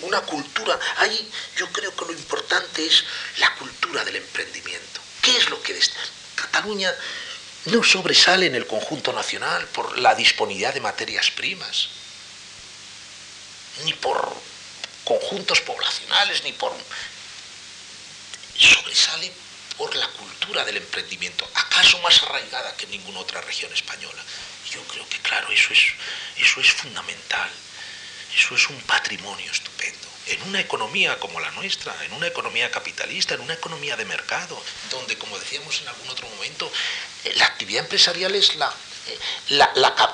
Una 0.00 0.20
cultura, 0.22 0.78
ahí 0.98 1.28
yo 1.56 1.70
creo 1.72 1.94
que 1.94 2.04
lo 2.06 2.12
importante 2.12 2.86
es 2.86 3.04
la 3.38 3.54
cultura 3.56 4.04
del 4.04 4.16
emprendimiento. 4.16 4.97
¿Qué 5.22 5.36
es 5.36 5.48
lo 5.50 5.60
que 5.62 5.78
Cataluña 6.34 6.94
no 7.66 7.82
sobresale 7.82 8.46
en 8.46 8.54
el 8.54 8.66
conjunto 8.66 9.12
nacional 9.12 9.66
por 9.68 9.98
la 9.98 10.14
disponibilidad 10.14 10.74
de 10.74 10.80
materias 10.80 11.30
primas, 11.30 11.88
ni 13.84 13.92
por 13.92 14.34
conjuntos 15.04 15.60
poblacionales, 15.60 16.42
ni 16.44 16.52
por... 16.52 16.72
sobresale 18.56 19.32
por 19.76 19.94
la 19.94 20.08
cultura 20.08 20.64
del 20.64 20.78
emprendimiento, 20.78 21.48
acaso 21.54 21.98
más 22.00 22.22
arraigada 22.24 22.76
que 22.76 22.84
en 22.86 22.92
ninguna 22.92 23.20
otra 23.20 23.40
región 23.42 23.72
española. 23.72 24.22
Yo 24.72 24.82
creo 24.84 25.08
que, 25.08 25.18
claro, 25.18 25.50
eso 25.52 25.72
es, 25.72 25.80
eso 26.36 26.60
es 26.60 26.72
fundamental, 26.72 27.50
eso 28.36 28.54
es 28.54 28.68
un 28.68 28.80
patrimonio 28.82 29.50
estupendo 29.52 30.17
en 30.28 30.42
una 30.42 30.60
economía 30.60 31.18
como 31.18 31.40
la 31.40 31.50
nuestra, 31.52 31.94
en 32.04 32.12
una 32.12 32.26
economía 32.26 32.70
capitalista, 32.70 33.34
en 33.34 33.40
una 33.40 33.54
economía 33.54 33.96
de 33.96 34.04
mercado, 34.04 34.62
donde, 34.90 35.16
como 35.16 35.38
decíamos 35.38 35.80
en 35.80 35.88
algún 35.88 36.08
otro 36.08 36.28
momento, 36.28 36.70
eh, 37.24 37.32
la 37.36 37.46
actividad 37.46 37.84
empresarial 37.84 38.34
es 38.34 38.56
la, 38.56 38.72
eh, 39.06 39.18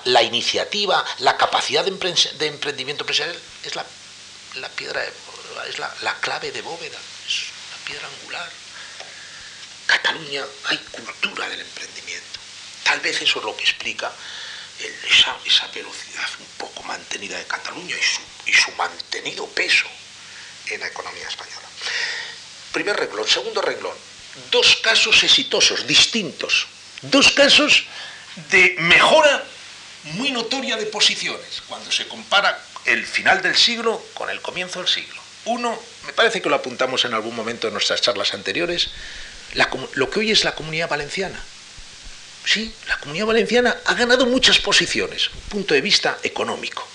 la, 0.05 0.23
iniciativa, 0.23 1.05
la 1.19 1.37
capacidad 1.37 1.85
de, 1.85 2.47
emprendimiento 2.47 3.03
empresarial 3.03 3.39
es 3.65 3.75
la, 3.75 3.85
piedra, 4.71 5.05
es 5.69 5.79
la, 5.79 6.15
clave 6.21 6.53
de 6.53 6.63
bóveda, 6.63 6.99
es 7.27 7.47
la 7.73 7.85
piedra 7.85 8.09
angular. 8.21 8.51
Cataluña 9.87 10.45
hay 10.67 10.79
cultura 10.79 11.49
del 11.49 11.61
emprendimiento. 11.61 12.41
Tal 12.85 13.01
vez 13.01 13.21
eso 13.21 13.41
es 13.41 13.45
lo 13.45 13.57
que 13.57 13.65
explica 13.65 14.13
esa, 15.11 15.67
velocidad 15.75 16.29
un 16.39 16.47
poco 16.59 16.83
mantenida 16.85 17.37
de 17.39 17.47
Cataluña 17.47 17.97
y 18.47 18.53
su 18.53 18.71
mantenido 18.73 19.47
peso 19.49 19.89
en 20.71 20.81
la 20.81 20.87
economía 20.87 21.29
española. 21.29 21.69
Primer 22.73 22.97
renglón. 22.97 23.29
Segundo 23.29 23.63
renglón. 23.63 23.97
Dos 24.51 24.77
casos 24.83 25.23
exitosos, 25.23 25.87
distintos. 25.87 26.67
Dos 27.03 27.31
casos 27.31 27.85
de 28.51 28.77
mejora 28.81 29.45
muy 30.15 30.33
notoria 30.33 30.77
de 30.77 30.87
posiciones 30.87 31.63
cuando 31.69 31.91
se 31.91 32.07
compara 32.09 32.61
el 32.85 33.07
final 33.07 33.41
del 33.43 33.57
siglo 33.57 34.05
con 34.15 34.29
el 34.29 34.41
comienzo 34.41 34.81
del 34.81 34.89
siglo. 34.89 35.23
Uno, 35.47 35.79
me 36.07 36.13
parece 36.13 36.43
que 36.43 36.49
lo 36.49 36.57
apuntamos 36.57 37.05
en 37.05 37.15
algún 37.15 37.37
momento 37.37 37.69
en 37.69 37.75
nuestras 37.75 38.01
charlas 38.01 38.35
anteriores, 38.35 38.91
lo 39.95 40.11
que 40.11 40.19
hoy 40.19 40.31
es 40.31 40.45
la 40.45 40.55
comunidad 40.55 40.89
valenciana. 40.89 41.41
Sí, 42.45 42.75
la 42.89 42.99
comunidad 42.99 43.27
valenciana 43.27 43.77
ha 43.87 43.95
ganado 43.95 44.27
muchas 44.27 44.59
posiciones, 44.59 45.31
punto 45.49 45.75
de 45.75 45.81
vista 45.81 46.19
económico, 46.23 46.87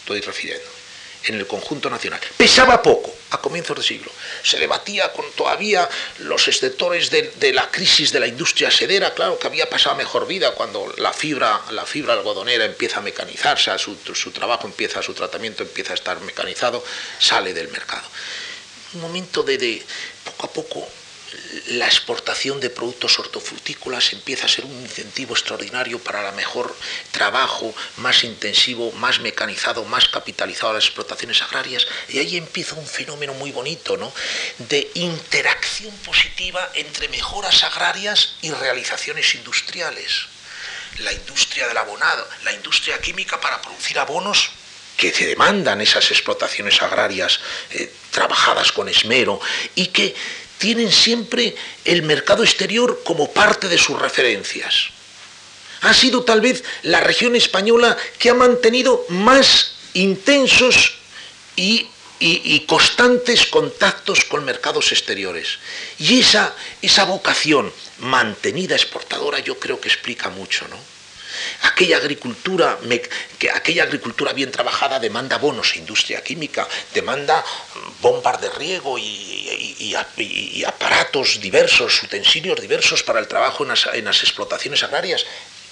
estoy 0.00 0.20
refiriendo 0.20 0.77
en 1.24 1.34
el 1.34 1.46
conjunto 1.46 1.90
nacional. 1.90 2.20
Pesaba 2.36 2.82
poco 2.82 3.14
a 3.30 3.40
comienzos 3.40 3.76
de 3.76 3.82
siglo. 3.82 4.10
Se 4.42 4.58
debatía 4.58 5.12
con 5.12 5.24
todavía 5.32 5.88
los 6.18 6.44
sectores 6.44 7.10
de, 7.10 7.52
la 7.52 7.70
crisis 7.70 8.12
de 8.12 8.20
la 8.20 8.26
industria 8.26 8.70
sedera, 8.70 9.14
claro 9.14 9.38
que 9.38 9.46
había 9.46 9.68
pasado 9.68 9.96
mejor 9.96 10.26
vida 10.26 10.52
cuando 10.52 10.92
la 10.98 11.12
fibra, 11.12 11.60
la 11.70 11.84
fibra 11.84 12.14
algodonera 12.14 12.64
empieza 12.64 12.98
a 12.98 13.02
mecanizarse, 13.02 13.76
su, 13.78 13.96
su 14.14 14.30
trabajo 14.30 14.66
empieza, 14.66 15.02
su 15.02 15.14
tratamiento 15.14 15.62
empieza 15.62 15.92
a 15.92 15.94
estar 15.94 16.20
mecanizado, 16.20 16.82
sale 17.18 17.52
del 17.52 17.68
mercado. 17.68 18.08
Un 18.94 19.02
momento 19.02 19.42
de, 19.42 19.58
de 19.58 19.84
poco 20.24 20.46
a 20.46 20.52
poco 20.52 20.88
la 21.68 21.86
exportación 21.86 22.60
de 22.60 22.70
productos 22.70 23.18
hortofrutícolas 23.18 24.12
empieza 24.12 24.46
a 24.46 24.48
ser 24.48 24.64
un 24.64 24.80
incentivo 24.80 25.34
extraordinario 25.34 25.98
para 25.98 26.26
el 26.28 26.34
mejor 26.34 26.74
trabajo, 27.10 27.74
más 27.98 28.24
intensivo, 28.24 28.92
más 28.92 29.20
mecanizado, 29.20 29.84
más 29.84 30.08
capitalizado 30.08 30.70
a 30.70 30.74
las 30.74 30.84
explotaciones 30.84 31.42
agrarias. 31.42 31.86
Y 32.08 32.18
ahí 32.18 32.36
empieza 32.36 32.74
un 32.74 32.86
fenómeno 32.86 33.34
muy 33.34 33.52
bonito, 33.52 33.96
¿no? 33.96 34.12
De 34.58 34.90
interacción 34.94 35.94
positiva 35.98 36.70
entre 36.74 37.08
mejoras 37.08 37.62
agrarias 37.62 38.36
y 38.40 38.50
realizaciones 38.50 39.34
industriales. 39.34 40.26
La 41.00 41.12
industria 41.12 41.68
del 41.68 41.76
abonado, 41.76 42.26
la 42.44 42.52
industria 42.52 42.98
química 43.00 43.40
para 43.40 43.60
producir 43.60 43.98
abonos 43.98 44.50
que 44.96 45.12
se 45.12 45.26
demandan 45.26 45.80
esas 45.80 46.10
explotaciones 46.10 46.82
agrarias 46.82 47.38
eh, 47.70 47.92
trabajadas 48.10 48.72
con 48.72 48.88
esmero 48.88 49.40
y 49.76 49.86
que 49.86 50.14
tienen 50.58 50.92
siempre 50.92 51.54
el 51.84 52.02
mercado 52.02 52.42
exterior 52.42 53.00
como 53.04 53.32
parte 53.32 53.68
de 53.68 53.78
sus 53.78 53.98
referencias. 53.98 54.90
Ha 55.82 55.94
sido 55.94 56.24
tal 56.24 56.40
vez 56.40 56.64
la 56.82 57.00
región 57.00 57.36
española 57.36 57.96
que 58.18 58.30
ha 58.30 58.34
mantenido 58.34 59.04
más 59.08 59.72
intensos 59.94 60.94
y, 61.56 61.88
constantes 62.66 63.46
contactos 63.46 64.24
con 64.24 64.44
mercados 64.44 64.92
exteriores. 64.92 65.58
Y 65.98 66.20
esa, 66.20 66.54
esa 66.82 67.04
vocación 67.04 67.72
mantenida 68.00 68.74
exportadora 68.74 69.38
yo 69.38 69.58
creo 69.58 69.80
que 69.80 69.88
explica 69.88 70.28
mucho, 70.28 70.66
¿no? 70.68 70.97
Aquella 71.62 71.96
agricultura, 71.98 72.78
que 73.38 73.50
aquella 73.50 73.84
agricultura 73.84 74.32
bien 74.32 74.50
trabajada 74.50 74.98
demanda 74.98 75.38
bonos, 75.38 75.76
industria 75.76 76.22
química, 76.22 76.66
demanda 76.94 77.44
bombas 78.00 78.40
de 78.40 78.50
riego 78.50 78.98
y, 78.98 80.64
aparatos 80.66 81.40
diversos, 81.40 82.02
utensilios 82.02 82.60
diversos 82.60 83.02
para 83.02 83.20
el 83.20 83.28
trabajo 83.28 83.64
en 83.64 84.04
las 84.04 84.22
explotaciones 84.22 84.82
agrarias 84.82 85.24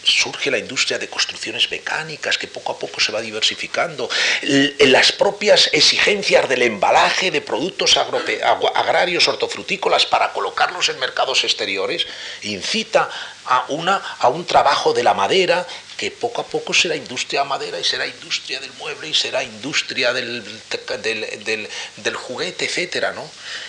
surge 0.07 0.51
la 0.51 0.59
industria 0.59 0.99
de 0.99 1.09
construcciones 1.09 1.71
mecánicas 1.71 2.39
que 2.39 2.47
poco 2.47 2.73
a 2.73 2.79
poco 2.79 3.01
se 3.01 3.13
va 3.13 3.21
diversificando, 3.21 4.09
las 4.43 5.13
propias 5.13 5.69
exigencias 5.73 6.49
del 6.49 6.63
embalaje 6.63 7.31
de 7.31 7.41
productos 7.41 7.97
agrarios 7.97 9.29
hortofrutícolas 9.29 10.07
para 10.07 10.33
colocarlos 10.33 10.89
en 10.89 10.99
mercados 10.99 11.45
exteriores 11.45 12.07
incita 12.43 13.11
a, 13.45 13.67
una, 13.69 13.97
a 14.19 14.29
un 14.29 14.45
trabajo 14.45 14.93
de 14.93 15.03
la 15.03 15.15
madera 15.15 15.67
que 15.97 16.11
poco 16.11 16.43
a 16.43 16.47
poco 16.47 16.75
será 16.75 16.95
industria 16.95 17.45
madera 17.45 17.81
y 17.81 17.85
será 17.85 18.07
industria 18.07 18.61
del 18.61 18.73
mueble 18.75 19.09
y 19.09 19.15
será 19.15 19.43
industria 19.43 20.13
del, 20.13 20.45
del, 21.97 22.15
juguete, 22.15 22.67
etcétera, 22.67 23.13
¿no? 23.13 23.29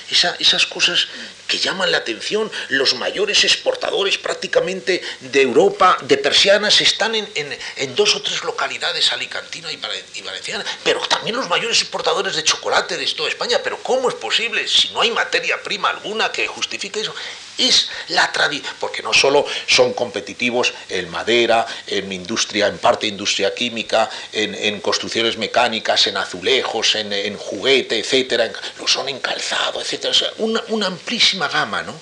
esas 0.09 0.65
cosas 0.65 1.07
que 1.47 1.57
llaman 1.57 1.91
la 1.91 1.99
atención, 1.99 2.51
los 2.69 2.95
mayores 2.95 3.43
exportadores 3.43 4.17
prácticamente 4.17 5.01
de 5.19 5.41
Europa, 5.41 5.97
de 6.01 6.17
persianas, 6.17 6.81
están 6.81 7.15
en, 7.15 7.95
dos 7.95 8.15
o 8.15 8.21
tres 8.21 8.43
localidades, 8.43 9.11
Alicantina 9.11 9.71
y, 9.71 10.21
Valenciana, 10.21 10.65
pero 10.83 10.99
también 11.07 11.35
los 11.35 11.47
mayores 11.47 11.81
exportadores 11.81 12.35
de 12.35 12.43
chocolate 12.43 12.97
de 12.97 13.05
toda 13.07 13.29
España, 13.29 13.59
pero 13.63 13.81
¿cómo 13.81 14.09
es 14.09 14.15
posible 14.15 14.67
si 14.67 14.89
no 14.89 15.01
hay 15.01 15.11
materia 15.11 15.61
prima 15.63 15.89
alguna 15.89 16.31
que 16.31 16.47
justifique 16.47 16.99
eso? 16.99 17.13
Es 17.57 17.89
la 18.09 18.31
tradición, 18.31 18.73
porque 18.79 19.01
no 19.01 19.13
solo 19.13 19.45
son 19.67 19.93
competitivos 19.93 20.73
en 20.89 21.09
madera, 21.09 21.65
en 21.87 22.11
industria, 22.11 22.67
en 22.67 22.77
parte 22.77 23.07
industria 23.07 23.53
química, 23.53 24.09
en, 24.31 24.79
construcciones 24.81 25.37
mecánicas, 25.37 26.07
en 26.07 26.17
azulejos, 26.17 26.95
en, 26.95 27.37
juguete, 27.37 27.99
etcétera, 27.99 28.51
lo 28.79 28.87
son 28.87 29.09
en 29.09 29.19
calzado, 29.19 29.81
etcétera, 29.81 30.13
una, 30.37 30.63
una 30.69 30.87
amplísima 30.87 31.47
gama, 31.47 31.83
¿no? 31.83 31.99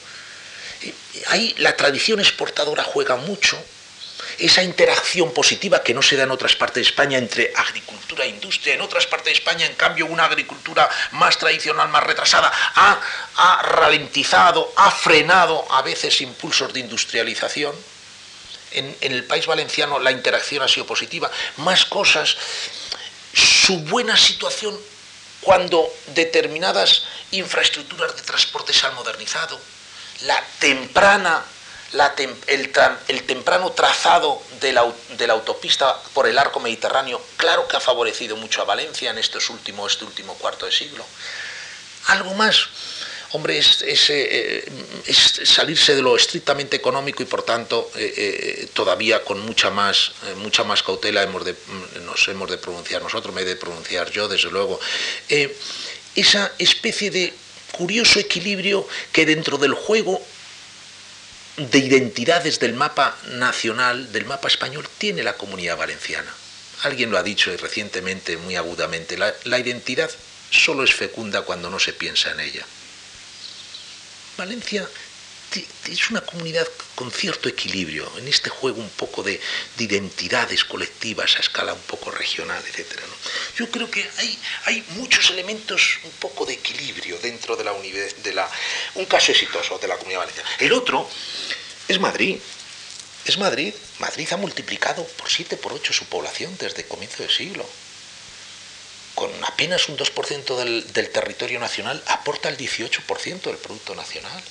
Ahí 1.28 1.56
la 1.58 1.76
tradición 1.76 2.20
exportadora 2.20 2.84
juega 2.84 3.16
mucho 3.16 3.58
esa 4.40 4.64
interacción 4.64 5.34
positiva 5.34 5.82
que 5.84 5.94
no 5.94 6.02
se 6.02 6.16
da 6.16 6.24
en 6.24 6.32
otras 6.32 6.56
partes 6.56 6.76
de 6.76 6.90
España 6.90 7.18
entre 7.18 7.54
agricultura 7.56 8.26
e 8.26 8.30
industria, 8.30 8.74
en 8.74 8.82
otras 8.82 9.08
partes 9.08 9.26
de 9.34 9.40
España, 9.40 9.66
en 9.66 9.76
cambio, 9.76 10.06
una 10.06 10.26
agricultura 10.26 10.90
más 11.12 11.38
tradicional, 11.38 11.90
más 11.90 12.04
retrasada, 12.04 12.52
ha, 12.76 13.62
ralentizado, 13.64 14.72
ha 14.76 14.92
frenado 14.92 15.66
a 15.72 15.82
veces 15.82 16.22
impulsos 16.22 16.74
de 16.74 16.82
industrialización. 16.82 17.76
En, 18.72 18.96
en 19.02 19.12
el 19.14 19.24
país 19.24 19.46
valenciano 19.46 20.00
la 20.00 20.12
interacción 20.12 20.64
ha 20.64 20.68
sido 20.68 20.86
positiva. 20.86 21.32
Más 21.58 21.86
cosas, 21.86 22.36
su 23.34 23.80
buena 23.80 24.18
situación 24.18 24.78
cuando 25.42 25.88
determinadas 26.08 27.04
infraestructuras 27.32 28.16
de 28.16 28.22
transporte 28.24 28.74
se 28.74 28.86
han 28.88 28.96
modernizado, 28.96 29.60
la 30.22 30.44
temprana 30.60 31.44
el, 32.48 33.24
temprano 33.26 33.72
trazado 33.72 34.42
de 34.60 34.74
la, 34.74 35.34
autopista 35.34 35.98
por 36.14 36.28
el 36.28 36.38
arco 36.38 36.60
mediterráneo, 36.60 37.22
claro 37.38 37.68
que 37.68 37.78
ha 37.78 37.80
favorecido 37.80 38.36
mucho 38.36 38.62
a 38.62 38.66
Valencia 38.66 39.12
en 39.12 39.18
estos 39.18 39.50
últimos, 39.50 39.94
este 39.94 40.06
último 40.06 40.34
cuarto 40.36 40.66
de 40.66 40.72
siglo. 40.72 41.06
Algo 42.08 42.34
más, 42.34 42.68
hombre, 43.32 43.58
es, 43.58 43.84
eh, 44.10 44.66
salirse 45.06 45.96
de 45.96 46.02
lo 46.02 46.16
estrictamente 46.16 46.76
económico 46.76 47.24
y 47.24 47.26
por 47.26 47.44
tanto 47.44 47.90
eh, 47.96 48.14
eh, 48.18 48.68
todavía 48.74 49.24
con 49.24 49.40
mucha 49.40 49.70
más, 49.70 50.12
mucha 50.38 50.64
más 50.64 50.84
cautela 50.84 51.24
hemos 51.24 51.46
de, 51.46 51.56
nos 52.06 52.28
hemos 52.28 52.50
de 52.50 52.58
pronunciar 52.58 53.02
nosotros, 53.02 53.34
me 53.34 53.42
he 53.42 53.46
de 53.46 53.56
pronunciar 53.56 54.12
yo 54.12 54.28
desde 54.28 54.52
luego. 54.52 54.80
esa 56.16 56.52
especie 56.60 57.12
de 57.12 57.34
curioso 57.72 58.20
equilibrio 58.20 58.88
que 59.12 59.26
dentro 59.26 59.58
del 59.58 59.74
juego 59.74 60.22
de 61.58 61.80
identidades 61.80 62.60
del 62.60 62.74
mapa 62.74 63.18
nacional, 63.34 64.12
del 64.12 64.26
mapa 64.26 64.48
español, 64.48 64.88
tiene 64.98 65.24
la 65.24 65.34
comunidad 65.34 65.78
valenciana. 65.78 66.32
Alguien 66.84 67.12
lo 67.12 67.18
ha 67.18 67.24
dicho 67.24 67.56
recientemente 67.58 68.38
muy 68.38 68.56
agudamente, 68.56 69.18
la, 69.18 69.34
la 69.46 69.60
identidad 69.60 70.12
solo 70.52 70.84
es 70.84 70.94
fecunda 70.94 71.44
cuando 71.44 71.70
no 71.70 71.80
se 71.80 71.94
piensa 71.94 72.32
en 72.32 72.40
ella. 72.42 72.66
Valencia 74.38 74.88
es 75.90 76.10
una 76.10 76.22
comunidad 76.22 76.68
con 76.96 77.12
cierto 77.12 77.48
equilibrio 77.50 78.10
en 78.18 78.28
este 78.28 78.50
juego 78.50 78.80
un 78.80 78.90
poco 78.90 79.24
de, 79.24 79.40
identidades 79.78 80.66
colectivas 80.66 81.36
a 81.38 81.40
escala 81.40 81.74
un 81.74 81.82
poco 81.82 82.12
regional, 82.12 82.64
etc. 82.68 83.00
Yo 83.58 83.70
creo 83.70 83.90
que 83.90 84.10
hay, 84.18 84.40
hay 84.66 84.84
muchos 84.90 85.30
elementos 85.30 86.00
un 86.04 86.12
poco 86.12 86.46
de 86.46 86.54
equilibrio 86.54 87.18
dentro 87.20 87.56
de 87.56 87.64
la, 87.64 87.74
de 87.74 88.34
la 88.34 88.50
un 88.96 89.06
caso 89.06 89.32
exitoso 89.32 89.78
de 89.78 89.88
la 89.88 89.98
comunidad 89.98 90.22
valenciana. 90.22 90.50
El 90.60 90.74
otro 90.74 91.10
es 91.88 92.00
Madrid. 92.00 92.38
Es 93.26 93.38
Madrid. 93.38 93.74
Madrid 94.00 94.28
ha 94.32 94.38
multiplicado 94.38 95.06
por 95.06 95.30
7, 95.30 95.58
por 95.58 95.74
8 95.74 95.94
su 95.94 96.06
población 96.06 96.56
desde 96.60 96.86
comienzo 96.86 97.24
del 97.24 97.32
siglo. 97.32 97.66
Con 99.16 99.32
apenas 99.46 99.88
un 99.88 99.98
2% 99.98 100.58
del, 100.58 100.92
del 100.92 101.10
territorio 101.10 101.60
nacional 101.60 102.04
aporta 102.08 102.50
el 102.50 102.58
18% 102.58 103.42
del 103.42 103.58
Producto 103.58 103.96
Nacional 103.96 104.44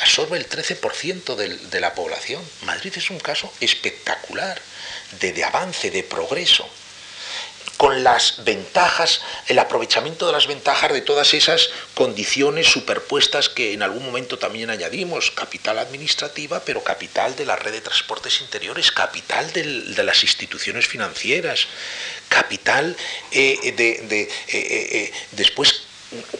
absorbe 0.00 0.36
el 0.38 0.48
13% 0.48 1.34
de 1.36 1.80
la 1.80 1.94
población. 1.94 2.42
Madrid 2.62 2.92
es 2.96 3.10
un 3.10 3.20
caso 3.20 3.52
espectacular 3.60 4.60
de, 5.20 5.44
avance, 5.44 5.90
de 5.90 6.02
progreso 6.02 6.68
con 7.76 8.04
las 8.04 8.44
ventajas, 8.44 9.20
el 9.48 9.58
aprovechamiento 9.58 10.26
de 10.26 10.32
las 10.32 10.46
ventajas 10.46 10.92
de 10.92 11.00
todas 11.00 11.34
esas 11.34 11.70
condiciones 11.94 12.68
superpuestas 12.68 13.48
que 13.48 13.72
en 13.72 13.82
algún 13.82 14.04
momento 14.04 14.38
también 14.38 14.70
añadimos, 14.70 15.32
capital 15.32 15.78
administrativa, 15.78 16.64
pero 16.64 16.84
capital 16.84 17.34
de 17.36 17.46
la 17.46 17.56
red 17.56 17.72
de 17.72 17.80
transportes 17.80 18.40
interiores, 18.40 18.92
capital 18.92 19.52
de 19.52 20.04
las 20.04 20.22
instituciones 20.22 20.86
financieras, 20.86 21.66
capital 22.28 22.96
eh, 23.32 23.74
de, 23.76 24.22
eh, 24.22 24.28
eh, 24.48 25.12
después 25.32 25.83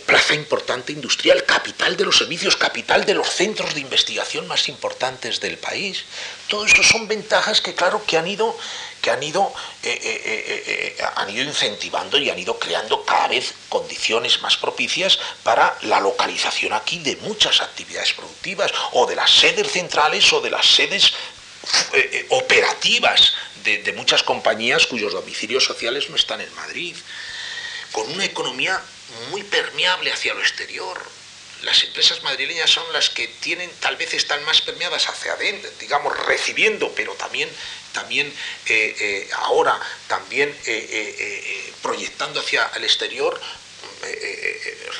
plaza 0.06 0.34
importante 0.34 0.92
industrial, 0.92 1.44
capital 1.44 1.96
de 1.96 2.04
los 2.04 2.18
servicios, 2.18 2.56
capital 2.56 3.04
de 3.04 3.14
los 3.14 3.28
centros 3.28 3.74
de 3.74 3.80
investigación 3.80 4.46
más 4.46 4.68
importantes 4.68 5.40
del 5.40 5.58
país. 5.58 6.04
Todo 6.48 6.66
esto 6.66 6.82
son 6.82 7.08
ventajas 7.08 7.60
que, 7.60 7.74
claro, 7.74 8.04
que 8.06 8.16
han 8.16 8.26
ido, 8.26 8.56
que 9.00 9.10
han 9.10 9.22
ido, 9.22 9.52
eh, 9.82 9.98
eh, 10.02 10.96
eh, 10.98 11.04
han 11.16 11.30
ido 11.30 11.44
incentivando 11.44 12.18
y 12.18 12.30
han 12.30 12.38
ido 12.38 12.58
creando 12.58 13.04
cada 13.04 13.28
vez 13.28 13.54
condiciones 13.68 14.40
más 14.42 14.56
propicias 14.56 15.18
para 15.42 15.76
la 15.82 16.00
localización 16.00 16.72
aquí 16.72 16.98
de 16.98 17.16
muchas 17.16 17.60
actividades 17.60 18.12
productivas, 18.12 18.72
o 18.92 19.06
de 19.06 19.16
las 19.16 19.30
sedes 19.30 19.70
centrales 19.70 20.32
o 20.32 20.40
de 20.40 20.50
las 20.50 20.66
sedes 20.66 21.12
operativas 22.28 23.32
de 23.64 23.94
muchas 23.96 24.22
compañías 24.22 24.86
cuyos 24.86 25.14
domicilios 25.14 25.64
sociales 25.64 26.10
no 26.10 26.16
están 26.16 26.42
en 26.42 26.54
Madrid 26.54 26.94
con 27.94 28.10
una 28.10 28.24
economía 28.24 28.82
muy 29.30 29.42
permeable 29.42 30.12
hacia 30.12 30.34
lo 30.34 30.40
exterior. 30.40 31.00
Las 31.62 31.82
empresas 31.82 32.22
madrileñas 32.22 32.70
son 32.70 32.84
las 32.92 33.08
que 33.08 33.26
tienen, 33.26 33.70
tal 33.80 33.96
vez 33.96 34.12
están 34.12 34.44
más 34.44 34.60
permeadas 34.60 35.08
hacia 35.08 35.32
adentro, 35.32 35.70
digamos, 35.80 36.14
recibiendo, 36.26 36.92
pero 36.94 37.14
también, 37.14 37.48
también 37.92 38.26
eh, 38.66 38.96
eh, 39.00 39.30
ahora, 39.36 39.80
también 40.06 40.54
eh, 40.66 41.72
proyectando 41.82 42.40
hacia 42.40 42.70
el 42.76 42.84
exterior 42.84 43.40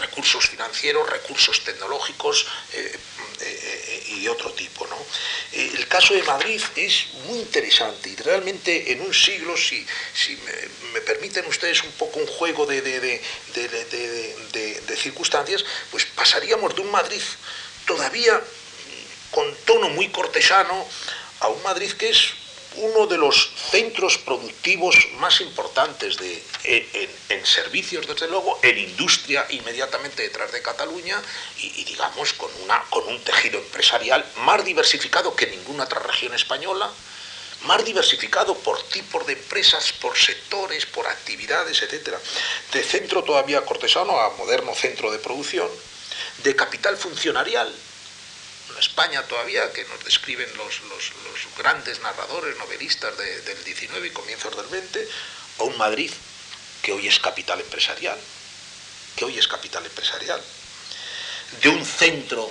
recursos 0.00 0.48
financieros, 0.48 1.08
recursos 1.10 1.62
tecnológicos, 1.62 2.46
y 4.08 4.20
de 4.22 4.28
otro 4.28 4.52
tipo. 4.52 4.86
¿no? 4.86 4.96
Eh, 5.52 5.72
el 5.76 5.88
caso 5.88 6.14
de 6.14 6.22
Madrid 6.22 6.60
es 6.76 7.06
muy 7.26 7.38
interesante 7.38 8.08
y 8.08 8.16
realmente 8.16 8.92
en 8.92 9.00
un 9.00 9.14
siglo, 9.14 9.56
si, 9.56 9.86
si 10.14 10.36
me, 10.92 11.00
permiten 11.00 11.46
ustedes 11.46 11.82
un 11.82 11.92
poco 11.92 12.18
un 12.18 12.26
juego 12.26 12.66
de, 12.66 12.80
de, 12.82 13.20
circunstancias, 14.96 15.64
pues 15.90 16.06
pasaríamos 16.06 16.74
de 16.74 16.80
un 16.80 16.90
Madrid 16.90 17.20
todavía 17.86 18.40
con 19.30 19.54
tono 19.66 19.90
muy 19.90 20.08
cortesano 20.08 20.88
a 21.40 21.48
un 21.48 21.62
Madrid 21.62 21.92
que 21.92 22.08
es 22.08 22.32
uno 22.76 23.06
de 23.06 23.18
los 23.18 23.50
centros 23.70 24.18
productivos 24.18 24.96
más 25.18 25.40
importantes 25.40 26.16
de, 26.16 26.42
en, 27.28 27.46
servicios, 27.46 28.06
desde 28.06 28.28
luego, 28.28 28.58
en 28.62 28.78
industria 28.78 29.46
inmediatamente 29.50 30.22
detrás 30.22 30.50
de 30.50 30.62
Cataluña 30.62 31.20
y, 31.58 31.84
digamos 31.84 32.32
con, 32.32 32.50
una, 32.64 32.82
con 32.90 33.06
un 33.06 33.22
tejido 33.22 33.58
empresarial 33.58 34.24
más 34.38 34.64
diversificado 34.64 35.34
que 35.36 35.46
ninguna 35.46 35.84
otra 35.84 36.00
región 36.00 36.34
española, 36.34 36.90
más 37.64 37.84
diversificado 37.84 38.54
por 38.56 38.82
tipos 38.88 39.26
de 39.26 39.34
empresas, 39.34 39.92
por 39.92 40.16
sectores, 40.16 40.86
por 40.86 41.06
actividades, 41.06 41.82
etc. 41.82 42.16
De 42.72 42.82
centro 42.82 43.24
todavía 43.24 43.64
cortesano 43.64 44.18
a 44.20 44.30
moderno 44.36 44.74
centro 44.74 45.10
de 45.10 45.18
producción, 45.18 45.68
de 46.42 46.56
capital 46.56 46.96
funcionarial, 46.96 47.72
España 48.78 49.22
todavía, 49.24 49.72
que 49.72 49.84
nos 49.84 50.04
describen 50.04 50.48
los, 50.56 50.80
grandes 51.58 52.00
narradores, 52.00 52.56
novelistas 52.58 53.16
del 53.16 53.64
19 53.64 54.08
y 54.08 54.10
comienzos 54.10 54.56
del 54.56 54.66
20, 54.66 55.08
o 55.58 55.64
un 55.64 55.78
Madrid, 55.78 56.10
que 56.82 56.92
hoy 56.92 57.08
es 57.08 57.18
capital 57.18 57.60
empresarial, 57.60 58.18
que 59.16 59.24
hoy 59.24 59.38
es 59.38 59.48
capital 59.48 59.84
empresarial, 59.84 60.42
de 61.62 61.68
un 61.68 61.84
centro, 61.84 62.50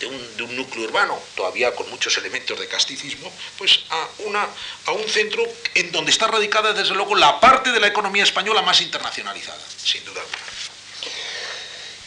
de 0.00 0.06
un, 0.44 0.56
núcleo 0.56 0.84
urbano, 0.84 1.20
todavía 1.36 1.74
con 1.74 1.88
muchos 1.88 2.16
elementos 2.18 2.58
de 2.58 2.66
casticismo, 2.66 3.32
pues 3.56 3.84
a, 3.90 4.08
una, 4.18 4.46
a 4.86 4.92
un 4.92 5.08
centro 5.08 5.42
en 5.74 5.92
donde 5.92 6.10
está 6.10 6.26
radicada, 6.26 6.72
desde 6.72 6.94
luego, 6.94 7.14
la 7.14 7.40
parte 7.40 7.70
de 7.70 7.80
la 7.80 7.86
economía 7.86 8.24
española 8.24 8.62
más 8.62 8.80
internacionalizada, 8.80 9.62
sin 9.82 10.04
duda 10.04 10.20
alguna. 10.20 10.42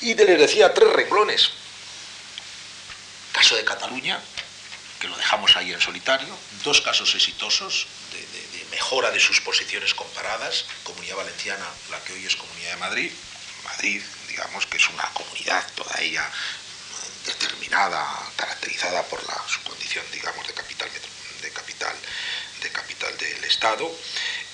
Y 0.02 0.14
les 0.14 0.40
decía 0.40 0.74
tres 0.74 0.90
renglones 0.92 1.52
caso 3.36 3.58
de 3.58 3.66
Cataluña, 3.66 4.18
que 5.00 5.10
lo 5.10 5.18
dejamos 5.18 5.58
ahí 5.58 5.74
en 5.74 5.82
solitario, 5.82 6.32
dos 6.64 6.80
casos 6.80 7.14
exitosos 7.16 7.86
de, 8.14 8.66
mejora 8.72 9.12
de 9.12 9.20
sus 9.20 9.42
posiciones 9.42 9.94
comparadas, 9.94 10.66
Comunidad 10.84 11.18
Valenciana, 11.18 11.66
la 11.92 12.02
que 12.04 12.14
hoy 12.14 12.26
es 12.26 12.36
Comunidad 12.36 12.72
de 12.72 12.78
Madrid, 12.78 13.12
Madrid, 13.66 14.02
digamos 14.30 14.66
que 14.68 14.78
es 14.78 14.90
una 14.90 15.04
comunidad 15.14 15.66
toda 15.76 16.00
ella 16.00 16.30
determinada, 17.26 18.06
caracterizada 18.38 19.04
por 19.04 19.22
la, 19.28 19.36
su 19.48 19.62
condición, 19.64 20.06
digamos, 20.14 20.48
de 20.48 20.54
capital, 20.54 20.90
de 21.42 21.52
capital, 21.52 21.96
de 22.62 22.70
capital 22.70 23.18
del 23.18 23.44
Estado, 23.44 23.92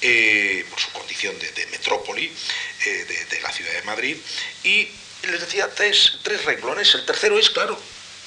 eh, 0.01 0.65
por 0.69 0.79
su 0.79 0.89
condición 0.91 1.37
de, 1.37 1.65
metrópoli 1.67 2.33
eh, 2.85 2.89
de, 2.89 3.25
de, 3.25 3.41
la 3.41 3.51
ciudad 3.51 3.73
de 3.73 3.81
Madrid. 3.83 4.17
Y 4.63 4.89
les 5.23 5.41
decía 5.41 5.69
tres, 5.73 6.17
tres 6.23 6.45
renglones. 6.45 6.95
El 6.95 7.05
tercero 7.05 7.37
es, 7.37 7.49
claro, 7.49 7.79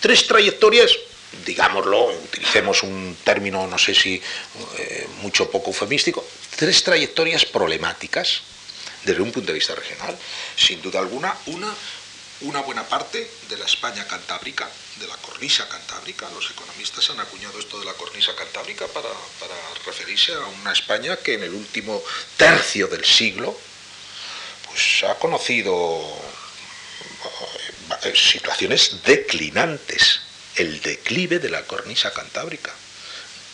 tres 0.05 0.27
trayectorias, 0.27 0.99
digámoslo, 1.47 2.13
utilicemos 2.13 2.83
un 2.83 3.17
término, 3.25 3.67
no 3.67 3.79
sé 3.79 3.95
si 3.95 4.21
eh, 4.77 5.09
mucho 5.23 5.51
poco 5.51 5.71
eufemístico, 5.71 6.23
tres 6.57 6.85
trayectorias 6.85 7.47
problemáticas 7.47 8.43
desde 9.03 9.23
un 9.23 9.33
punto 9.33 9.47
de 9.47 9.55
vista 9.55 9.75
regional. 9.75 10.15
Sin 10.57 10.83
duda 10.83 11.01
alguna, 11.01 11.35
una, 11.47 11.73
una 12.43 12.61
buena 12.61 12.87
parte 12.87 13.31
de 13.49 13.57
la 13.57 13.65
España 13.65 14.07
cantábrica, 14.07 14.69
de 15.01 15.07
la 15.07 15.17
cornisa 15.17 15.67
cantábrica, 15.71 16.29
los 16.35 16.51
economistas 16.51 17.09
han 17.09 17.21
acuñado 17.21 17.59
esto 17.59 17.81
de 17.81 17.87
la 17.87 17.95
cornisa 17.95 18.37
cantábrica 18.37 18.87
para, 18.89 19.09
para 19.41 19.57
referirse 19.87 20.35
a 20.35 20.47
una 20.61 20.75
España 20.75 21.17
que 21.17 21.33
en 21.33 21.45
el 21.45 21.55
último 21.55 22.03
tercio 22.37 22.89
del 22.89 23.07
siglo 23.07 23.59
pues, 24.69 25.03
ha 25.05 25.15
conocido 25.15 26.21
situaciones 28.15 29.03
declinantes, 29.05 30.21
el 30.57 30.81
declive 30.83 31.39
de 31.39 31.51
la 31.51 31.63
cornisa 31.63 32.13
cantábrica. 32.13 32.73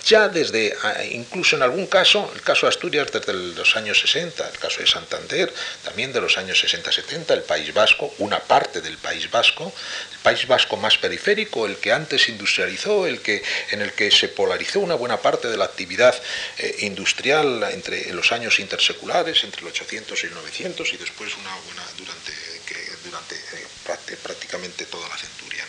Ya 0.06 0.28
desde, 0.28 0.74
ah, 0.82 1.04
incluso 1.04 1.56
en 1.56 1.62
algún 1.62 1.86
caso, 1.86 2.30
el 2.34 2.40
caso 2.40 2.66
de 2.66 2.70
Asturias 2.70 3.12
desde 3.12 3.32
los 3.32 3.76
años 3.76 4.00
60, 4.00 4.48
el 4.48 4.58
caso 4.58 4.80
de 4.80 4.86
Santander 4.86 5.52
también 5.84 6.12
de 6.12 6.20
los 6.20 6.38
años 6.38 6.62
60-70, 6.64 7.32
el 7.34 7.42
País 7.42 7.72
Vasco, 7.74 8.12
una 8.18 8.40
parte 8.40 8.80
del 8.80 8.96
País 8.96 9.30
Vasco, 9.30 9.72
el 10.12 10.18
País 10.20 10.46
Vasco 10.46 10.76
más 10.76 10.96
periférico, 10.96 11.66
el 11.66 11.76
que 11.76 11.92
antes 11.92 12.28
industrializó, 12.28 13.06
el 13.06 13.20
que, 13.20 13.42
en 13.70 13.82
el 13.82 13.92
que 13.92 14.10
se 14.10 14.28
polarizó 14.28 14.80
una 14.80 14.94
buena 14.94 15.18
parte 15.18 15.48
de 15.48 15.56
la 15.56 15.66
actividad 15.66 16.14
eh, 16.58 16.76
industrial 16.80 17.62
entre 17.70 18.12
los 18.14 18.32
años 18.32 18.58
interseculares, 18.58 19.44
entre 19.44 19.60
el 19.60 19.68
800 19.68 20.24
y 20.24 20.26
el 20.26 20.34
900, 20.34 20.92
y 20.94 20.96
después 20.96 21.36
una 21.36 21.54
buena 21.66 21.82
durante 21.98 22.59
durante 23.04 23.34
eh, 23.34 24.16
prácticamente 24.22 24.86
toda 24.86 25.08
la 25.08 25.16
centuria. 25.16 25.64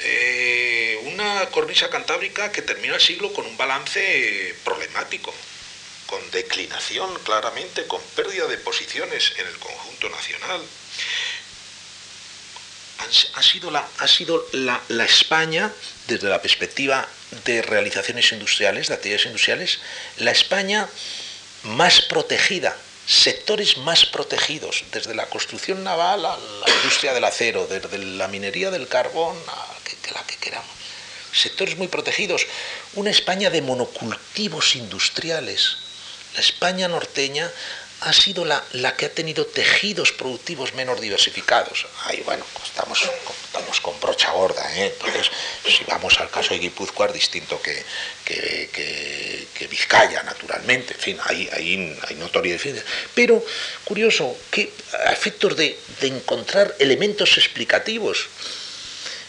Eh, 0.00 1.00
una 1.04 1.46
cornisa 1.50 1.90
cantábrica 1.90 2.52
que 2.52 2.62
termina 2.62 2.94
el 2.94 3.00
siglo 3.00 3.32
con 3.32 3.46
un 3.46 3.56
balance 3.56 4.54
problemático, 4.64 5.34
con 6.06 6.30
declinación 6.30 7.12
claramente, 7.24 7.86
con 7.86 8.00
pérdida 8.14 8.46
de 8.46 8.58
posiciones 8.58 9.32
en 9.38 9.46
el 9.46 9.58
conjunto 9.58 10.08
nacional. 10.08 10.62
Ha 13.34 13.42
sido, 13.42 13.70
la, 13.70 13.88
ha 13.98 14.08
sido 14.08 14.44
la 14.52 15.04
España, 15.04 15.72
desde 16.08 16.28
la 16.28 16.42
perspectiva 16.42 17.08
de 17.44 17.62
realizaciones 17.62 18.32
industriales, 18.32 18.88
de 18.88 18.94
actividades 18.94 19.26
industriales, 19.26 19.78
la 20.18 20.32
España 20.32 20.88
más 21.62 22.02
protegida 22.02 22.76
sectores 23.08 23.78
más 23.78 24.04
protegidos, 24.04 24.84
desde 24.92 25.14
la 25.14 25.30
construcción 25.30 25.82
naval 25.82 26.26
a 26.26 26.36
la 26.36 26.74
industria 26.76 27.14
del 27.14 27.24
acero, 27.24 27.66
desde 27.66 27.96
la 27.96 28.28
minería 28.28 28.70
del 28.70 28.86
carbón 28.86 29.34
a 29.48 29.66
la 30.14 30.26
que 30.26 30.36
queramos. 30.36 30.70
Sectores 31.32 31.76
muy 31.76 31.88
protegidos. 31.88 32.46
Una 32.94 33.10
España 33.10 33.48
de 33.48 33.62
monocultivos 33.62 34.76
industriales. 34.76 35.76
La 36.34 36.40
España 36.40 36.88
norteña 36.88 37.50
ha 38.00 38.12
sido 38.12 38.44
la, 38.44 38.62
la, 38.72 38.96
que 38.96 39.06
ha 39.06 39.12
tenido 39.12 39.46
tejidos 39.46 40.12
productivos 40.12 40.74
menos 40.74 41.00
diversificados. 41.00 41.86
Ahí, 42.04 42.22
bueno, 42.24 42.44
estamos, 42.64 43.02
estamos 43.44 43.80
con 43.80 43.98
brocha 44.00 44.30
gorda, 44.30 44.62
¿eh? 44.76 44.94
Entonces, 44.94 45.30
si 45.66 45.84
vamos 45.84 46.18
al 46.20 46.30
caso 46.30 46.54
de 46.54 46.60
Guipúzcoa, 46.60 47.06
es 47.06 47.14
distinto 47.14 47.60
que, 47.60 47.84
que, 48.24 49.66
Vizcaya, 49.68 50.22
naturalmente. 50.22 50.94
En 50.94 51.00
fin, 51.00 51.18
hay, 51.24 51.48
hay, 51.52 51.98
hay 52.08 52.14
notoria 52.14 52.54
diferencia. 52.54 52.84
Pero, 53.14 53.44
curioso, 53.84 54.34
que 54.50 54.72
a 55.06 55.12
efectos 55.12 55.56
de, 55.56 55.78
de 56.00 56.06
encontrar 56.06 56.74
elementos 56.78 57.36
explicativos, 57.36 58.28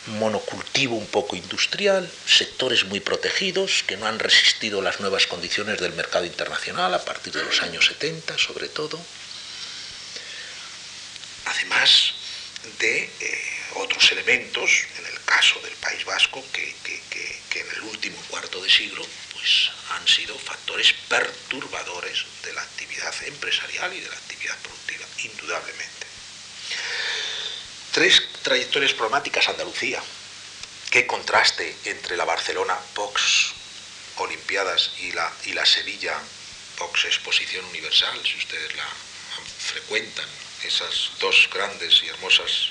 monocultivo 0.09 0.95
un 0.95 1.07
poco 1.07 1.35
industrial, 1.35 2.09
sectores 2.25 2.85
muy 2.85 2.99
protegidos 2.99 3.83
que 3.87 3.97
no 3.97 4.07
han 4.07 4.19
resistido 4.19 4.81
las 4.81 4.99
nuevas 4.99 5.27
condiciones 5.27 5.79
del 5.79 5.93
mercado 5.93 6.25
internacional 6.25 6.93
a 6.93 7.05
partir 7.05 7.33
de 7.33 7.43
los 7.43 7.61
años 7.61 7.85
70 7.85 8.37
sobre 8.37 8.69
todo, 8.69 8.99
además 11.45 12.13
de 12.79 13.03
eh, 13.03 13.59
otros 13.75 14.11
elementos, 14.11 14.69
en 14.97 15.05
el 15.05 15.23
caso 15.23 15.59
del 15.61 15.73
País 15.73 16.03
Vasco, 16.05 16.43
que, 16.51 16.69
en 17.55 17.69
el 17.75 17.81
último 17.81 18.17
cuarto 18.29 18.61
de 18.61 18.69
siglo 18.69 19.05
pues, 19.33 19.69
han 19.91 20.07
sido 20.07 20.37
factores 20.37 20.93
perturbadores 21.07 22.25
de 22.43 22.53
la 22.53 22.61
actividad 22.61 23.13
empresarial 23.23 23.93
y 23.93 23.99
de 23.99 24.09
la 24.09 24.15
actividad 24.15 24.57
productiva, 24.59 25.05
indudablemente. 25.23 26.08
Tres 27.91 28.21
trayectorias 28.43 28.93
problemáticas 28.93 29.49
Andalucía. 29.49 30.01
Qué 30.91 31.07
contraste 31.07 31.75
entre 31.85 32.17
la 32.17 32.25
Barcelona 32.25 32.77
Vox 32.95 33.53
Olimpiadas 34.17 34.91
y 34.99 35.11
la, 35.11 35.31
y 35.45 35.53
la 35.53 35.65
Sevilla 35.65 36.15
Vox 36.77 37.05
Exposición 37.05 37.65
Universal, 37.65 38.19
si 38.23 38.37
ustedes 38.37 38.75
la 38.75 38.87
frecuentan, 39.73 40.27
esas 40.63 41.11
dos 41.19 41.49
grandes 41.53 42.03
y 42.03 42.07
hermosas 42.07 42.69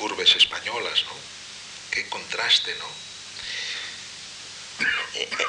urbes 0.00 0.34
españolas, 0.36 1.04
¿no? 1.04 1.16
Qué 1.90 2.08
contraste, 2.08 2.74
¿no? 2.76 2.88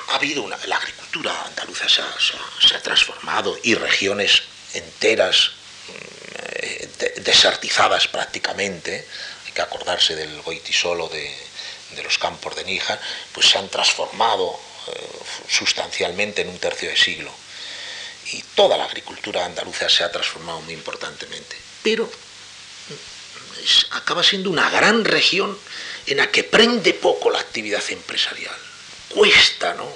Ha 0.09 0.15
habido 0.15 0.43
una, 0.43 0.57
la 0.67 0.77
agricultura 0.77 1.45
andaluza 1.45 1.87
se 1.89 2.75
ha 2.75 2.83
transformado 2.83 3.57
y 3.63 3.73
regiones 3.75 4.43
enteras 4.73 5.51
desertizadas 7.17 8.07
prácticamente, 8.07 9.05
hay 9.45 9.51
que 9.51 9.61
acordarse 9.61 10.15
del 10.15 10.41
Goitisolo 10.41 11.07
de, 11.09 11.35
de 11.95 12.03
los 12.03 12.17
campos 12.17 12.55
de 12.55 12.63
Níjar, 12.63 12.99
pues 13.33 13.49
se 13.49 13.57
han 13.57 13.69
transformado 13.69 14.59
eh, 14.87 14.91
sustancialmente 15.49 16.41
en 16.41 16.49
un 16.49 16.59
tercio 16.59 16.89
de 16.89 16.97
siglo. 16.97 17.31
Y 18.31 18.41
toda 18.55 18.77
la 18.77 18.85
agricultura 18.85 19.45
andaluza 19.45 19.89
se 19.89 20.03
ha 20.03 20.11
transformado 20.11 20.61
muy 20.61 20.73
importantemente. 20.73 21.55
Pero 21.83 22.09
acaba 23.91 24.23
siendo 24.23 24.49
una 24.49 24.69
gran 24.69 25.05
región 25.05 25.57
en 26.07 26.17
la 26.17 26.29
que 26.31 26.43
prende 26.43 26.93
poco 26.93 27.29
la 27.29 27.39
actividad 27.39 27.83
empresarial. 27.89 28.55
Cuesta, 29.09 29.73
¿no? 29.73 29.87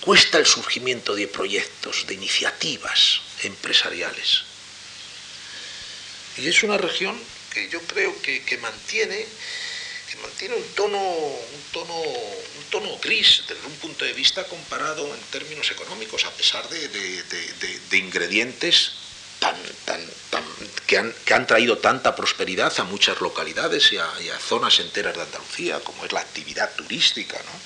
Cuesta 0.00 0.38
el 0.38 0.46
surgimiento 0.46 1.14
de 1.14 1.28
proyectos, 1.28 2.06
de 2.06 2.14
iniciativas 2.14 3.20
empresariales. 3.42 4.44
Y 6.38 6.48
es 6.48 6.62
una 6.62 6.78
región 6.78 7.20
que 7.52 7.68
yo 7.68 7.80
creo 7.82 8.14
que, 8.22 8.58
mantiene, 8.58 9.26
que 10.10 10.16
mantiene 10.22 10.54
un, 10.54 10.74
tono, 10.74 10.98
un, 10.98 11.62
tono, 11.72 11.94
un 11.94 12.64
tono 12.70 12.98
gris 12.98 13.42
desde 13.48 13.66
un 13.66 13.74
punto 13.76 14.04
de 14.04 14.12
vista 14.12 14.44
comparado 14.44 15.12
en 15.12 15.20
términos 15.32 15.70
económicos, 15.70 16.24
a 16.24 16.30
pesar 16.30 16.68
de, 16.68 17.98
ingredientes 17.98 18.92
tan, 19.40 19.56
tan, 19.84 20.00
que, 20.86 20.98
han, 20.98 21.12
que, 21.24 21.34
han, 21.34 21.46
traído 21.46 21.78
tanta 21.78 22.14
prosperidad 22.14 22.72
a 22.78 22.84
muchas 22.84 23.20
localidades 23.20 23.92
y 23.92 23.98
a, 23.98 24.38
zonas 24.38 24.78
enteras 24.78 25.16
de 25.16 25.22
Andalucía, 25.22 25.80
como 25.80 26.04
es 26.04 26.12
la 26.12 26.20
actividad 26.20 26.72
turística. 26.76 27.36
¿no? 27.36 27.60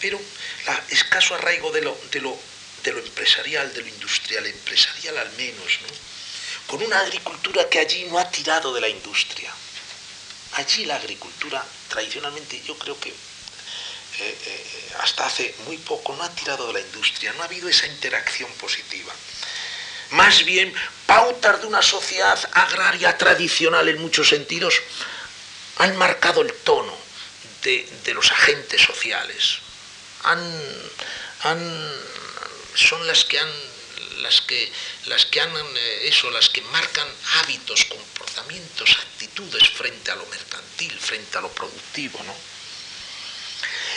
Pero 0.00 0.18
el 0.18 0.94
escaso 0.94 1.34
arraigo 1.34 1.72
de 1.72 1.82
lo, 1.82 1.98
de, 2.12 2.20
lo, 2.20 2.38
de 2.84 2.92
lo 2.92 3.00
empresarial, 3.00 3.72
de 3.74 3.80
lo 3.80 3.88
industrial, 3.88 4.46
empresarial 4.46 5.18
al 5.18 5.32
menos, 5.32 5.78
¿no? 5.82 6.11
Con 6.66 6.82
una 6.82 7.00
agricultura 7.00 7.68
que 7.68 7.78
allí 7.78 8.04
no 8.04 8.18
ha 8.18 8.30
tirado 8.30 8.72
de 8.72 8.80
la 8.80 8.88
industria. 8.88 9.52
Allí 10.52 10.84
la 10.84 10.96
agricultura 10.96 11.64
tradicionalmente 11.88 12.60
yo 12.62 12.76
creo 12.78 12.98
que 12.98 13.08
eh, 13.10 13.14
eh, 14.18 14.92
hasta 15.00 15.26
hace 15.26 15.54
muy 15.66 15.78
poco 15.78 16.14
no 16.14 16.22
ha 16.22 16.30
tirado 16.30 16.66
de 16.66 16.74
la 16.74 16.80
industria, 16.80 17.32
no 17.32 17.42
ha 17.42 17.46
habido 17.46 17.68
esa 17.68 17.86
interacción 17.86 18.50
positiva. 18.52 19.12
Más 20.10 20.44
bien, 20.44 20.74
pautas 21.06 21.62
de 21.62 21.66
una 21.66 21.80
sociedad 21.80 22.38
agraria 22.52 23.16
tradicional 23.16 23.88
en 23.88 24.00
muchos 24.02 24.28
sentidos 24.28 24.74
han 25.78 25.96
marcado 25.96 26.42
el 26.42 26.52
tono 26.52 26.94
de, 27.62 27.88
los 28.14 28.30
agentes 28.30 28.82
sociales. 28.82 29.58
son 32.74 33.06
las 33.06 33.24
que 33.24 33.38
han 33.38 33.71
las 34.22 34.40
que, 34.40 34.70
las 35.06 35.26
que 35.26 35.40
han, 35.40 35.50
eh, 35.54 36.00
eso, 36.04 36.30
las 36.30 36.48
que 36.48 36.62
marcan 36.62 37.08
hábitos, 37.40 37.84
comportamientos, 37.84 38.96
actitudes 39.00 39.68
frente 39.70 40.10
a 40.10 40.16
lo 40.16 40.26
mercantil, 40.26 40.92
frente 40.98 41.38
a 41.38 41.40
lo 41.40 41.48
productivo, 41.50 42.20
¿no? 42.24 42.34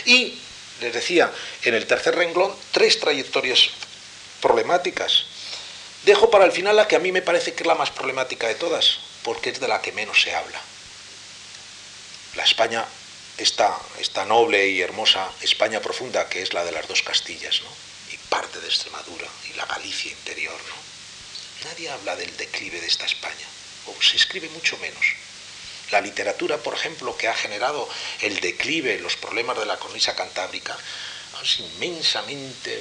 Y, 0.06 0.38
les 0.82 0.94
decía, 0.94 1.32
en 1.64 1.74
el 1.74 1.88
tercer 1.88 2.16
renglón, 2.16 2.56
tres 2.72 3.00
trayectorias 3.00 3.70
problemáticas. 4.42 5.26
Dejo 6.04 6.30
para 6.30 6.46
el 6.46 6.52
final 6.52 6.76
la 6.76 6.88
que 6.88 6.96
a 6.96 7.00
mí 7.00 7.12
me 7.12 7.22
parece 7.22 7.54
que 7.54 7.64
es 7.64 7.68
la 7.68 7.76
más 7.76 7.92
problemática 7.92 8.48
de 8.48 8.56
todas, 8.56 9.00
porque 9.24 9.50
es 9.50 9.60
de 9.60 9.68
la 9.68 9.82
que 9.82 9.92
menos 9.92 10.22
se 10.22 10.36
habla. 10.36 10.62
La 12.36 12.44
España, 12.44 12.86
esta, 13.38 13.80
esta 14.00 14.26
noble 14.26 14.68
y 14.68 14.82
hermosa 14.82 15.32
España 15.42 15.82
profunda, 15.82 16.30
que 16.30 16.42
es 16.42 16.54
la 16.54 16.64
de 16.64 16.74
las 16.74 16.88
dos 16.88 17.02
Castillas, 17.02 17.62
¿no? 17.62 17.95
Parte 18.36 18.60
de 18.60 18.68
Extremadura 18.68 19.28
y 19.50 19.54
la 19.54 19.66
Galicia 19.66 20.12
interior, 20.12 20.60
¿no? 20.68 21.70
Nadie 21.70 21.90
habla 21.90 22.18
del 22.18 22.36
declive 22.36 22.82
de 22.82 22.88
esta 22.88 23.06
España, 23.06 23.48
o 23.86 23.96
se 24.02 24.18
escribe 24.18 24.50
mucho 24.50 24.78
menos. 24.80 25.06
La 25.92 26.02
literatura, 26.02 26.58
por 26.58 26.74
ejemplo, 26.74 27.16
que 27.16 27.30
ha 27.30 27.34
generado 27.34 27.88
el 28.20 28.42
declive, 28.42 29.00
los 29.00 29.16
problemas 29.16 29.58
de 29.58 29.66
la 29.66 29.80
cornisa 29.80 30.18
cantábrica, 30.18 30.78
es 31.42 31.60
inmensamente, 31.60 32.72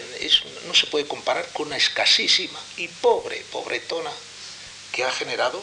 no 0.67 0.75
se 0.75 0.89
puede 0.89 1.07
comparar 1.07 1.49
con 1.53 1.69
una 1.69 1.77
escasísima 1.77 2.59
y 2.77 2.89
pobre, 2.89 3.37
pobretona 3.53 4.11
que 4.91 5.05
ha 5.05 5.13
generado 5.13 5.63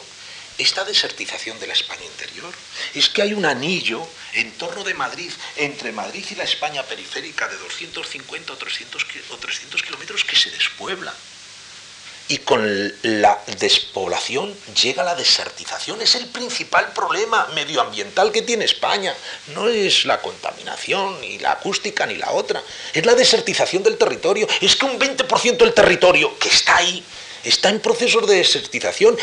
esta 0.58 0.84
desertización 0.84 1.58
de 1.60 1.66
la 1.66 1.72
España 1.72 2.04
interior. 2.04 2.52
Es 2.94 3.08
que 3.08 3.22
hay 3.22 3.34
un 3.34 3.44
anillo 3.44 4.06
en 4.34 4.52
torno 4.52 4.84
de 4.84 4.94
Madrid, 4.94 5.30
entre 5.56 5.92
Madrid 5.92 6.24
y 6.30 6.34
la 6.34 6.44
España 6.44 6.82
periférica 6.82 7.48
de 7.48 7.56
250 7.56 8.52
o 8.52 8.56
300, 8.56 9.06
o 9.30 9.36
300 9.36 9.82
kilómetros 9.82 10.24
que 10.24 10.36
se 10.36 10.50
despuebla. 10.50 11.12
Y 12.28 12.38
con 12.38 12.62
la 13.02 13.38
despoblación 13.58 14.54
llega 14.80 15.02
la 15.02 15.14
desertización. 15.14 16.00
Es 16.00 16.14
el 16.14 16.26
principal 16.26 16.92
problema 16.92 17.46
medioambiental 17.54 18.30
que 18.30 18.42
tiene 18.42 18.64
España. 18.64 19.14
No 19.48 19.68
es 19.68 20.04
la 20.04 20.22
contaminación, 20.22 21.20
ni 21.20 21.38
la 21.40 21.52
acústica, 21.52 22.06
ni 22.06 22.16
la 22.16 22.30
otra. 22.30 22.62
Es 22.94 23.04
la 23.04 23.14
desertización 23.14 23.82
del 23.82 23.98
territorio. 23.98 24.46
Es 24.60 24.76
que 24.76 24.86
un 24.86 24.98
20% 24.98 25.56
del 25.56 25.74
territorio 25.74 26.38
que 26.38 26.48
está 26.48 26.76
ahí 26.76 27.04
está 27.44 27.68
en 27.68 27.80
procesos 27.80 28.26
de 28.26 28.36
desertización 28.36 29.18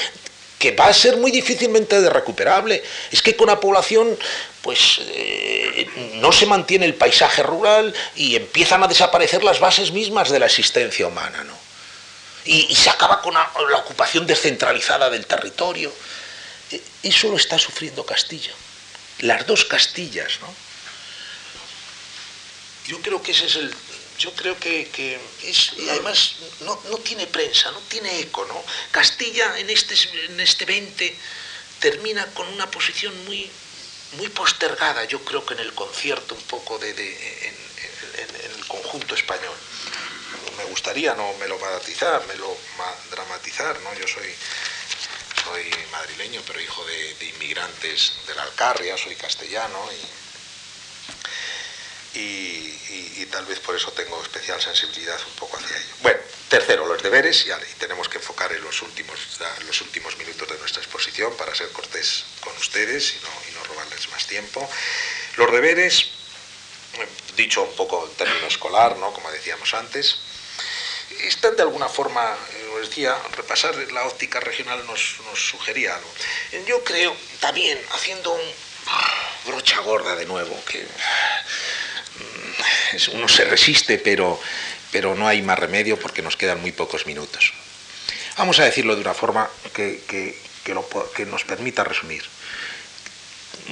que 0.59 0.71
va 0.71 0.87
a 0.87 0.93
ser 0.93 1.15
muy 1.17 1.31
difícilmente 1.31 2.07
recuperable. 2.09 2.83
Es 3.11 3.21
que 3.21 3.35
con 3.35 3.47
la 3.47 3.59
población, 3.59 4.19
pues 4.61 4.99
eh, 5.07 5.87
no 6.15 6.33
se 6.33 6.45
mantiene 6.45 6.85
el 6.85 6.95
paisaje 6.95 7.41
rural 7.41 7.95
y 8.15 8.35
empiezan 8.35 8.83
a 8.83 8.87
desaparecer 8.87 9.41
las 9.41 9.61
bases 9.61 9.93
mismas 9.93 10.29
de 10.29 10.39
la 10.39 10.47
existencia 10.47 11.07
humana, 11.07 11.45
¿no? 11.45 11.57
Y, 12.45 12.75
se 12.75 12.89
acaba 12.89 13.21
con 13.21 13.33
la, 13.33 13.51
ocupación 13.77 14.25
descentralizada 14.25 15.09
del 15.09 15.25
territorio. 15.25 15.93
E, 16.71 16.81
eso 17.03 17.29
lo 17.29 17.37
está 17.37 17.57
sufriendo 17.59 18.05
Castilla. 18.05 18.51
Las 19.19 19.45
dos 19.45 19.65
Castillas, 19.65 20.39
¿no? 20.41 20.53
Yo 22.87 23.01
creo 23.01 23.21
que 23.21 23.31
ese 23.31 23.45
es 23.45 23.55
el, 23.55 23.73
yo 24.19 24.33
creo 24.33 24.59
que, 24.59 25.19
es, 25.43 25.71
además 25.89 26.35
no, 26.59 26.75
tiene 26.97 27.25
prensa, 27.25 27.71
no 27.71 27.79
tiene 27.87 28.19
eco, 28.19 28.45
¿no? 28.45 28.63
Castilla 28.91 29.57
en 29.57 29.69
este, 29.69 29.95
en 30.25 30.39
este 30.41 30.65
20 30.65 31.15
termina 31.79 32.25
con 32.33 32.47
una 32.49 32.69
posición 32.69 33.13
muy, 33.25 33.49
muy 34.17 34.27
postergada, 34.27 35.05
yo 35.05 35.23
creo 35.23 35.45
que 35.45 35.53
en 35.53 35.61
el 35.61 35.73
concierto 35.73 36.35
un 36.35 36.41
poco 36.43 36.77
de, 36.77 36.89
en, 36.91 37.55
el 38.57 38.67
conjunto 38.67 39.15
español. 39.15 39.55
Me 40.57 40.65
gustaría 40.65 41.15
no 41.15 41.31
me 41.39 41.47
lo 41.47 41.57
melodramatizar, 41.57 42.25
me 42.27 42.35
lo 42.35 42.57
dramatizar, 43.11 43.79
¿no? 43.79 43.93
Yo 43.93 44.07
soy 44.07 44.29
soy 45.45 45.71
madrileño, 45.91 46.41
pero 46.45 46.59
hijo 46.59 46.85
de, 46.85 47.13
de 47.15 47.25
inmigrantes 47.27 48.11
de 48.27 48.35
la 48.35 48.43
Alcarria, 48.43 48.97
soy 48.97 49.15
castellano 49.15 49.79
y 49.93 50.28
y, 52.13 53.25
tal 53.31 53.45
vez 53.45 53.59
por 53.59 53.75
eso 53.75 53.91
tengo 53.91 54.21
especial 54.23 54.59
sensibilidad 54.59 55.19
un 55.27 55.33
poco 55.33 55.57
hacia 55.57 55.77
ello. 55.77 55.95
Bueno, 56.01 56.19
tercero, 56.49 56.87
los 56.87 57.01
deberes, 57.03 57.45
y, 57.45 57.79
tenemos 57.79 58.09
que 58.09 58.17
enfocar 58.17 58.51
en 58.51 58.63
los 58.63 58.81
últimos, 58.81 59.19
los 59.67 59.81
últimos 59.81 60.17
minutos 60.17 60.47
de 60.49 60.57
nuestra 60.57 60.81
exposición 60.81 61.35
para 61.37 61.53
ser 61.53 61.69
cortés 61.69 62.25
con 62.41 62.55
ustedes 62.57 63.13
y 63.13 63.23
no, 63.23 63.29
y 63.49 63.53
no 63.53 63.63
robarles 63.65 64.09
más 64.09 64.25
tiempo. 64.25 64.67
Los 65.37 65.51
deberes, 65.51 66.09
dicho 67.35 67.61
un 67.63 67.75
poco 67.75 68.07
en 68.09 68.15
término 68.15 68.47
escolar, 68.47 68.97
¿no? 68.97 69.13
como 69.13 69.29
decíamos 69.31 69.73
antes, 69.73 70.17
están 71.21 71.55
de 71.55 71.63
alguna 71.63 71.89
forma, 71.89 72.35
eh, 72.53 72.69
os 72.75 72.89
decía, 72.89 73.15
repasar 73.35 73.75
la 73.91 74.05
óptica 74.05 74.39
regional 74.39 74.85
nos, 74.85 75.17
nos 75.25 75.49
sugería 75.49 75.95
algo. 75.95 76.09
Yo 76.65 76.83
creo, 76.83 77.15
también, 77.39 77.79
haciendo 77.91 78.31
un 78.31 78.41
brocha 79.45 79.79
gorda 79.81 80.15
de 80.15 80.25
nuevo, 80.25 80.63
que 80.65 80.85
uno 83.13 83.27
se 83.27 83.45
resiste, 83.45 83.97
pero, 83.97 84.39
pero 84.91 85.15
no 85.15 85.27
hay 85.27 85.41
más 85.41 85.59
remedio 85.59 85.99
porque 85.99 86.21
nos 86.21 86.35
quedan 86.35 86.61
muy 86.61 86.71
pocos 86.71 87.05
minutos. 87.05 87.53
Vamos 88.37 88.59
a 88.59 88.65
decirlo 88.65 88.95
de 88.95 89.01
una 89.01 89.13
forma 89.13 89.49
que, 89.73 90.01
que, 90.07 91.25
nos 91.25 91.43
permita 91.43 91.83
resumir. 91.83 92.23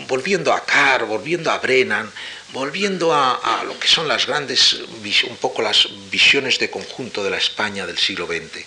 Volviendo 0.07 0.51
a 0.51 0.65
Carr, 0.65 1.05
volviendo 1.05 1.51
a 1.51 1.59
Brennan, 1.59 2.11
volviendo 2.51 3.13
a, 3.13 3.63
lo 3.65 3.79
que 3.79 3.87
son 3.87 4.07
las 4.07 4.25
grandes, 4.25 4.73
un 4.73 5.37
poco 5.37 5.61
las 5.61 5.87
visiones 6.09 6.59
de 6.59 6.69
conjunto 6.69 7.23
de 7.23 7.29
la 7.29 7.37
España 7.37 7.85
del 7.85 7.97
siglo 7.97 8.27
XX, 8.27 8.65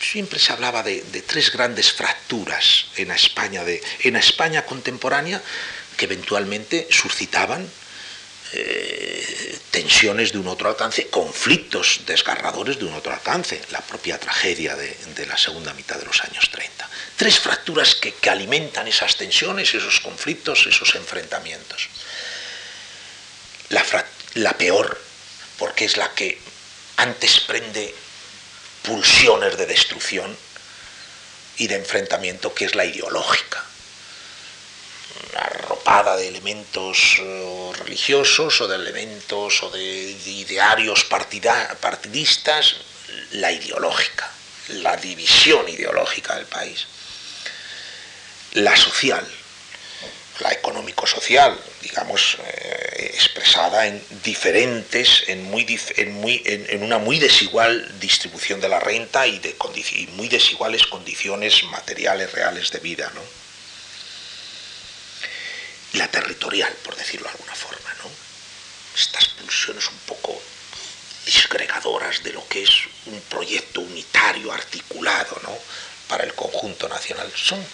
siempre 0.00 0.38
se 0.38 0.52
hablaba 0.52 0.82
de, 0.82 1.02
tres 1.26 1.52
grandes 1.52 1.92
fracturas 1.92 2.86
en 2.96 3.10
España, 3.10 3.64
de, 3.64 3.82
en 4.00 4.14
la 4.14 4.20
España 4.20 4.64
contemporánea 4.64 5.40
que 5.96 6.06
eventualmente 6.06 6.88
suscitaban 6.90 7.68
eh, 8.52 9.58
tensiones 9.70 10.32
de 10.32 10.38
un 10.38 10.48
otro 10.48 10.68
alcance, 10.68 11.08
conflictos 11.08 12.00
desgarradores 12.06 12.78
de 12.78 12.84
un 12.84 12.94
otro 12.94 13.12
alcance, 13.12 13.60
la 13.70 13.80
propia 13.80 14.18
tragedia 14.18 14.74
de, 14.74 14.96
la 15.26 15.38
segunda 15.38 15.72
mitad 15.74 15.96
de 15.96 16.06
los 16.06 16.20
años 16.22 16.50
30. 16.50 16.88
Tres 17.16 17.38
fracturas 17.38 17.94
que, 17.94 18.14
alimentan 18.28 18.88
esas 18.88 19.16
tensiones, 19.16 19.74
esos 19.74 20.00
conflictos, 20.00 20.66
esos 20.66 20.94
enfrentamientos. 20.96 21.88
La, 23.68 23.84
la 24.34 24.58
peor, 24.58 25.00
porque 25.58 25.84
es 25.84 25.96
la 25.96 26.12
que 26.14 26.38
antes 26.96 27.40
prende 27.40 27.94
pulsiones 28.82 29.56
de 29.56 29.66
destrucción 29.66 30.36
y 31.58 31.68
de 31.68 31.76
enfrentamiento, 31.76 32.52
que 32.52 32.64
es 32.64 32.74
la 32.74 32.84
ideológica 32.84 33.69
arropada 35.36 36.16
de 36.16 36.28
elementos 36.28 37.18
eh, 37.20 37.72
religiosos 37.78 38.60
o 38.60 38.68
de 38.68 38.76
elementos 38.76 39.62
o 39.62 39.70
de, 39.70 40.10
idearios 40.26 41.04
partidistas, 41.04 42.76
la 43.32 43.52
ideológica, 43.52 44.30
la 44.68 44.96
división 44.96 45.68
ideológica 45.68 46.36
del 46.36 46.46
país. 46.46 46.86
La 48.54 48.76
social, 48.76 49.26
la 50.40 50.52
económico-social, 50.52 51.56
digamos, 51.82 52.38
eh, 52.44 53.12
expresada 53.14 53.86
en 53.86 54.02
diferentes, 54.22 55.24
en, 55.28 55.44
muy, 55.44 55.64
en, 56.44 56.82
una 56.82 56.98
muy 56.98 57.18
desigual 57.18 58.00
distribución 58.00 58.60
de 58.60 58.68
la 58.68 58.80
renta 58.80 59.26
y, 59.26 59.38
de, 59.38 59.56
y 59.92 60.06
muy 60.08 60.28
desiguales 60.28 60.86
condiciones 60.86 61.62
materiales 61.64 62.32
reales 62.32 62.70
de 62.70 62.80
vida. 62.80 63.10
¿no? 63.14 63.20
La 65.94 66.08
territorial, 66.08 66.72
por 66.84 66.96
decirlo 66.96 67.26
de 67.26 67.32
alguna 67.32 67.54
forma, 67.54 67.94
¿no? 68.02 68.10
distorsiones 68.94 69.88
un 69.88 69.98
poco 70.06 70.40
disgregadoras 71.26 72.22
de 72.22 72.32
lo 72.32 72.46
que 72.48 72.62
es 72.62 72.70
un 73.06 73.20
proyecto 73.22 73.80
unitario, 73.80 74.52
articulado, 74.52 75.40
¿no? 75.42 75.56
para 76.08 76.24
el 76.24 76.34
conjunto 76.34 76.88
nacional. 76.88 77.30
Son, 77.36 77.64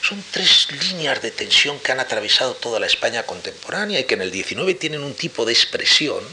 son 0.00 0.22
tres 0.30 0.68
líneas 0.70 1.20
de 1.22 1.32
tensión 1.32 1.80
que 1.80 1.92
han 1.92 2.00
atravesado 2.00 2.54
toda 2.54 2.78
la 2.78 2.86
España 2.86 3.24
contemporánea 3.24 4.00
y 4.00 4.04
que 4.04 4.14
en 4.14 4.22
el 4.22 4.30
19 4.30 4.74
tienen 4.74 5.02
un 5.02 5.14
tipo 5.14 5.44
de 5.44 5.52
expresión 5.52 6.24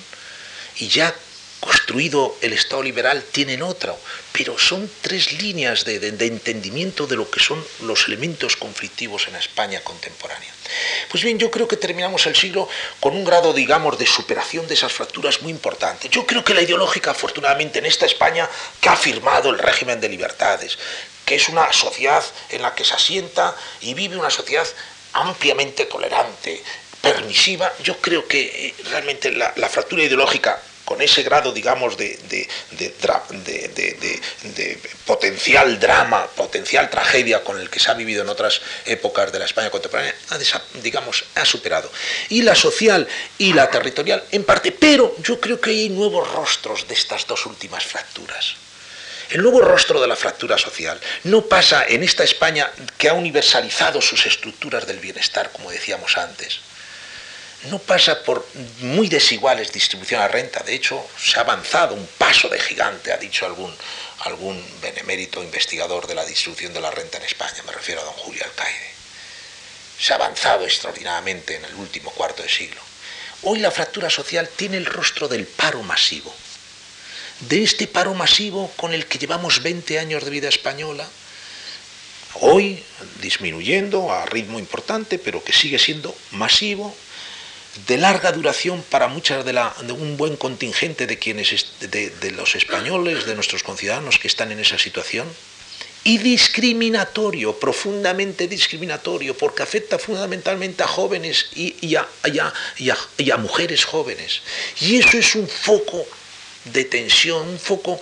y 0.77 0.87
ya 0.87 1.15
construido 1.59 2.35
el 2.41 2.53
Estado 2.53 2.83
liberal 2.83 3.23
tienen 3.31 3.61
otra, 3.61 3.95
pero 4.31 4.57
son 4.59 4.89
tres 5.01 5.41
líneas 5.41 5.85
de, 5.85 5.95
entendimiento 6.07 7.07
de 7.07 7.15
lo 7.15 7.29
que 7.29 7.39
son 7.39 7.63
los 7.81 8.07
elementos 8.07 8.55
conflictivos 8.55 9.27
en 9.27 9.33
la 9.33 9.39
España 9.39 9.81
contemporánea. 9.81 10.51
Pues 11.09 11.23
bien, 11.23 11.39
yo 11.39 11.49
creo 11.49 11.67
que 11.67 11.77
terminamos 11.77 12.25
el 12.27 12.35
siglo 12.35 12.69
con 12.99 13.15
un 13.15 13.23
grado, 13.23 13.53
digamos, 13.53 13.97
de 13.97 14.05
superación 14.05 14.67
de 14.67 14.75
esas 14.75 14.91
fracturas 14.91 15.41
muy 15.41 15.51
importante. 15.51 16.09
Yo 16.09 16.25
creo 16.25 16.43
que 16.43 16.53
la 16.53 16.61
ideológica, 16.61 17.11
afortunadamente, 17.11 17.79
en 17.79 17.85
esta 17.85 18.05
España 18.05 18.49
que 18.81 18.89
ha 18.89 18.95
firmado 18.95 19.49
el 19.49 19.57
régimen 19.57 19.99
de 19.99 20.09
libertades, 20.09 20.77
que 21.25 21.35
es 21.35 21.49
una 21.49 21.71
sociedad 21.73 22.23
en 22.49 22.61
la 22.61 22.75
que 22.75 22.85
se 22.85 22.93
asienta 22.93 23.55
y 23.81 23.93
vive 23.93 24.17
una 24.17 24.29
sociedad 24.29 24.67
ampliamente 25.13 25.85
tolerante, 25.85 26.61
permisiva, 27.01 27.71
yo 27.81 27.97
creo 27.97 28.27
que 28.27 28.41
eh, 28.41 28.75
realmente 28.89 29.31
la 29.31 29.69
fractura 29.69 30.03
ideológica 30.03 30.61
con 30.87 31.01
ese 31.01 31.21
grado, 31.21 31.51
digamos, 31.51 31.97
de, 31.97 32.47
potencial 35.05 35.77
drama, 35.81 36.25
potencial 36.27 36.89
tragedia 36.89 37.43
con 37.43 37.59
el 37.59 37.69
que 37.69 37.77
se 37.77 37.91
ha 37.91 37.93
vivido 37.93 38.23
en 38.23 38.29
otras 38.29 38.61
épocas 38.85 39.29
de 39.33 39.39
la 39.39 39.43
España 39.43 39.69
contemporánea, 39.69 40.15
digamos, 40.81 41.25
ha 41.35 41.43
superado. 41.43 41.91
Y 42.29 42.41
la 42.41 42.55
social 42.55 43.05
y 43.37 43.51
la 43.51 43.69
territorial 43.69 44.23
en 44.31 44.45
parte, 44.45 44.71
pero 44.71 45.13
yo 45.21 45.41
creo 45.41 45.59
que 45.59 45.71
hay 45.71 45.89
nuevos 45.89 46.31
rostros 46.31 46.87
de 46.87 46.93
estas 46.93 47.27
dos 47.27 47.45
últimas 47.45 47.83
fracturas. 47.83 48.55
El 49.31 49.41
nuevo 49.41 49.59
rostro 49.59 49.99
de 49.99 50.07
la 50.07 50.15
fractura 50.15 50.57
social 50.57 51.01
no 51.25 51.41
pasa 51.41 51.85
en 51.85 52.01
esta 52.01 52.23
España 52.23 52.71
que 52.97 53.09
ha 53.09 53.13
universalizado 53.13 54.01
sus 54.01 54.25
estructuras 54.25 54.87
del 54.87 54.99
bienestar, 54.99 55.51
como 55.51 55.69
decíamos 55.69 56.15
antes 56.15 56.61
no 57.65 57.79
pasa 57.79 58.23
por 58.23 58.47
muy 58.81 59.09
desiguales 59.09 59.71
distribución 59.71 60.21
la 60.21 60.27
renta. 60.27 60.61
De 60.61 60.75
hecho, 60.75 61.05
se 61.17 61.37
ha 61.37 61.41
avanzado 61.41 61.95
un 61.95 62.07
paso 62.17 62.47
de 62.49 62.59
gigante, 62.59 63.11
ha 63.11 63.17
dicho 63.17 63.45
algún, 63.45 63.73
algún 64.19 64.63
benemérito 64.81 65.43
investigador 65.43 66.07
de 66.07 66.15
la 66.15 66.25
distribución 66.25 66.73
de 66.73 66.81
la 66.81 66.91
renta 66.91 67.17
en 67.17 67.23
España, 67.23 67.63
me 67.65 67.71
refiero 67.71 68.01
a 68.01 68.05
don 68.05 68.13
Julio 68.13 68.43
Alcaide. 68.43 68.91
Se 69.99 70.13
ha 70.13 70.17
avanzado 70.17 70.65
extraordinariamente 70.65 71.55
en 71.55 71.65
el 71.65 71.73
último 71.75 72.11
cuarto 72.11 72.43
de 72.43 72.49
siglo. 72.49 72.79
Hoy 73.43 73.59
la 73.59 73.71
fractura 73.71 74.09
social 74.09 74.49
tiene 74.55 74.77
el 74.77 74.85
rostro 74.85 75.27
del 75.27 75.45
paro 75.45 75.81
masivo. 75.83 76.33
De 77.41 77.63
este 77.63 77.87
paro 77.87 78.13
masivo 78.13 78.71
con 78.77 78.93
el 78.93 79.05
que 79.05 79.19
llevamos 79.19 79.61
20 79.61 79.99
años 79.99 80.23
de 80.23 80.31
vida 80.31 80.49
española, 80.49 81.07
hoy 82.35 82.83
disminuyendo 83.21 84.11
a 84.11 84.25
ritmo 84.25 84.59
importante, 84.59 85.19
pero 85.19 85.43
que 85.43 85.53
sigue 85.53 85.79
siendo 85.79 86.15
masivo, 86.31 86.95
de 87.85 87.97
larga 87.97 88.31
duración 88.31 88.83
para 88.89 89.07
muchas 89.07 89.45
de, 89.45 89.53
la, 89.53 89.73
de 89.83 89.93
un 89.93 90.17
buen 90.17 90.35
contingente 90.35 91.05
de 91.05 91.19
quienes 91.19 91.73
de, 91.79 92.09
de, 92.09 92.31
los 92.31 92.55
españoles, 92.55 93.25
de 93.25 93.35
nuestros 93.35 93.63
conciudadanos 93.63 94.17
que 94.17 94.27
están 94.27 94.51
en 94.51 94.59
esa 94.59 94.79
situación, 94.79 95.27
y 96.03 96.19
discriminatorio, 96.19 97.59
profundamente 97.59 98.47
discriminatorio, 98.47 99.37
porque 99.37 99.63
afecta 99.63 99.99
fundamentalmente 99.99 100.81
a 100.81 100.87
jóvenes 100.87 101.49
y, 101.53 101.95
a, 101.95 102.07
y, 102.23 103.29
a, 103.29 103.37
mujeres 103.37 103.83
jóvenes. 103.83 104.41
Y 104.79 104.99
eso 104.99 105.17
es 105.17 105.35
un 105.35 105.47
foco 105.47 106.05
de 106.63 106.85
tensión, 106.85 107.47
un 107.47 107.59
foco 107.59 107.99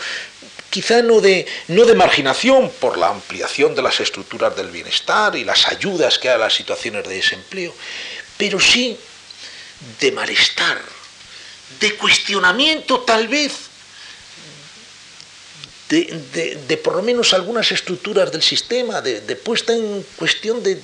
quizá 0.70 1.02
no 1.02 1.20
de, 1.20 1.48
no 1.70 1.86
de 1.86 1.96
marginación 1.96 2.70
por 2.80 2.98
la 2.98 3.08
ampliación 3.08 3.74
de 3.74 3.82
las 3.82 4.00
estructuras 4.00 4.56
del 4.56 4.68
bienestar 4.68 5.36
y 5.36 5.44
las 5.44 5.68
ayudas 5.68 6.20
que 6.20 6.30
hay 6.30 6.36
a 6.36 6.40
las 6.40 6.54
situaciones 6.54 7.08
de 7.08 7.16
desempleo, 7.16 7.74
pero 8.38 8.60
sí 8.60 8.98
de 10.00 10.12
malestar, 10.12 10.82
de 11.80 11.96
cuestionamiento 11.96 13.02
tal 13.02 13.28
vez, 13.28 13.52
de, 15.90 16.80
por 16.84 16.96
lo 16.96 17.04
menos 17.04 17.34
algunas 17.34 17.72
estructuras 17.72 18.32
del 18.32 18.42
sistema, 18.42 19.02
de, 19.02 19.22
puesta 19.36 19.74
en 19.74 20.04
cuestión 20.16 20.64
de, 20.64 20.80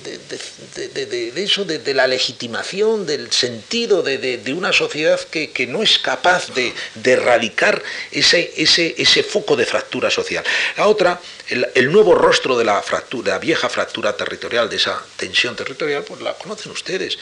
eso, 1.34 1.64
de, 1.64 1.94
la 1.94 2.06
legitimación, 2.06 3.04
del 3.04 3.32
sentido 3.32 4.02
de, 4.02 4.54
una 4.56 4.72
sociedad 4.72 5.20
que, 5.20 5.66
no 5.66 5.82
es 5.82 5.98
capaz 5.98 6.52
de, 6.54 6.72
erradicar 7.04 7.82
ese, 8.12 8.52
ese, 8.56 8.94
ese, 8.96 9.22
foco 9.24 9.56
de 9.56 9.66
fractura 9.66 10.08
social. 10.08 10.44
La 10.76 10.86
otra, 10.86 11.20
el, 11.48 11.90
nuevo 11.90 12.14
rostro 12.14 12.56
de 12.56 12.64
la 12.64 12.80
fractura, 12.80 13.32
la 13.32 13.38
vieja 13.38 13.68
fractura 13.68 14.16
territorial, 14.16 14.70
de 14.70 14.76
esa 14.76 15.02
tensión 15.16 15.56
territorial, 15.56 16.04
pues 16.04 16.20
la 16.20 16.34
conocen 16.34 16.70
ustedes 16.70 17.18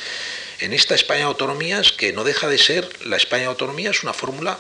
en 0.61 0.73
esta 0.73 0.95
España 0.95 1.21
de 1.21 1.27
autonomías, 1.27 1.93
que 1.93 2.13
no 2.13 2.25
deja 2.25 2.49
de 2.49 2.59
ser, 2.59 2.89
la 3.07 3.17
España 3.17 3.43
de 3.43 3.49
autonomía 3.49 3.91
es 3.91 4.03
una 4.03 4.13
fórmula, 4.13 4.59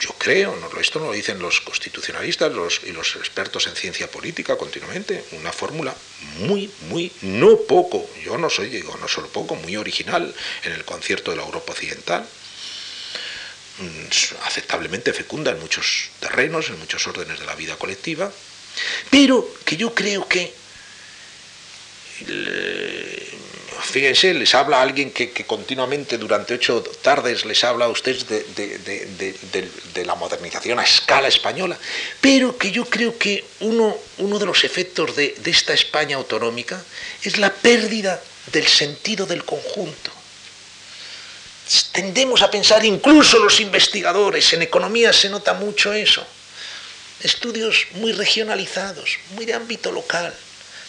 yo 0.00 0.10
creo, 0.18 0.54
esto 0.80 0.98
no 0.98 1.06
lo 1.06 1.12
dicen 1.12 1.38
los 1.38 1.60
constitucionalistas 1.60 2.52
y 2.84 2.92
los 2.92 3.16
expertos 3.16 3.66
en 3.68 3.76
ciencia 3.76 4.10
política 4.10 4.56
continuamente, 4.56 5.24
una 5.32 5.52
fórmula 5.52 5.94
muy, 6.40 6.70
muy, 6.88 7.12
no 7.22 7.56
poco, 7.56 8.10
yo 8.22 8.36
no 8.36 8.50
soy, 8.50 8.68
digo, 8.68 8.96
no 9.00 9.08
solo 9.08 9.28
poco, 9.28 9.54
muy 9.54 9.76
original 9.76 10.34
en 10.64 10.72
el 10.72 10.84
concierto 10.84 11.30
de 11.30 11.36
la 11.36 11.44
Europa 11.44 11.72
Occidental, 11.72 12.26
mm, 13.78 14.44
aceptablemente 14.44 15.12
fecunda 15.12 15.52
en 15.52 15.60
muchos 15.60 16.10
terrenos, 16.20 16.68
en 16.68 16.78
muchos 16.78 17.06
órdenes 17.06 17.38
de 17.38 17.46
la 17.46 17.54
vida 17.54 17.76
colectiva, 17.76 18.30
pero 19.10 19.48
que 19.64 19.76
yo 19.76 19.94
creo 19.94 20.26
que 20.28 20.52
fíjense, 23.80 24.34
les 24.34 24.54
habla 24.54 24.82
alguien 24.82 25.10
que, 25.10 25.32
continuamente 25.46 26.18
durante 26.18 26.54
ocho 26.54 26.82
tardes 27.02 27.44
les 27.44 27.62
habla 27.64 27.86
a 27.86 27.88
ustedes 27.88 28.26
de, 28.28 30.04
la 30.04 30.14
modernización 30.14 30.78
a 30.78 30.84
escala 30.84 31.28
española, 31.28 31.78
pero 32.20 32.56
que 32.56 32.70
yo 32.70 32.84
creo 32.84 33.18
que 33.18 33.44
uno, 33.60 33.96
de 34.18 34.46
los 34.46 34.64
efectos 34.64 35.16
de, 35.16 35.34
esta 35.44 35.72
España 35.72 36.16
autonómica 36.16 36.82
es 37.22 37.38
la 37.38 37.52
pérdida 37.52 38.22
del 38.52 38.66
sentido 38.66 39.26
del 39.26 39.44
conjunto. 39.44 40.10
Tendemos 41.92 42.42
a 42.42 42.50
pensar, 42.50 42.84
incluso 42.84 43.38
los 43.38 43.60
investigadores, 43.60 44.52
en 44.52 44.62
economía 44.62 45.12
se 45.12 45.30
nota 45.30 45.54
mucho 45.54 45.92
eso, 45.92 46.26
estudios 47.20 47.86
muy 47.92 48.12
regionalizados, 48.12 49.18
muy 49.34 49.46
de 49.46 49.54
ámbito 49.54 49.90
local 49.92 50.34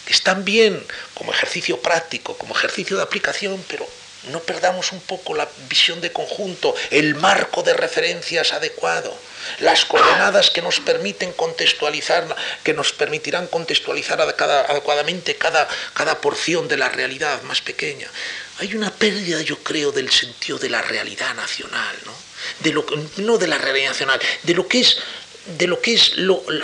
que 0.06 0.12
están 0.12 0.44
bien 0.44 0.84
como 1.14 1.32
ejercicio 1.32 1.80
práctico, 1.80 2.36
como 2.36 2.54
ejercicio 2.56 2.96
de 2.96 3.02
aplicación, 3.02 3.64
pero 3.68 3.86
no 4.30 4.40
perdamos 4.40 4.92
un 4.92 5.00
poco 5.00 5.34
la 5.34 5.48
visión 5.68 6.00
de 6.00 6.12
conjunto, 6.12 6.74
el 6.90 7.14
marco 7.14 7.62
de 7.62 7.74
referencias 7.74 8.52
adecuado, 8.52 9.14
las 9.60 9.84
coordenadas 9.84 10.50
que 10.50 10.62
nos 10.62 10.80
permiten 10.80 11.32
contextualizar, 11.32 12.34
que 12.62 12.72
nos 12.72 12.92
permitirán 12.92 13.46
contextualizar 13.48 14.20
adecuadamente 14.20 15.36
cada, 15.36 15.68
cada 15.92 16.20
porción 16.20 16.68
de 16.68 16.78
la 16.78 16.88
realidad 16.88 17.42
más 17.42 17.60
pequeña. 17.60 18.08
Hay 18.58 18.74
una 18.74 18.90
pérdida, 18.90 19.42
yo 19.42 19.58
creo, 19.58 19.92
del 19.92 20.10
sentido 20.10 20.58
de 20.58 20.70
la 20.70 20.80
realidad 20.80 21.34
nacional, 21.34 21.96
¿no? 22.06 22.12
De 22.60 22.72
no 23.22 23.38
de 23.38 23.46
la 23.46 23.58
realidad 23.58 23.90
nacional, 23.90 24.20
de 24.42 24.54
lo 24.54 24.68
que 24.68 24.80
es, 24.80 24.98
de 25.58 25.66
lo 25.66 25.80
que 25.80 25.94
es 25.94 26.12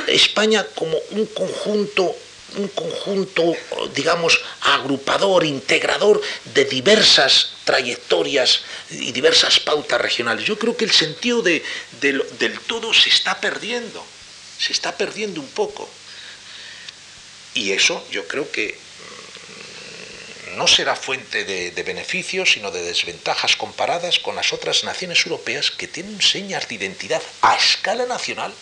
España 0.08 0.64
como 0.74 0.96
un 1.10 1.26
conjunto 1.26 2.16
un 2.56 2.68
conjunto, 2.68 3.54
digamos, 3.94 4.40
agrupador, 4.60 5.44
integrador 5.44 6.20
de 6.54 6.64
diversas 6.64 7.52
trayectorias 7.64 8.62
y 8.90 9.12
diversas 9.12 9.60
pautas 9.60 10.00
regionales. 10.00 10.44
Yo 10.44 10.58
creo 10.58 10.76
que 10.76 10.84
el 10.84 10.92
sentido 10.92 11.42
de, 11.42 11.62
del 12.00 12.60
todo 12.66 12.92
se 12.92 13.08
está 13.08 13.40
perdiendo, 13.40 14.04
se 14.58 14.72
está 14.72 14.96
perdiendo 14.96 15.40
un 15.40 15.48
poco. 15.48 15.88
Y 17.54 17.72
eso 17.72 18.04
yo 18.10 18.26
creo 18.28 18.50
que 18.50 18.78
mm, 20.48 20.56
no 20.56 20.66
será 20.66 20.94
fuente 20.96 21.44
de, 21.44 21.70
de, 21.70 21.82
beneficios, 21.82 22.52
sino 22.52 22.70
de 22.70 22.82
desventajas 22.82 23.56
comparadas 23.56 24.18
con 24.18 24.36
las 24.36 24.52
otras 24.52 24.84
naciones 24.84 25.24
europeas 25.26 25.70
que 25.70 25.88
tienen 25.88 26.20
señas 26.22 26.68
de 26.68 26.76
identidad 26.76 27.22
a 27.42 27.56
escala 27.56 28.06
nacional 28.06 28.52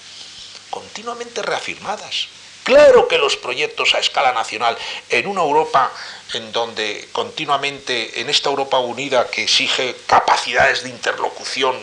continuamente 0.70 1.42
reafirmadas. 1.42 2.28
Claro 2.68 3.08
que 3.08 3.16
los 3.16 3.38
proyectos 3.38 3.94
a 3.94 3.98
escala 3.98 4.34
nacional 4.34 4.76
en 5.08 5.26
una 5.26 5.40
Europa 5.40 5.90
en 6.34 6.52
donde 6.52 7.08
continuamente, 7.12 8.20
en 8.20 8.28
esta 8.28 8.50
Europa 8.50 8.78
unida 8.78 9.30
que 9.30 9.44
exige 9.44 9.96
capacidades 10.06 10.82
de 10.82 10.90
interlocución 10.90 11.74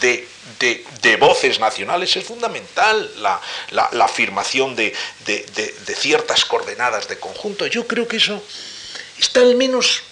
de, 0.00 1.16
voces 1.18 1.58
nacionales, 1.60 2.14
es 2.16 2.26
fundamental 2.26 3.10
la, 3.22 3.40
afirmación 4.04 4.76
de, 4.76 4.94
de, 5.24 5.94
ciertas 5.96 6.44
coordenadas 6.44 7.08
de 7.08 7.18
conjunto. 7.18 7.66
Yo 7.66 7.86
creo 7.86 8.06
que 8.06 8.18
eso 8.18 8.44
está 9.18 9.40
al 9.40 9.54
menos, 9.54 10.02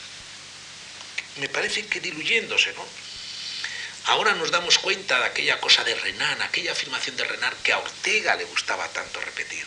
me 1.36 1.50
parece 1.50 1.84
que 1.88 2.00
diluyéndose, 2.00 2.72
¿no? 2.72 2.86
Ahora 4.06 4.32
nos 4.32 4.50
damos 4.50 4.78
cuenta 4.78 5.18
de 5.18 5.26
aquella 5.26 5.60
cosa 5.60 5.84
de 5.84 5.94
Renan, 5.94 6.40
aquella 6.40 6.72
afirmación 6.72 7.18
de 7.18 7.24
Renan 7.24 7.52
que 7.62 7.74
a 7.74 7.78
Ortega 7.78 8.34
le 8.34 8.44
gustaba 8.44 8.88
tanto 8.88 9.20
repetir. 9.20 9.66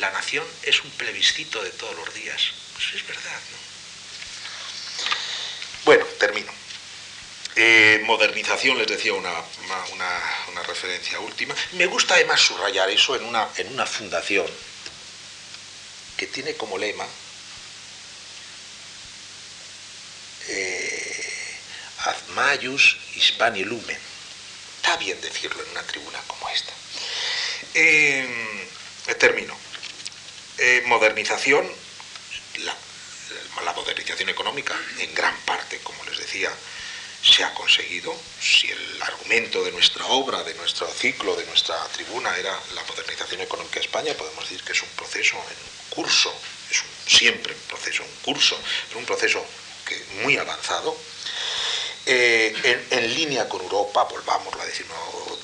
La 0.00 0.10
nación 0.10 0.46
es 0.62 0.82
un 0.82 0.90
plebiscito 0.92 1.62
de 1.62 1.70
todos 1.70 1.94
los 1.94 2.14
días. 2.14 2.52
Pues 2.72 2.94
es 2.94 3.06
verdad, 3.06 3.40
¿no? 3.52 3.58
Bueno, 5.84 6.06
termino. 6.18 6.50
Eh, 7.56 8.00
modernización, 8.04 8.78
les 8.78 8.86
decía 8.86 9.12
una, 9.12 9.30
una, 9.92 10.62
referencia 10.62 11.20
última. 11.20 11.54
Me 11.72 11.84
gusta 11.86 12.14
además 12.14 12.40
subrayar 12.40 12.88
eso 12.88 13.14
en 13.16 13.24
una, 13.24 13.48
en 13.56 13.68
una 13.74 13.84
fundación 13.84 14.46
que 16.16 16.26
tiene 16.26 16.54
como 16.54 16.78
lema 16.78 17.06
eh, 20.48 21.58
Admayus 21.98 22.96
Hispani 23.16 23.64
Lumen. 23.64 23.98
Está 24.76 24.96
bien 24.96 25.20
decirlo 25.20 25.62
en 25.62 25.70
una 25.72 25.82
tribuna 25.82 26.20
como 26.26 26.48
esta. 26.48 26.72
Eh, 27.74 28.68
termino. 29.18 29.69
Eh, 30.62 30.82
modernización, 30.84 31.66
la, 32.58 33.72
modernización 33.72 34.28
económica, 34.28 34.78
en 34.98 35.14
gran 35.14 35.34
parte, 35.46 35.78
como 35.78 36.04
les 36.04 36.18
decía, 36.18 36.50
se 37.22 37.42
ha 37.42 37.54
conseguido. 37.54 38.14
Si 38.38 38.70
el 38.70 39.02
argumento 39.02 39.64
de 39.64 39.72
nuestra 39.72 40.04
obra, 40.08 40.42
de 40.42 40.52
nuestro 40.56 40.86
ciclo, 40.88 41.34
de 41.34 41.46
nuestra 41.46 41.82
tribuna 41.94 42.36
era 42.36 42.54
la 42.74 42.84
modernización 42.84 43.40
económica 43.40 43.76
de 43.76 43.86
España, 43.86 44.12
podemos 44.12 44.44
decir 44.44 44.62
que 44.62 44.72
es 44.72 44.82
un 44.82 44.90
proceso 44.90 45.36
en 45.36 45.94
curso, 45.94 46.30
es 46.70 46.82
siempre 47.06 47.54
un 47.54 47.60
proceso 47.60 48.02
en 48.02 48.10
curso, 48.22 48.60
pero 48.88 49.00
un 49.00 49.06
proceso 49.06 49.42
que, 49.86 49.98
muy 50.22 50.36
avanzado. 50.36 50.94
Eh, 52.04 52.86
en, 52.90 53.14
línea 53.14 53.48
con 53.48 53.62
Europa, 53.62 54.04
volvamos 54.04 54.54
a 54.60 54.64
decir 54.66 54.84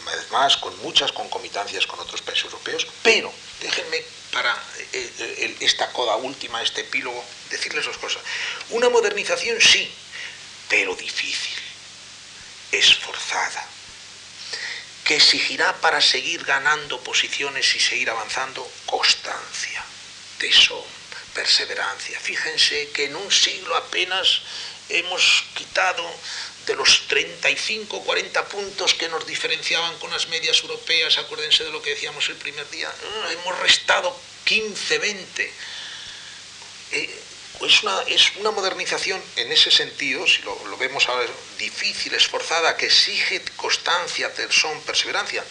una 0.04 0.14
vez 0.14 0.30
más, 0.30 0.58
con 0.58 0.76
muchas 0.82 1.10
concomitancias 1.12 1.86
con 1.86 2.00
otros 2.00 2.20
países 2.20 2.44
europeos, 2.44 2.86
pero 3.02 3.32
déjenme 3.62 4.15
para 4.36 4.54
eh, 4.92 5.12
eh, 5.18 5.56
esta 5.60 5.90
coda 5.92 6.14
última, 6.16 6.60
este 6.60 6.82
epílogo, 6.82 7.24
decirles 7.48 7.86
dos 7.86 7.96
cosas. 7.96 8.22
Una 8.68 8.90
modernización 8.90 9.58
sí, 9.62 9.90
pero 10.68 10.94
difícil, 10.94 11.58
esforzada, 12.70 13.66
que 15.04 15.16
exigirá 15.16 15.72
para 15.80 16.02
seguir 16.02 16.44
ganando 16.44 17.00
posiciones 17.00 17.74
y 17.76 17.80
seguir 17.80 18.10
avanzando 18.10 18.70
constancia, 18.84 19.82
tesón, 20.36 20.84
perseverancia. 21.32 22.20
Fíjense 22.20 22.90
que 22.90 23.04
en 23.06 23.16
un 23.16 23.32
siglo 23.32 23.74
apenas 23.74 24.42
hemos 24.90 25.44
quitado 25.54 26.04
de 26.66 26.74
los 26.74 27.06
35, 27.08 28.02
40 28.02 28.48
puntos 28.48 28.94
que 28.94 29.08
nos 29.08 29.26
diferenciaban 29.26 29.96
con 29.98 30.10
las 30.10 30.28
medias 30.28 30.60
europeas, 30.62 31.16
acuérdense 31.18 31.64
de 31.64 31.70
lo 31.70 31.80
que 31.80 31.90
decíamos 31.90 32.28
el 32.28 32.36
primer 32.36 32.68
día, 32.70 32.92
hemos 33.30 33.58
restado 33.60 34.16
15, 34.44 34.98
20 34.98 35.52
es 37.64 37.82
una, 37.82 38.02
es 38.02 38.32
una 38.36 38.50
modernización 38.50 39.22
en 39.36 39.50
ese 39.50 39.70
sentido, 39.70 40.26
si 40.26 40.42
lo, 40.42 40.76
vemos 40.76 41.08
ahora, 41.08 41.26
difícil, 41.58 42.14
esforzada, 42.14 42.76
que 42.76 42.86
exige 42.86 43.42
constancia, 43.56 44.32
tesón, 44.34 44.80
perseverancia. 44.82 45.44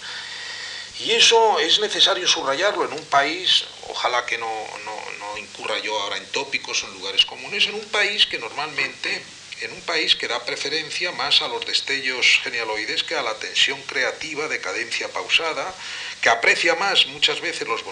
Y 1.00 1.12
eso 1.12 1.60
es 1.60 1.80
necesario 1.80 2.28
subrayarlo 2.28 2.86
en 2.86 2.94
un 2.94 3.06
país, 3.06 3.66
ojalá 3.90 4.26
que 4.26 4.38
no, 4.38 4.48
no 4.86 5.38
incurra 5.38 5.80
yo 5.80 6.00
ahora 6.00 6.18
en 6.18 6.26
tópicos 6.28 6.84
o 6.84 6.88
en 6.88 6.94
lugares 6.94 7.26
comunes, 7.26 7.66
en 7.68 7.76
un 7.76 7.86
país 7.86 8.26
que 8.26 8.40
normalmente 8.40 9.24
en 9.62 9.72
un 9.72 9.82
país 9.82 10.16
que 10.16 10.28
da 10.28 10.44
preferencia 10.44 11.12
más 11.14 11.42
a 11.42 11.48
los 11.48 11.66
destellos 11.66 12.42
genealoides 12.44 13.04
que 13.04 13.16
a 13.16 13.24
la 13.24 13.38
tensión 13.40 13.82
creativa 13.84 14.48
de 14.48 14.60
cadencia 14.60 15.08
pausada, 15.12 15.74
que 16.22 16.30
aprecia 16.30 16.76
más 16.76 17.08
muchas 17.08 17.40
veces 17.40 17.68
los, 17.68 17.84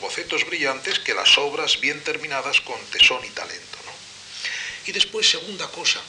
bocetos 0.00 0.44
brillantes 0.44 0.98
que 0.98 1.14
las 1.14 1.38
obras 1.38 1.80
bien 1.80 2.02
terminadas 2.04 2.60
con 2.60 2.78
tesón 2.86 3.24
y 3.24 3.30
talento. 3.30 3.78
Y 4.86 4.92
después, 4.92 5.28
segunda 5.28 5.66
cosa, 5.68 6.00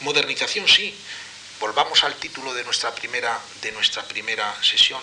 modernización 0.00 0.68
sí, 0.68 0.94
volvamos 1.60 2.04
al 2.04 2.14
título 2.16 2.52
de 2.52 2.64
nuestra 2.64 2.94
primera, 2.94 3.40
de 3.62 3.72
nuestra 3.72 4.02
primera 4.06 4.54
sesión, 4.62 5.00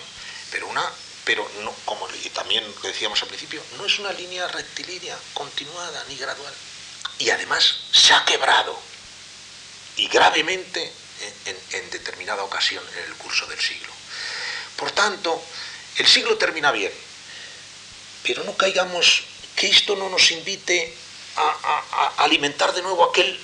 pero 0.50 0.68
una 0.68 0.84
pero 1.24 1.50
no, 1.62 1.74
como 1.86 2.06
también 2.34 2.62
decíamos 2.82 3.22
al 3.22 3.28
principio, 3.28 3.62
no 3.78 3.86
es 3.86 3.98
una 3.98 4.12
línea 4.12 4.46
rectilínea, 4.48 5.18
continuada 5.32 6.04
ni 6.08 6.16
gradual. 6.16 6.52
Y 7.18 7.30
además 7.30 7.76
se 7.92 8.12
ha 8.12 8.24
quebrado 8.26 8.78
y 9.96 10.08
gravemente 10.08 10.92
en, 11.46 11.90
determinada 11.90 12.42
ocasión 12.42 12.82
en 12.98 13.04
el 13.10 13.14
curso 13.14 13.46
del 13.46 13.58
siglo. 13.60 13.92
Por 14.76 14.90
tanto, 14.90 15.42
el 15.96 16.06
siglo 16.06 16.36
termina 16.36 16.72
bien, 16.72 16.92
pero 18.22 18.42
no 18.44 18.56
caigamos 18.56 19.24
que 19.54 19.68
esto 19.68 19.96
no 19.96 20.08
nos 20.08 20.30
invite 20.32 20.92
a, 21.36 22.14
alimentar 22.18 22.72
de 22.74 22.82
nuevo 22.82 23.04
aquel 23.04 23.38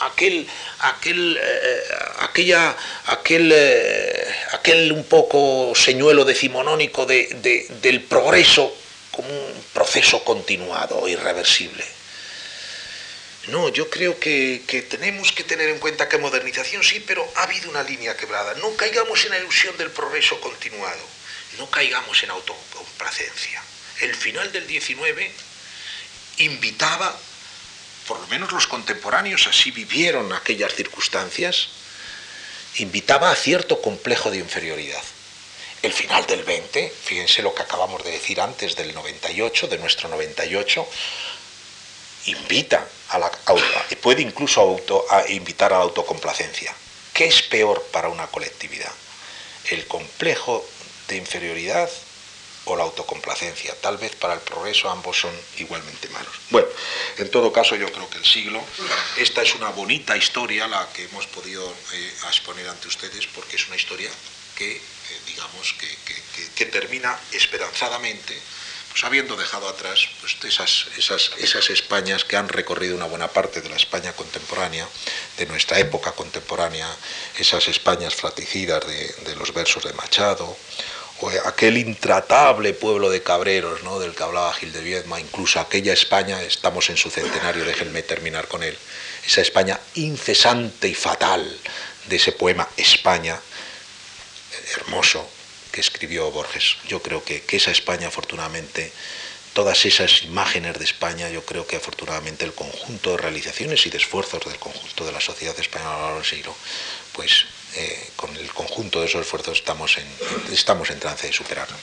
aquel 0.00 0.48
aquel 0.80 1.38
eh, 1.40 1.82
aquella 2.20 2.76
aquel 3.06 3.50
eh, 3.54 4.36
aquel 4.52 4.92
un 4.92 5.04
poco 5.04 5.72
señuelo 5.74 6.24
decimonónico 6.24 7.06
de, 7.06 7.68
del 7.80 8.02
progreso 8.02 8.74
como 9.10 9.28
un 9.28 9.64
proceso 9.72 10.22
continuado 10.24 11.08
irreversible 11.08 11.95
no, 13.48 13.68
yo 13.68 13.88
creo 13.88 14.18
que, 14.18 14.62
tenemos 14.90 15.30
que 15.30 15.44
tener 15.44 15.68
en 15.68 15.78
cuenta 15.78 16.08
que 16.08 16.18
modernización 16.18 16.82
sí, 16.82 17.02
pero 17.06 17.26
ha 17.36 17.44
habido 17.44 17.70
una 17.70 17.82
línea 17.82 18.16
quebrada. 18.16 18.54
No 18.54 18.74
caigamos 18.74 19.24
en 19.24 19.30
la 19.30 19.38
ilusión 19.38 19.76
del 19.76 19.90
progreso 19.90 20.40
continuado, 20.40 21.02
no 21.58 21.70
caigamos 21.70 22.22
en 22.24 22.30
autocomplacencia. 22.30 23.62
El 24.00 24.14
final 24.14 24.50
del 24.50 24.66
19 24.66 25.30
invitaba, 26.38 27.16
por 28.08 28.18
lo 28.18 28.26
menos 28.26 28.50
los 28.50 28.66
contemporáneos 28.66 29.46
así 29.46 29.70
vivieron 29.70 30.32
aquellas 30.32 30.74
circunstancias, 30.74 31.68
invitaba 32.78 33.30
a 33.30 33.36
cierto 33.36 33.80
complejo 33.80 34.30
de 34.30 34.38
inferioridad. 34.38 35.02
El 35.82 35.92
final 35.92 36.26
del 36.26 36.42
20, 36.42 36.92
fíjense 37.04 37.42
lo 37.42 37.54
que 37.54 37.62
acabamos 37.62 38.02
de 38.02 38.10
decir 38.10 38.40
antes 38.40 38.74
del 38.74 38.92
98, 38.92 39.68
de 39.68 39.78
nuestro 39.78 40.08
98, 40.08 40.88
invita 42.26 42.86
a 43.10 43.18
la 43.18 43.30
puede 44.02 44.22
incluso 44.22 44.60
auto, 44.60 45.04
a 45.10 45.28
invitar 45.28 45.72
a 45.72 45.78
la 45.78 45.84
autocomplacencia. 45.84 46.74
¿Qué 47.12 47.26
es 47.26 47.42
peor 47.42 47.82
para 47.92 48.08
una 48.08 48.26
colectividad? 48.26 48.92
¿El 49.70 49.86
complejo 49.86 50.64
de 51.08 51.16
inferioridad 51.16 51.90
o 52.66 52.76
la 52.76 52.84
autocomplacencia? 52.84 53.74
Tal 53.80 53.96
vez 53.96 54.14
para 54.16 54.34
el 54.34 54.40
progreso 54.40 54.90
ambos 54.90 55.18
son 55.18 55.32
igualmente 55.56 56.08
malos. 56.10 56.34
Bueno, 56.50 56.68
en 57.18 57.30
todo 57.30 57.52
caso 57.52 57.74
yo 57.74 57.90
creo 57.90 58.08
que 58.10 58.18
el 58.18 58.24
siglo, 58.24 58.62
esta 59.16 59.42
es 59.42 59.54
una 59.54 59.70
bonita 59.70 60.16
historia 60.16 60.68
la 60.68 60.86
que 60.92 61.04
hemos 61.04 61.26
podido 61.26 61.66
eh, 61.92 62.14
exponer 62.28 62.68
ante 62.68 62.88
ustedes 62.88 63.26
porque 63.28 63.56
es 63.56 63.66
una 63.66 63.76
historia 63.76 64.10
que, 64.54 64.76
eh, 64.76 64.80
digamos, 65.26 65.74
que 66.54 66.66
termina 66.66 67.18
esperanzadamente 67.32 68.40
pues 68.96 69.04
habiendo 69.04 69.36
dejado 69.36 69.68
atrás 69.68 70.08
pues, 70.22 70.38
esas, 70.44 70.86
esas, 70.96 71.32
esas 71.36 71.68
Españas 71.68 72.24
que 72.24 72.38
han 72.38 72.48
recorrido 72.48 72.96
una 72.96 73.04
buena 73.04 73.28
parte 73.28 73.60
de 73.60 73.68
la 73.68 73.76
España 73.76 74.14
contemporánea, 74.14 74.88
de 75.36 75.44
nuestra 75.44 75.78
época 75.78 76.12
contemporánea, 76.12 76.88
esas 77.38 77.68
Españas 77.68 78.14
fraticidas 78.14 78.82
de, 78.86 79.36
los 79.36 79.52
versos 79.52 79.84
de 79.84 79.92
Machado, 79.92 80.56
o 81.20 81.28
aquel 81.44 81.76
intratable 81.76 82.72
pueblo 82.72 83.10
de 83.10 83.22
cabreros 83.22 83.82
¿no? 83.82 83.98
del 83.98 84.14
que 84.14 84.22
hablaba 84.22 84.54
Gil 84.54 84.72
de 84.72 84.80
Viedma, 84.80 85.20
incluso 85.20 85.60
aquella 85.60 85.92
España, 85.92 86.42
estamos 86.42 86.88
en 86.88 86.96
su 86.96 87.10
centenario, 87.10 87.66
déjenme 87.66 88.02
terminar 88.02 88.48
con 88.48 88.62
él, 88.62 88.78
esa 89.26 89.42
España 89.42 89.78
incesante 89.96 90.88
y 90.88 90.94
fatal 90.94 91.44
de 92.06 92.16
ese 92.16 92.32
poema 92.32 92.66
España, 92.78 93.38
hermoso, 94.74 95.35
escribió 95.80 96.30
Borges. 96.30 96.76
Yo 96.88 97.02
creo 97.02 97.24
que, 97.24 97.42
que 97.42 97.56
esa 97.56 97.70
España, 97.70 98.08
afortunadamente, 98.08 98.92
todas 99.56 99.86
esas 99.86 100.22
imágenes 100.22 100.78
de 100.78 100.84
España, 100.84 101.30
yo 101.30 101.42
creo 101.46 101.66
que 101.66 101.76
afortunadamente 101.76 102.44
el 102.44 102.52
conjunto 102.52 103.12
de 103.12 103.16
realizaciones 103.16 103.86
y 103.86 103.90
de 103.90 103.96
esfuerzos 103.96 104.44
del 104.44 104.58
conjunto 104.58 105.06
de 105.06 105.12
la 105.12 105.20
sociedad 105.20 105.58
española 105.58 106.08
a 106.08 106.18
lo 106.18 106.22
siglo, 106.22 106.54
pues 107.12 107.46
eh, 107.74 108.10
con 108.16 108.36
el 108.36 108.52
conjunto 108.52 109.00
de 109.00 109.06
esos 109.06 109.22
esfuerzos 109.22 109.58
estamos 109.58 109.96
en, 109.96 110.06
estamos 110.52 110.90
en 110.90 111.00
trance 111.00 111.26
de 111.26 111.32
superarlo. 111.32 111.76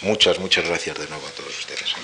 Muchas, 0.00 0.38
muchas 0.38 0.64
gracias 0.64 0.98
de 0.98 1.06
nuevo 1.06 1.26
a 1.26 1.30
todos 1.32 1.52
ustedes. 1.58 1.94